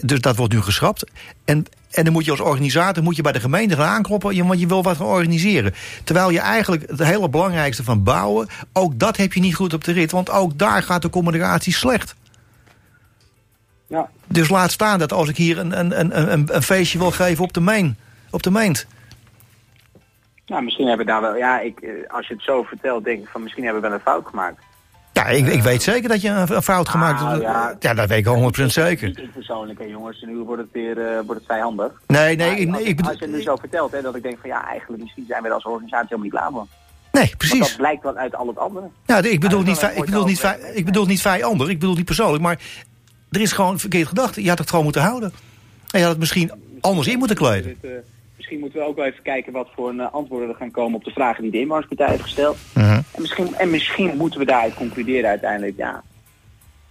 Dus 0.00 0.20
dat 0.20 0.36
wordt 0.36 0.52
nu 0.52 0.60
geschrapt. 0.60 1.04
En, 1.44 1.66
en 1.90 2.04
dan 2.04 2.12
moet 2.12 2.24
je 2.24 2.30
als 2.30 2.40
organisator 2.40 3.02
moet 3.02 3.16
je 3.16 3.22
bij 3.22 3.32
de 3.32 3.40
gemeente 3.40 3.76
gaan 3.76 3.94
aankloppen... 3.94 4.46
want 4.46 4.60
je 4.60 4.66
wil 4.66 4.82
wat 4.82 4.96
gaan 4.96 5.06
organiseren. 5.06 5.74
Terwijl 6.04 6.30
je 6.30 6.40
eigenlijk 6.40 6.90
het 6.90 7.02
hele 7.02 7.28
belangrijkste 7.28 7.84
van 7.84 8.02
bouwen... 8.02 8.48
ook 8.72 8.98
dat 8.98 9.16
heb 9.16 9.32
je 9.32 9.40
niet 9.40 9.54
goed 9.54 9.74
op 9.74 9.84
de 9.84 9.92
rit. 9.92 10.10
Want 10.10 10.30
ook 10.30 10.58
daar 10.58 10.82
gaat 10.82 11.02
de 11.02 11.10
communicatie 11.10 11.72
slecht. 11.72 12.14
Ja. 13.86 14.10
Dus 14.26 14.48
laat 14.48 14.70
staan 14.70 14.98
dat 14.98 15.12
als 15.12 15.28
ik 15.28 15.36
hier 15.36 15.58
een, 15.58 15.78
een, 15.78 16.00
een, 16.00 16.32
een, 16.32 16.54
een 16.54 16.62
feestje 16.62 16.98
wil 16.98 17.10
geven 17.10 17.44
op 17.44 17.52
de 17.52 17.60
main... 17.60 17.96
op 18.30 18.42
de 18.42 18.50
meent. 18.50 18.86
Nou, 20.46 20.62
misschien 20.62 20.86
hebben 20.86 21.06
we 21.06 21.12
daar 21.12 21.20
wel... 21.20 21.36
Ja, 21.36 21.60
ik, 21.60 21.80
eh, 21.80 21.90
als 22.08 22.28
je 22.28 22.34
het 22.34 22.42
zo 22.42 22.62
vertelt, 22.62 23.04
denk 23.04 23.22
ik 23.22 23.28
van 23.28 23.42
misschien 23.42 23.64
hebben 23.64 23.82
we 23.82 23.88
wel 23.88 23.96
een 23.96 24.04
fout 24.04 24.26
gemaakt. 24.26 24.62
Ja, 25.20 25.26
ik, 25.26 25.46
ik 25.46 25.62
weet 25.62 25.82
zeker 25.82 26.08
dat 26.08 26.20
je 26.20 26.28
een, 26.28 26.54
een 26.54 26.62
fout 26.62 26.88
gemaakt 26.88 27.20
Nou, 27.20 27.30
hebt. 27.32 27.42
ja. 27.42 27.76
Ja, 27.80 27.94
dat 27.94 28.08
weet 28.08 28.26
ik 28.26 28.60
100% 28.62 28.64
zeker. 28.66 29.08
Niet 29.08 29.18
ik 29.18 29.32
persoonlijk, 29.32 29.78
hè, 29.78 29.84
jongens. 29.84 30.20
Nu 30.26 30.36
wordt 30.38 30.62
het 30.62 30.70
weer 30.72 30.98
eh, 30.98 31.14
wordt 31.26 31.40
het 31.40 31.44
vijandig. 31.52 31.92
Nee, 32.06 32.36
nee, 32.36 32.56
ik, 32.56 32.72
als, 32.72 32.82
ik 32.82 32.96
bedoel... 32.96 33.10
als 33.10 33.20
je 33.20 33.26
het 33.26 33.34
nu 33.34 33.42
zo 33.42 33.56
vertelt, 33.56 33.92
hè, 33.92 34.02
dat 34.02 34.14
ik 34.16 34.22
denk 34.22 34.38
van 34.40 34.50
ja, 34.50 34.66
eigenlijk 34.68 35.02
misschien 35.02 35.24
zijn 35.28 35.42
we 35.42 35.48
er 35.48 35.54
als 35.54 35.64
organisatie 35.64 36.06
helemaal 36.08 36.24
niet 36.30 36.34
klaar 36.40 36.50
voor. 36.50 36.66
Nee, 37.12 37.24
Want 37.24 37.36
precies. 37.36 37.58
dat 37.58 37.76
blijkt 37.76 38.02
wel 38.02 38.16
uit 38.16 38.34
al 38.34 38.46
het 38.46 38.58
andere. 38.58 38.86
Ja, 39.06 39.16
ik 39.18 39.40
bedoel, 39.40 39.58
Ja, 39.60 39.64
dat 39.64 39.82
niet, 39.82 39.98
ik, 39.98 40.04
bedoel 40.04 40.24
niet, 40.24 40.40
vi- 40.40 40.70
ik 40.74 40.84
bedoel 40.84 41.06
niet 41.06 41.20
vijandig, 41.20 41.68
ik 41.68 41.78
bedoel 41.78 41.94
niet 41.94 42.04
persoonlijk, 42.04 42.42
maar 42.42 42.58
er 43.30 43.40
is 43.40 43.52
gewoon 43.52 43.78
verkeerd 43.78 44.08
gedacht. 44.08 44.34
Je 44.34 44.48
had 44.48 44.58
het 44.58 44.68
gewoon 44.68 44.84
moeten 44.84 45.02
houden. 45.02 45.32
En 45.90 45.98
je 45.98 46.00
had 46.00 46.10
het 46.10 46.18
misschien 46.18 46.52
anders 46.80 47.08
in 47.08 47.18
moeten 47.18 47.36
kleden. 47.36 47.76
Eh, 48.50 48.56
misschien 48.56 48.60
moeten 48.60 48.78
we 48.78 48.86
ook 48.86 48.96
wel 48.96 49.06
even 49.06 49.22
kijken 49.22 49.52
wat 49.52 49.68
voor 49.74 49.88
een, 49.88 50.00
eh, 50.00 50.12
antwoorden 50.12 50.48
er 50.48 50.54
gaan 50.54 50.70
komen 50.70 50.94
op 50.94 51.04
de 51.04 51.10
vragen 51.10 51.42
die 51.42 51.50
de 51.50 51.60
inwonerspartij 51.60 52.08
heeft 52.08 52.22
gesteld. 52.22 52.56
Mhm. 52.74 52.84
En, 52.86 53.20
misschien, 53.20 53.54
en 53.54 53.70
misschien 53.70 54.16
moeten 54.16 54.40
we 54.40 54.46
daaruit 54.46 54.74
concluderen 54.74 55.30
uiteindelijk, 55.30 55.76
ja. 55.76 56.02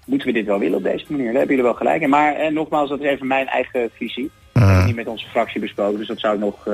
moeten 0.06 0.28
we 0.28 0.34
dit 0.34 0.46
wel 0.46 0.60
willen 0.60 0.78
op 0.78 0.84
deze 0.84 1.06
manier? 1.08 1.26
Daar 1.26 1.38
hebben 1.38 1.56
jullie 1.56 1.72
wel 1.72 1.80
gelijk 1.80 2.02
in. 2.02 2.10
Maar 2.10 2.34
eh, 2.36 2.52
nogmaals, 2.52 2.90
dat 2.90 3.00
is 3.00 3.06
even 3.06 3.28
mijn 3.28 3.48
eigen 3.48 3.90
visie. 3.94 4.32
Dat 4.54 4.64
heb 4.64 4.80
ik 4.80 4.86
niet 4.86 4.96
met 4.96 5.08
onze 5.08 5.28
fractie 5.28 5.62
besproken, 5.62 5.98
dus 5.98 6.08
dat 6.08 6.20
zou 6.20 6.34
ik 6.34 6.40
nog... 6.40 6.68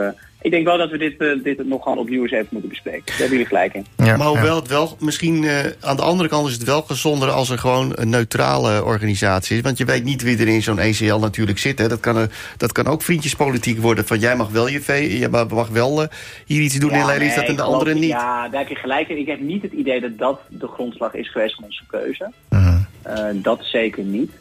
ik 0.45 0.51
denk 0.51 0.65
wel 0.65 0.77
dat 0.77 0.89
we 0.89 0.97
dit, 0.97 1.17
eh, 1.17 1.43
dit 1.43 1.67
nog 1.67 1.83
gewoon 1.83 1.97
opnieuw 1.97 2.21
eens 2.21 2.31
even 2.31 2.47
moeten 2.49 2.69
bespreken. 2.69 3.03
Daar 3.05 3.15
hebben 3.17 3.37
jullie 3.37 3.45
gelijk 3.45 3.73
in. 3.73 3.85
Ja, 3.95 4.17
maar 4.17 4.27
ja. 4.27 4.33
hoewel 4.33 4.55
het 4.55 4.67
wel, 4.67 4.95
misschien 4.99 5.43
eh, 5.43 5.59
aan 5.81 5.95
de 5.95 6.01
andere 6.01 6.29
kant 6.29 6.47
is 6.47 6.53
het 6.53 6.63
wel 6.63 6.81
gezonder 6.81 7.29
als 7.29 7.49
er 7.49 7.57
gewoon 7.57 7.91
een 7.95 8.09
neutrale 8.09 8.83
organisatie 8.83 9.57
is. 9.57 9.61
Want 9.63 9.77
je 9.77 9.85
weet 9.85 10.03
niet 10.03 10.21
wie 10.21 10.37
er 10.37 10.47
in 10.47 10.61
zo'n 10.63 10.79
ECL 10.79 11.15
natuurlijk 11.15 11.57
zit. 11.59 11.79
Hè. 11.79 11.87
Dat, 11.87 11.99
kan, 11.99 12.17
er- 12.17 12.31
dat 12.57 12.71
kan 12.71 12.87
ook 12.87 13.01
vriendjespolitiek 13.01 13.79
worden. 13.79 14.05
Van 14.05 14.19
jij 14.19 14.35
mag 14.35 14.49
wel 14.49 14.67
je 14.67 14.81
vee, 14.81 15.19
je 15.19 15.29
mag 15.29 15.47
mag 15.47 15.69
wel 15.69 16.01
eh, 16.01 16.07
hier 16.45 16.61
iets 16.61 16.79
doen 16.79 16.91
in 16.91 17.05
Lelystad 17.05 17.41
nee, 17.41 17.49
en 17.49 17.55
de 17.55 17.61
andere 17.61 17.93
niet. 17.93 18.03
Ja, 18.03 18.49
daar 18.49 18.59
heb 18.59 18.69
je 18.69 18.75
gelijk 18.75 19.07
in. 19.09 19.17
Ik 19.17 19.27
heb 19.27 19.39
niet 19.39 19.61
het 19.61 19.71
idee 19.73 20.01
dat 20.01 20.17
dat 20.17 20.39
de 20.49 20.67
grondslag 20.67 21.13
is 21.13 21.31
geweest 21.31 21.55
van 21.55 21.63
onze 21.63 21.83
keuze. 21.87 22.31
Mhm. 22.49 22.77
Eh, 23.01 23.25
dat 23.33 23.59
zeker 23.63 24.03
niet. 24.03 24.31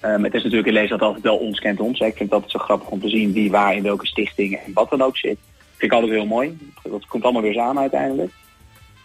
Eh, 0.00 0.10
maar 0.10 0.24
het 0.24 0.34
is 0.34 0.42
natuurlijk 0.42 0.76
in 0.76 0.88
dat 0.88 1.02
altijd 1.02 1.22
wel 1.22 1.36
ons 1.36 1.58
kent 1.58 1.80
ons. 1.80 2.00
Ik 2.00 2.16
vind 2.16 2.30
het 2.30 2.50
zo 2.50 2.58
grappig 2.58 2.88
om 2.88 3.00
te 3.00 3.08
zien 3.08 3.32
wie 3.32 3.50
waar 3.50 3.74
in 3.74 3.82
welke 3.82 4.06
stichting 4.06 4.54
en 4.54 4.72
wat 4.72 4.90
dan 4.90 5.02
ook 5.02 5.16
zit. 5.16 5.38
Vind 5.76 5.92
ik 5.92 5.98
altijd 5.98 6.12
heel 6.12 6.26
mooi. 6.26 6.58
Dat 6.82 7.06
komt 7.06 7.22
allemaal 7.22 7.42
weer 7.42 7.54
samen 7.54 7.80
uiteindelijk. 7.80 8.32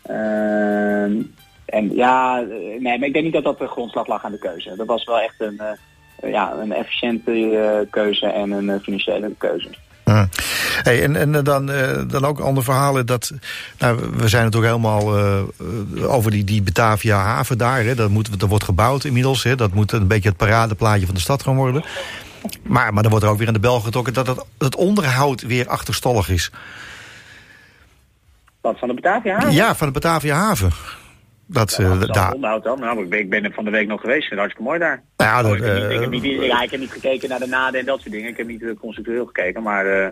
Ehm, 0.02 1.22
en 1.66 1.96
ja, 1.96 2.42
eh, 2.42 2.48
nee, 2.80 3.00
maar 3.00 3.08
ik 3.08 3.14
denk 3.14 3.24
niet 3.24 3.34
dat 3.34 3.44
dat 3.44 3.60
de 3.60 3.68
grondslag 3.68 4.08
lag 4.08 4.24
aan 4.24 4.32
de 4.32 4.38
keuze. 4.38 4.76
Dat 4.76 4.88
was 4.88 5.04
wel 5.04 5.20
echt 5.20 5.36
een, 5.38 5.60
eh, 5.60 6.32
ja, 6.32 6.54
een 6.54 6.72
efficiënte 6.72 7.32
eh, 7.32 7.92
keuze 7.92 8.28
en 8.28 8.52
een 8.52 8.80
financiële 8.80 9.32
keuze. 9.38 9.70
Hey, 10.84 11.04
en 11.04 11.15
en 11.15 11.44
dan, 11.44 11.72
eh, 11.72 12.02
dan 12.08 12.26
ook 12.26 12.39
andere 12.39 12.65
verhalen. 12.65 13.06
Dat, 13.06 13.32
nou, 13.78 14.10
we 14.13 14.28
zijn 14.28 14.46
het 14.46 14.56
ook 14.56 14.63
helemaal 14.63 15.18
eh, 15.18 15.39
eh, 15.39 16.13
over 16.13 16.32
die, 16.32 16.44
die 16.44 16.62
Batavia 16.62 17.18
haven 17.18 17.58
daar. 17.58 17.84
Hè. 17.84 17.96
Dat, 17.96 18.10
moet, 18.10 18.39
dat 18.39 18.50
wordt 18.50 18.63
gebouwd 18.63 19.04
inmiddels. 19.04 19.44
Hè. 19.44 19.56
Dat 19.56 19.74
moet 19.74 19.91
een 19.91 20.08
beetje 20.08 20.30
het 20.30 20.38
paradeplaatje 20.38 21.06
van 21.06 21.15
de 21.15 21.22
stad 21.22 21.44
gaan 21.44 21.56
worden. 21.56 21.84
Maar, 22.63 22.94
maar 22.94 23.02
dan 23.02 23.12
wordt 23.12 23.26
er 23.26 23.32
ook 23.32 23.38
weer 23.38 23.48
aan 23.48 23.54
de 23.54 23.60
bel 23.60 23.80
getrokken 23.80 24.13
dat 24.13 24.28
het, 24.28 24.46
het 24.58 24.76
onderhoud 24.76 25.41
weer 25.41 25.68
achterstallig 25.68 26.30
is. 26.30 26.52
Wat 28.62 28.80
van 28.80 28.88
de 28.88 28.94
Batavia? 28.94 29.34
haven? 29.34 29.52
Ja, 29.52 29.76
van 29.76 29.88
de 29.88 29.94
Batavia 29.94 30.36
haven. 30.36 30.72
Dat, 31.48 31.72
eh, 31.80 31.86
Ja, 31.86 31.96
dat 31.96 32.14
daar, 32.14 32.28
al 32.28 32.34
onderhoud 32.34 32.64
dan. 32.64 32.80
Nou, 32.80 33.04
ik 33.04 33.10
ben, 33.10 33.20
ik 33.20 33.30
ben 33.30 33.44
er 33.44 33.52
van 33.54 33.64
de 33.66 33.72
week 33.72 33.88
nog 33.88 34.02
geweest. 34.02 34.30
Het 34.30 34.40
hartstikke 34.40 34.68
mooi 34.70 34.80
daar. 34.80 35.02
Nou 35.18 35.30
ja, 35.32 35.38
Oh, 35.38 35.44
dat, 35.44 35.56
ik, 35.58 35.64
heb 35.64 35.74
niet, 35.76 35.84
ik, 35.84 35.92
eh, 35.96 36.00
heb 36.00 36.10
niet, 36.42 36.46
ja, 36.46 36.62
ik 36.62 36.72
heb 36.72 36.80
niet 36.80 36.92
gekeken 36.92 37.30
naar 37.30 37.40
de 37.40 37.48
naden 37.48 37.80
en 37.80 37.86
dat 37.86 38.00
soort 38.00 38.12
dingen. 38.12 38.30
Ik 38.30 38.38
heb 38.38 38.48
niet 38.48 38.62
uh, 38.62 38.72
conceptueel 38.80 39.26
gekeken, 39.26 39.64
maar... 39.64 39.86
eh, 39.86 40.08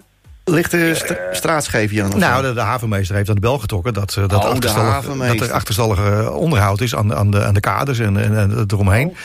Ligt 0.45 0.71
de 0.71 0.93
st 1.31 1.45
aan? 1.45 2.19
nou, 2.19 2.41
de, 2.43 2.53
de 2.53 2.59
havenmeester 2.59 3.15
heeft 3.15 3.29
aan 3.29 3.35
de 3.35 3.41
bel 3.41 3.59
getrokken 3.59 3.93
dat, 3.93 4.15
eh, 4.17 4.27
dat, 4.27 4.33
Oh, 4.33 4.41
de 4.41 4.47
achterstallig, 4.47 5.27
dat 5.27 5.47
er 5.47 5.51
achterstallig 5.53 5.97
eh, 5.99 6.35
onderhoud 6.35 6.81
is 6.81 6.95
aan, 6.95 7.13
aan, 7.15 7.31
de, 7.31 7.43
aan 7.43 7.53
de 7.53 7.59
kaders 7.59 7.99
en, 7.99 8.17
en, 8.17 8.37
en 8.37 8.65
eromheen. 8.67 9.15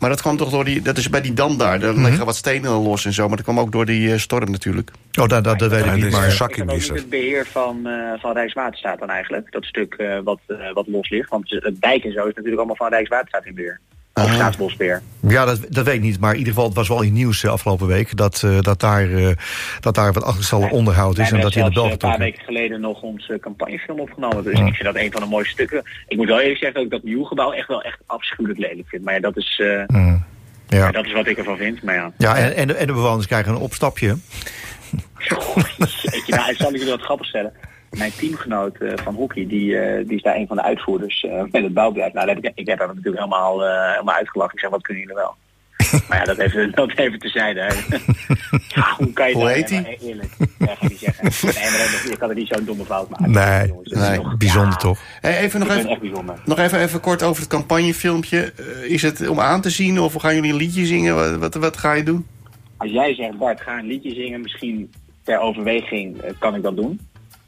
Maar 0.00 0.10
dat 0.10 0.20
kwam 0.20 0.36
toch 0.36 0.50
door 0.50 0.64
die, 0.64 0.82
dat 0.82 0.96
is 0.96 1.10
bij 1.10 1.20
die 1.20 1.32
dam 1.34 1.56
daar. 1.58 1.80
Daar 1.80 1.92
Mhm. 1.94 2.04
liggen 2.04 2.26
wat 2.26 2.36
stenen 2.36 2.70
los 2.70 3.04
en 3.04 3.12
zo. 3.12 3.26
Maar 3.28 3.36
dat 3.36 3.44
kwam 3.44 3.60
ook 3.60 3.72
door 3.72 3.84
die 3.86 4.12
eh, 4.12 4.18
storm 4.18 4.50
natuurlijk. 4.50 4.90
Oh, 5.20 5.28
dat, 5.28 5.44
dat, 5.44 5.58
dat 5.58 5.70
weet 5.70 5.84
ik 5.84 5.94
niet. 5.94 6.04
is 6.04 6.12
Maar, 6.12 6.24
een 6.24 6.48
is 6.50 6.56
niet 6.56 6.64
missen. 6.64 6.94
het 6.94 7.08
beheer 7.10 7.46
van, 7.46 7.86
eh, 7.86 8.12
van 8.20 8.32
Rijkswaterstaat 8.32 8.98
dan 8.98 9.10
eigenlijk? 9.10 9.52
Dat 9.52 9.64
stuk 9.64 9.94
eh, 9.94 10.18
wat, 10.24 10.38
eh, 10.46 10.72
wat 10.72 10.86
los 10.86 11.08
ligt. 11.10 11.30
Want 11.30 11.50
het 11.50 11.80
dijk 11.80 12.04
en 12.04 12.12
zo 12.12 12.18
is 12.20 12.26
natuurlijk 12.34 12.56
allemaal 12.56 12.76
van 12.76 12.88
Rijkswaterstaat 12.88 13.44
in 13.46 13.54
beheer. 13.54 13.80
Of 14.22 14.28
Ah. 14.28 14.34
Staatsbosbeheer. 14.34 15.02
Ja, 15.20 15.44
dat, 15.44 15.60
dat 15.68 15.84
weet 15.84 15.94
ik 15.94 16.00
niet. 16.00 16.20
Maar 16.20 16.32
in 16.32 16.38
ieder 16.38 16.52
geval, 16.52 16.68
het 16.68 16.76
was 16.76 16.88
wel 16.88 17.00
in 17.00 17.04
het 17.04 17.14
nieuws 17.14 17.44
eh, 17.44 17.50
afgelopen 17.50 17.86
week... 17.86 18.16
dat, 18.16 18.42
eh, 18.42 18.60
dat, 18.60 18.80
daar, 18.80 19.12
eh, 19.12 19.28
dat 19.80 19.94
daar 19.94 20.12
wat 20.12 20.22
achterstallig 20.24 20.70
onderhoud 20.70 21.18
is 21.18 21.30
en 21.30 21.40
dat 21.40 21.54
in 21.54 21.64
de 21.64 21.72
zelfs, 21.72 21.74
bel 21.74 21.84
eh, 21.84 21.90
een 21.90 21.96
paar 21.98 22.18
weken 22.18 22.44
geleden 22.44 22.80
nog 22.80 23.02
onze 23.02 23.38
campagnefilm 23.40 24.00
opgenomen. 24.00 24.44
Dus 24.44 24.58
Ja. 24.58 24.66
ik 24.66 24.74
vind 24.74 24.84
dat 24.94 24.96
een 25.02 25.12
van 25.12 25.20
de 25.22 25.28
mooiste 25.28 25.52
stukken. 25.52 25.82
Ik 26.08 26.16
moet 26.16 26.26
wel 26.26 26.40
eerlijk 26.40 26.58
zeggen 26.58 26.74
dat 26.74 26.84
ik 26.84 26.90
dat 26.90 27.02
nieuwe 27.02 27.26
gebouw 27.26 27.52
echt 27.52 27.68
wel 27.68 27.82
echt 27.82 27.98
afschuwelijk 28.06 28.60
lelijk 28.60 28.88
vind. 28.88 29.04
Maar 29.04 29.14
ja, 29.14 29.20
dat 29.20 29.36
is, 29.36 29.62
Mm. 29.86 30.24
Ja, 30.68 30.90
dat 30.90 31.06
is 31.06 31.12
wat 31.12 31.26
ik 31.26 31.38
ervan 31.38 31.56
vind. 31.56 31.82
Maar 31.82 31.94
ja, 31.94 32.12
ja 32.18 32.36
en, 32.36 32.56
en, 32.56 32.66
de, 32.66 32.74
en 32.74 32.86
de 32.86 32.92
bewoners 32.92 33.26
krijgen 33.26 33.52
een 33.52 33.58
opstapje. 33.58 34.16
Jeetje, 36.02 36.34
nou, 36.36 36.50
ik 36.50 36.56
zal 36.56 36.72
jullie 36.72 36.90
wat 36.90 37.00
grappig 37.00 37.26
stellen. 37.26 37.52
Mijn 37.90 38.12
teamgenoot 38.16 38.76
eh, 38.76 38.92
van 39.04 39.14
hockey, 39.14 39.46
die, 39.46 39.78
eh, 39.78 40.06
die 40.06 40.16
is 40.16 40.22
daar 40.22 40.36
een 40.36 40.46
van 40.46 40.56
de 40.56 40.62
uitvoerders 40.62 41.24
eh, 41.24 41.42
met 41.50 41.62
het 41.62 41.74
bouwbedrijf. 41.74 42.12
Nou, 42.12 42.26
dat 42.26 42.34
heb 42.34 42.44
ik, 42.44 42.52
ik 42.54 42.66
heb 42.68 42.78
hem 42.78 42.88
natuurlijk 42.88 43.16
helemaal, 43.16 43.64
eh, 43.64 43.90
helemaal 43.92 44.14
uitgelachen. 44.14 44.54
Ik 44.54 44.60
zeg, 44.60 44.70
wat 44.70 44.82
kunnen 44.82 45.02
jullie 45.02 45.16
wel? 45.16 45.34
maar 46.08 46.18
ja, 46.18 46.24
dat 46.24 46.38
even, 46.38 46.70
dat 46.74 46.90
even 46.98 47.18
tezijde. 47.18 47.60
ja, 48.74 48.94
hoe 48.96 49.12
kan 49.12 49.28
je 49.28 49.34
Hoe 49.34 49.44
dat 49.44 49.52
heet 49.52 49.70
maar 49.70 49.84
Eerlijk, 50.00 50.30
ga 50.58 50.86
niet 50.88 50.98
zeggen. 50.98 51.24
Nee, 51.24 51.70
maar 51.70 51.78
dat- 52.02 52.10
je 52.10 52.16
kan 52.18 52.28
er 52.28 52.34
niet 52.34 52.48
zo'n 52.48 52.64
domme 52.64 52.84
fout 52.84 53.08
maken. 53.08 53.30
Nee, 53.30 53.66
Jongens, 53.68 54.36
Bijzonder 54.38 54.72
ja, 54.72 54.76
toch? 54.76 54.98
Hey, 55.20 55.38
even 55.38 55.60
nog 55.60 55.68
Ik 55.68 55.76
even, 55.76 55.90
echt 55.90 56.00
bijzonder. 56.00 56.40
nog 56.44 56.58
even, 56.58 56.80
even 56.80 57.00
kort 57.00 57.22
over 57.22 57.42
het 57.42 57.50
campagnefilmpje. 57.50 58.52
Eh, 58.56 58.90
is 58.90 59.02
het 59.02 59.28
om 59.28 59.40
aan 59.40 59.60
te 59.60 59.70
zien 59.70 60.00
of 60.00 60.14
gaan 60.14 60.34
jullie 60.34 60.50
een 60.50 60.56
liedje 60.56 60.86
zingen? 60.86 61.14
Wat, 61.14 61.36
wat, 61.36 61.54
wat 61.54 61.76
ga 61.76 61.92
je 61.92 62.02
doen? 62.02 62.26
Als 62.76 62.90
jij 62.90 63.14
zegt, 63.14 63.38
Bart, 63.38 63.60
ga 63.60 63.78
een 63.78 63.86
liedje 63.86 64.14
zingen, 64.14 64.40
misschien 64.40 64.92
ter 65.22 65.38
overweging 65.38 66.22
kan 66.38 66.54
ik 66.54 66.62
dat 66.62 66.76
doen. 66.76 67.00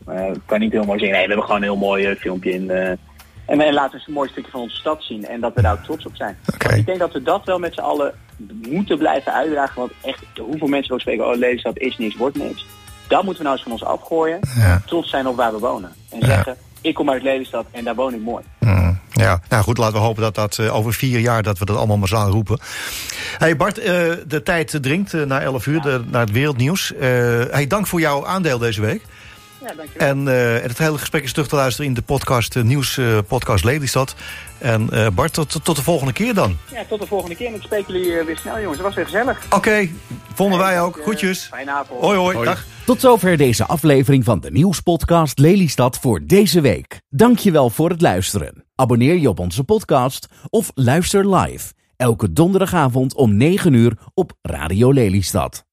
Eh, 0.06 0.26
ik 0.26 0.40
kan 0.46 0.60
niet 0.60 0.72
heel 0.72 0.84
mooi 0.84 0.98
zingen. 0.98 1.14
Nee, 1.14 1.22
we 1.22 1.28
hebben 1.28 1.46
gewoon 1.46 1.62
een 1.62 1.68
heel 1.68 1.86
mooi 1.88 2.06
eh, 2.06 2.16
filmpje 2.16 2.52
in. 2.52 2.70
eh, 2.70 2.88
en, 3.46 3.60
en 3.60 3.72
laten 3.72 3.90
we 3.90 3.96
eens 3.96 4.06
een 4.06 4.12
mooi 4.12 4.28
stukje 4.28 4.50
van 4.50 4.60
onze 4.60 4.76
stad 4.76 5.02
zien 5.02 5.26
en 5.26 5.40
dat 5.40 5.54
we 5.54 5.62
daar 5.62 5.72
ook 5.72 5.84
trots 5.84 6.06
op 6.06 6.16
zijn. 6.16 6.36
Ik 6.76 6.86
denk 6.86 6.98
dat 6.98 7.12
we 7.12 7.22
dat 7.22 7.44
wel 7.44 7.58
met 7.58 7.74
z'n 7.74 7.80
allen 7.80 8.14
moeten 8.68 8.98
blijven 8.98 9.32
uitdragen. 9.32 9.74
Want 9.78 9.92
echt, 10.02 10.22
hoeveel 10.38 10.68
mensen 10.68 10.94
ook 10.94 11.00
spreken, 11.00 11.26
oh 11.28 11.36
Lelystad 11.36 11.78
is 11.78 11.98
niks, 11.98 12.16
wordt 12.16 12.36
niks. 12.36 12.66
Dat 13.08 13.22
moeten 13.24 13.42
we 13.42 13.48
nou 13.48 13.54
eens 13.54 13.62
van 13.62 13.72
ons 13.72 13.84
afgooien. 13.84 14.38
Ja. 14.56 14.82
Trots 14.86 15.10
zijn 15.10 15.26
op 15.26 15.36
waar 15.36 15.52
we 15.52 15.58
wonen. 15.58 15.92
En 16.10 16.26
zeggen, 16.26 16.56
ik 16.80 16.94
kom 16.94 17.10
uit 17.10 17.22
Lelystad 17.22 17.66
en 17.70 17.84
daar 17.84 17.94
woon 17.94 18.14
ik 18.14 18.20
mooi. 18.20 18.44
Mm, 18.58 18.98
ja, 19.12 19.40
nou 19.48 19.62
goed, 19.62 19.78
laten 19.78 19.94
we 19.94 20.00
hopen 20.00 20.22
dat 20.22 20.34
dat 20.34 20.68
over 20.70 20.92
vier 20.92 21.20
jaar 21.20 21.42
dat 21.42 21.58
we 21.58 21.64
dat 21.64 21.76
allemaal 21.76 21.96
massaal 21.98 22.30
roepen. 22.30 22.58
Hey 23.38 23.56
Bart, 23.56 23.74
de 23.74 24.40
tijd 24.44 24.78
dringt 24.82 25.12
naar 25.26 25.42
11 25.42 25.66
uur, 25.66 25.80
de, 25.80 26.02
naar 26.06 26.20
het 26.20 26.30
wereldnieuws. 26.30 26.92
Hey, 27.50 27.66
dank 27.66 27.86
voor 27.86 28.00
jouw 28.00 28.26
aandeel 28.26 28.58
deze 28.58 28.80
week. 28.80 29.02
Ja, 29.60 29.74
dankjewel. 29.74 30.08
En 30.08 30.28
eh, 30.28 30.62
en 30.62 30.68
het 30.68 30.78
hele 30.78 30.98
gesprek 30.98 31.22
is 31.22 31.32
terug 31.32 31.48
te 31.48 31.54
luisteren 31.54 31.86
in 31.86 31.94
de 31.94 32.02
podcast, 32.02 32.56
eh, 32.56 32.62
nieuws 32.62 32.98
eh, 32.98 33.18
podcast 33.28 33.64
Lelystad. 33.64 34.14
En 34.58 34.90
eh, 34.90 35.08
Bart, 35.14 35.32
tot, 35.32 35.64
tot 35.64 35.76
de 35.76 35.82
volgende 35.82 36.12
keer 36.12 36.34
dan. 36.34 36.56
Ja, 36.72 36.84
tot 36.88 37.00
de 37.00 37.06
volgende 37.06 37.36
keer. 37.36 37.46
En 37.46 37.54
ik 37.54 37.62
spreek 37.62 37.86
jullie 37.86 38.24
weer 38.24 38.36
snel, 38.36 38.60
jongens. 38.60 38.76
Dat 38.76 38.86
was 38.86 38.94
weer 38.94 39.04
gezellig. 39.04 39.46
Oké, 39.50 39.88
vonden 40.34 40.58
wij 40.58 40.80
ook. 40.80 40.98
Groetjes. 41.02 41.46
Fijne 41.50 41.70
avond. 41.70 42.00
Hoi 42.00 42.18
hoi, 42.18 42.44
dag. 42.44 42.64
Tot 42.84 43.00
zover 43.00 43.36
deze 43.36 43.66
aflevering 43.66 44.24
van 44.24 44.40
de 44.40 44.50
nieuwspodcast 44.50 45.38
Lelystad 45.38 45.98
voor 45.98 46.20
deze 46.26 46.60
week. 46.60 47.00
Dankjewel 47.08 47.70
voor 47.70 47.90
het 47.90 48.00
luisteren. 48.00 48.64
Abonneer 48.74 49.18
je 49.18 49.28
op 49.28 49.38
onze 49.38 49.64
podcast 49.64 50.26
of 50.50 50.70
luister 50.74 51.34
live. 51.36 51.72
Elke 51.96 52.32
donderdagavond 52.32 53.14
om 53.14 53.36
9 53.36 53.72
uur 53.72 53.98
op 54.14 54.32
Radio 54.42 54.92
Lelystad. 54.92 55.69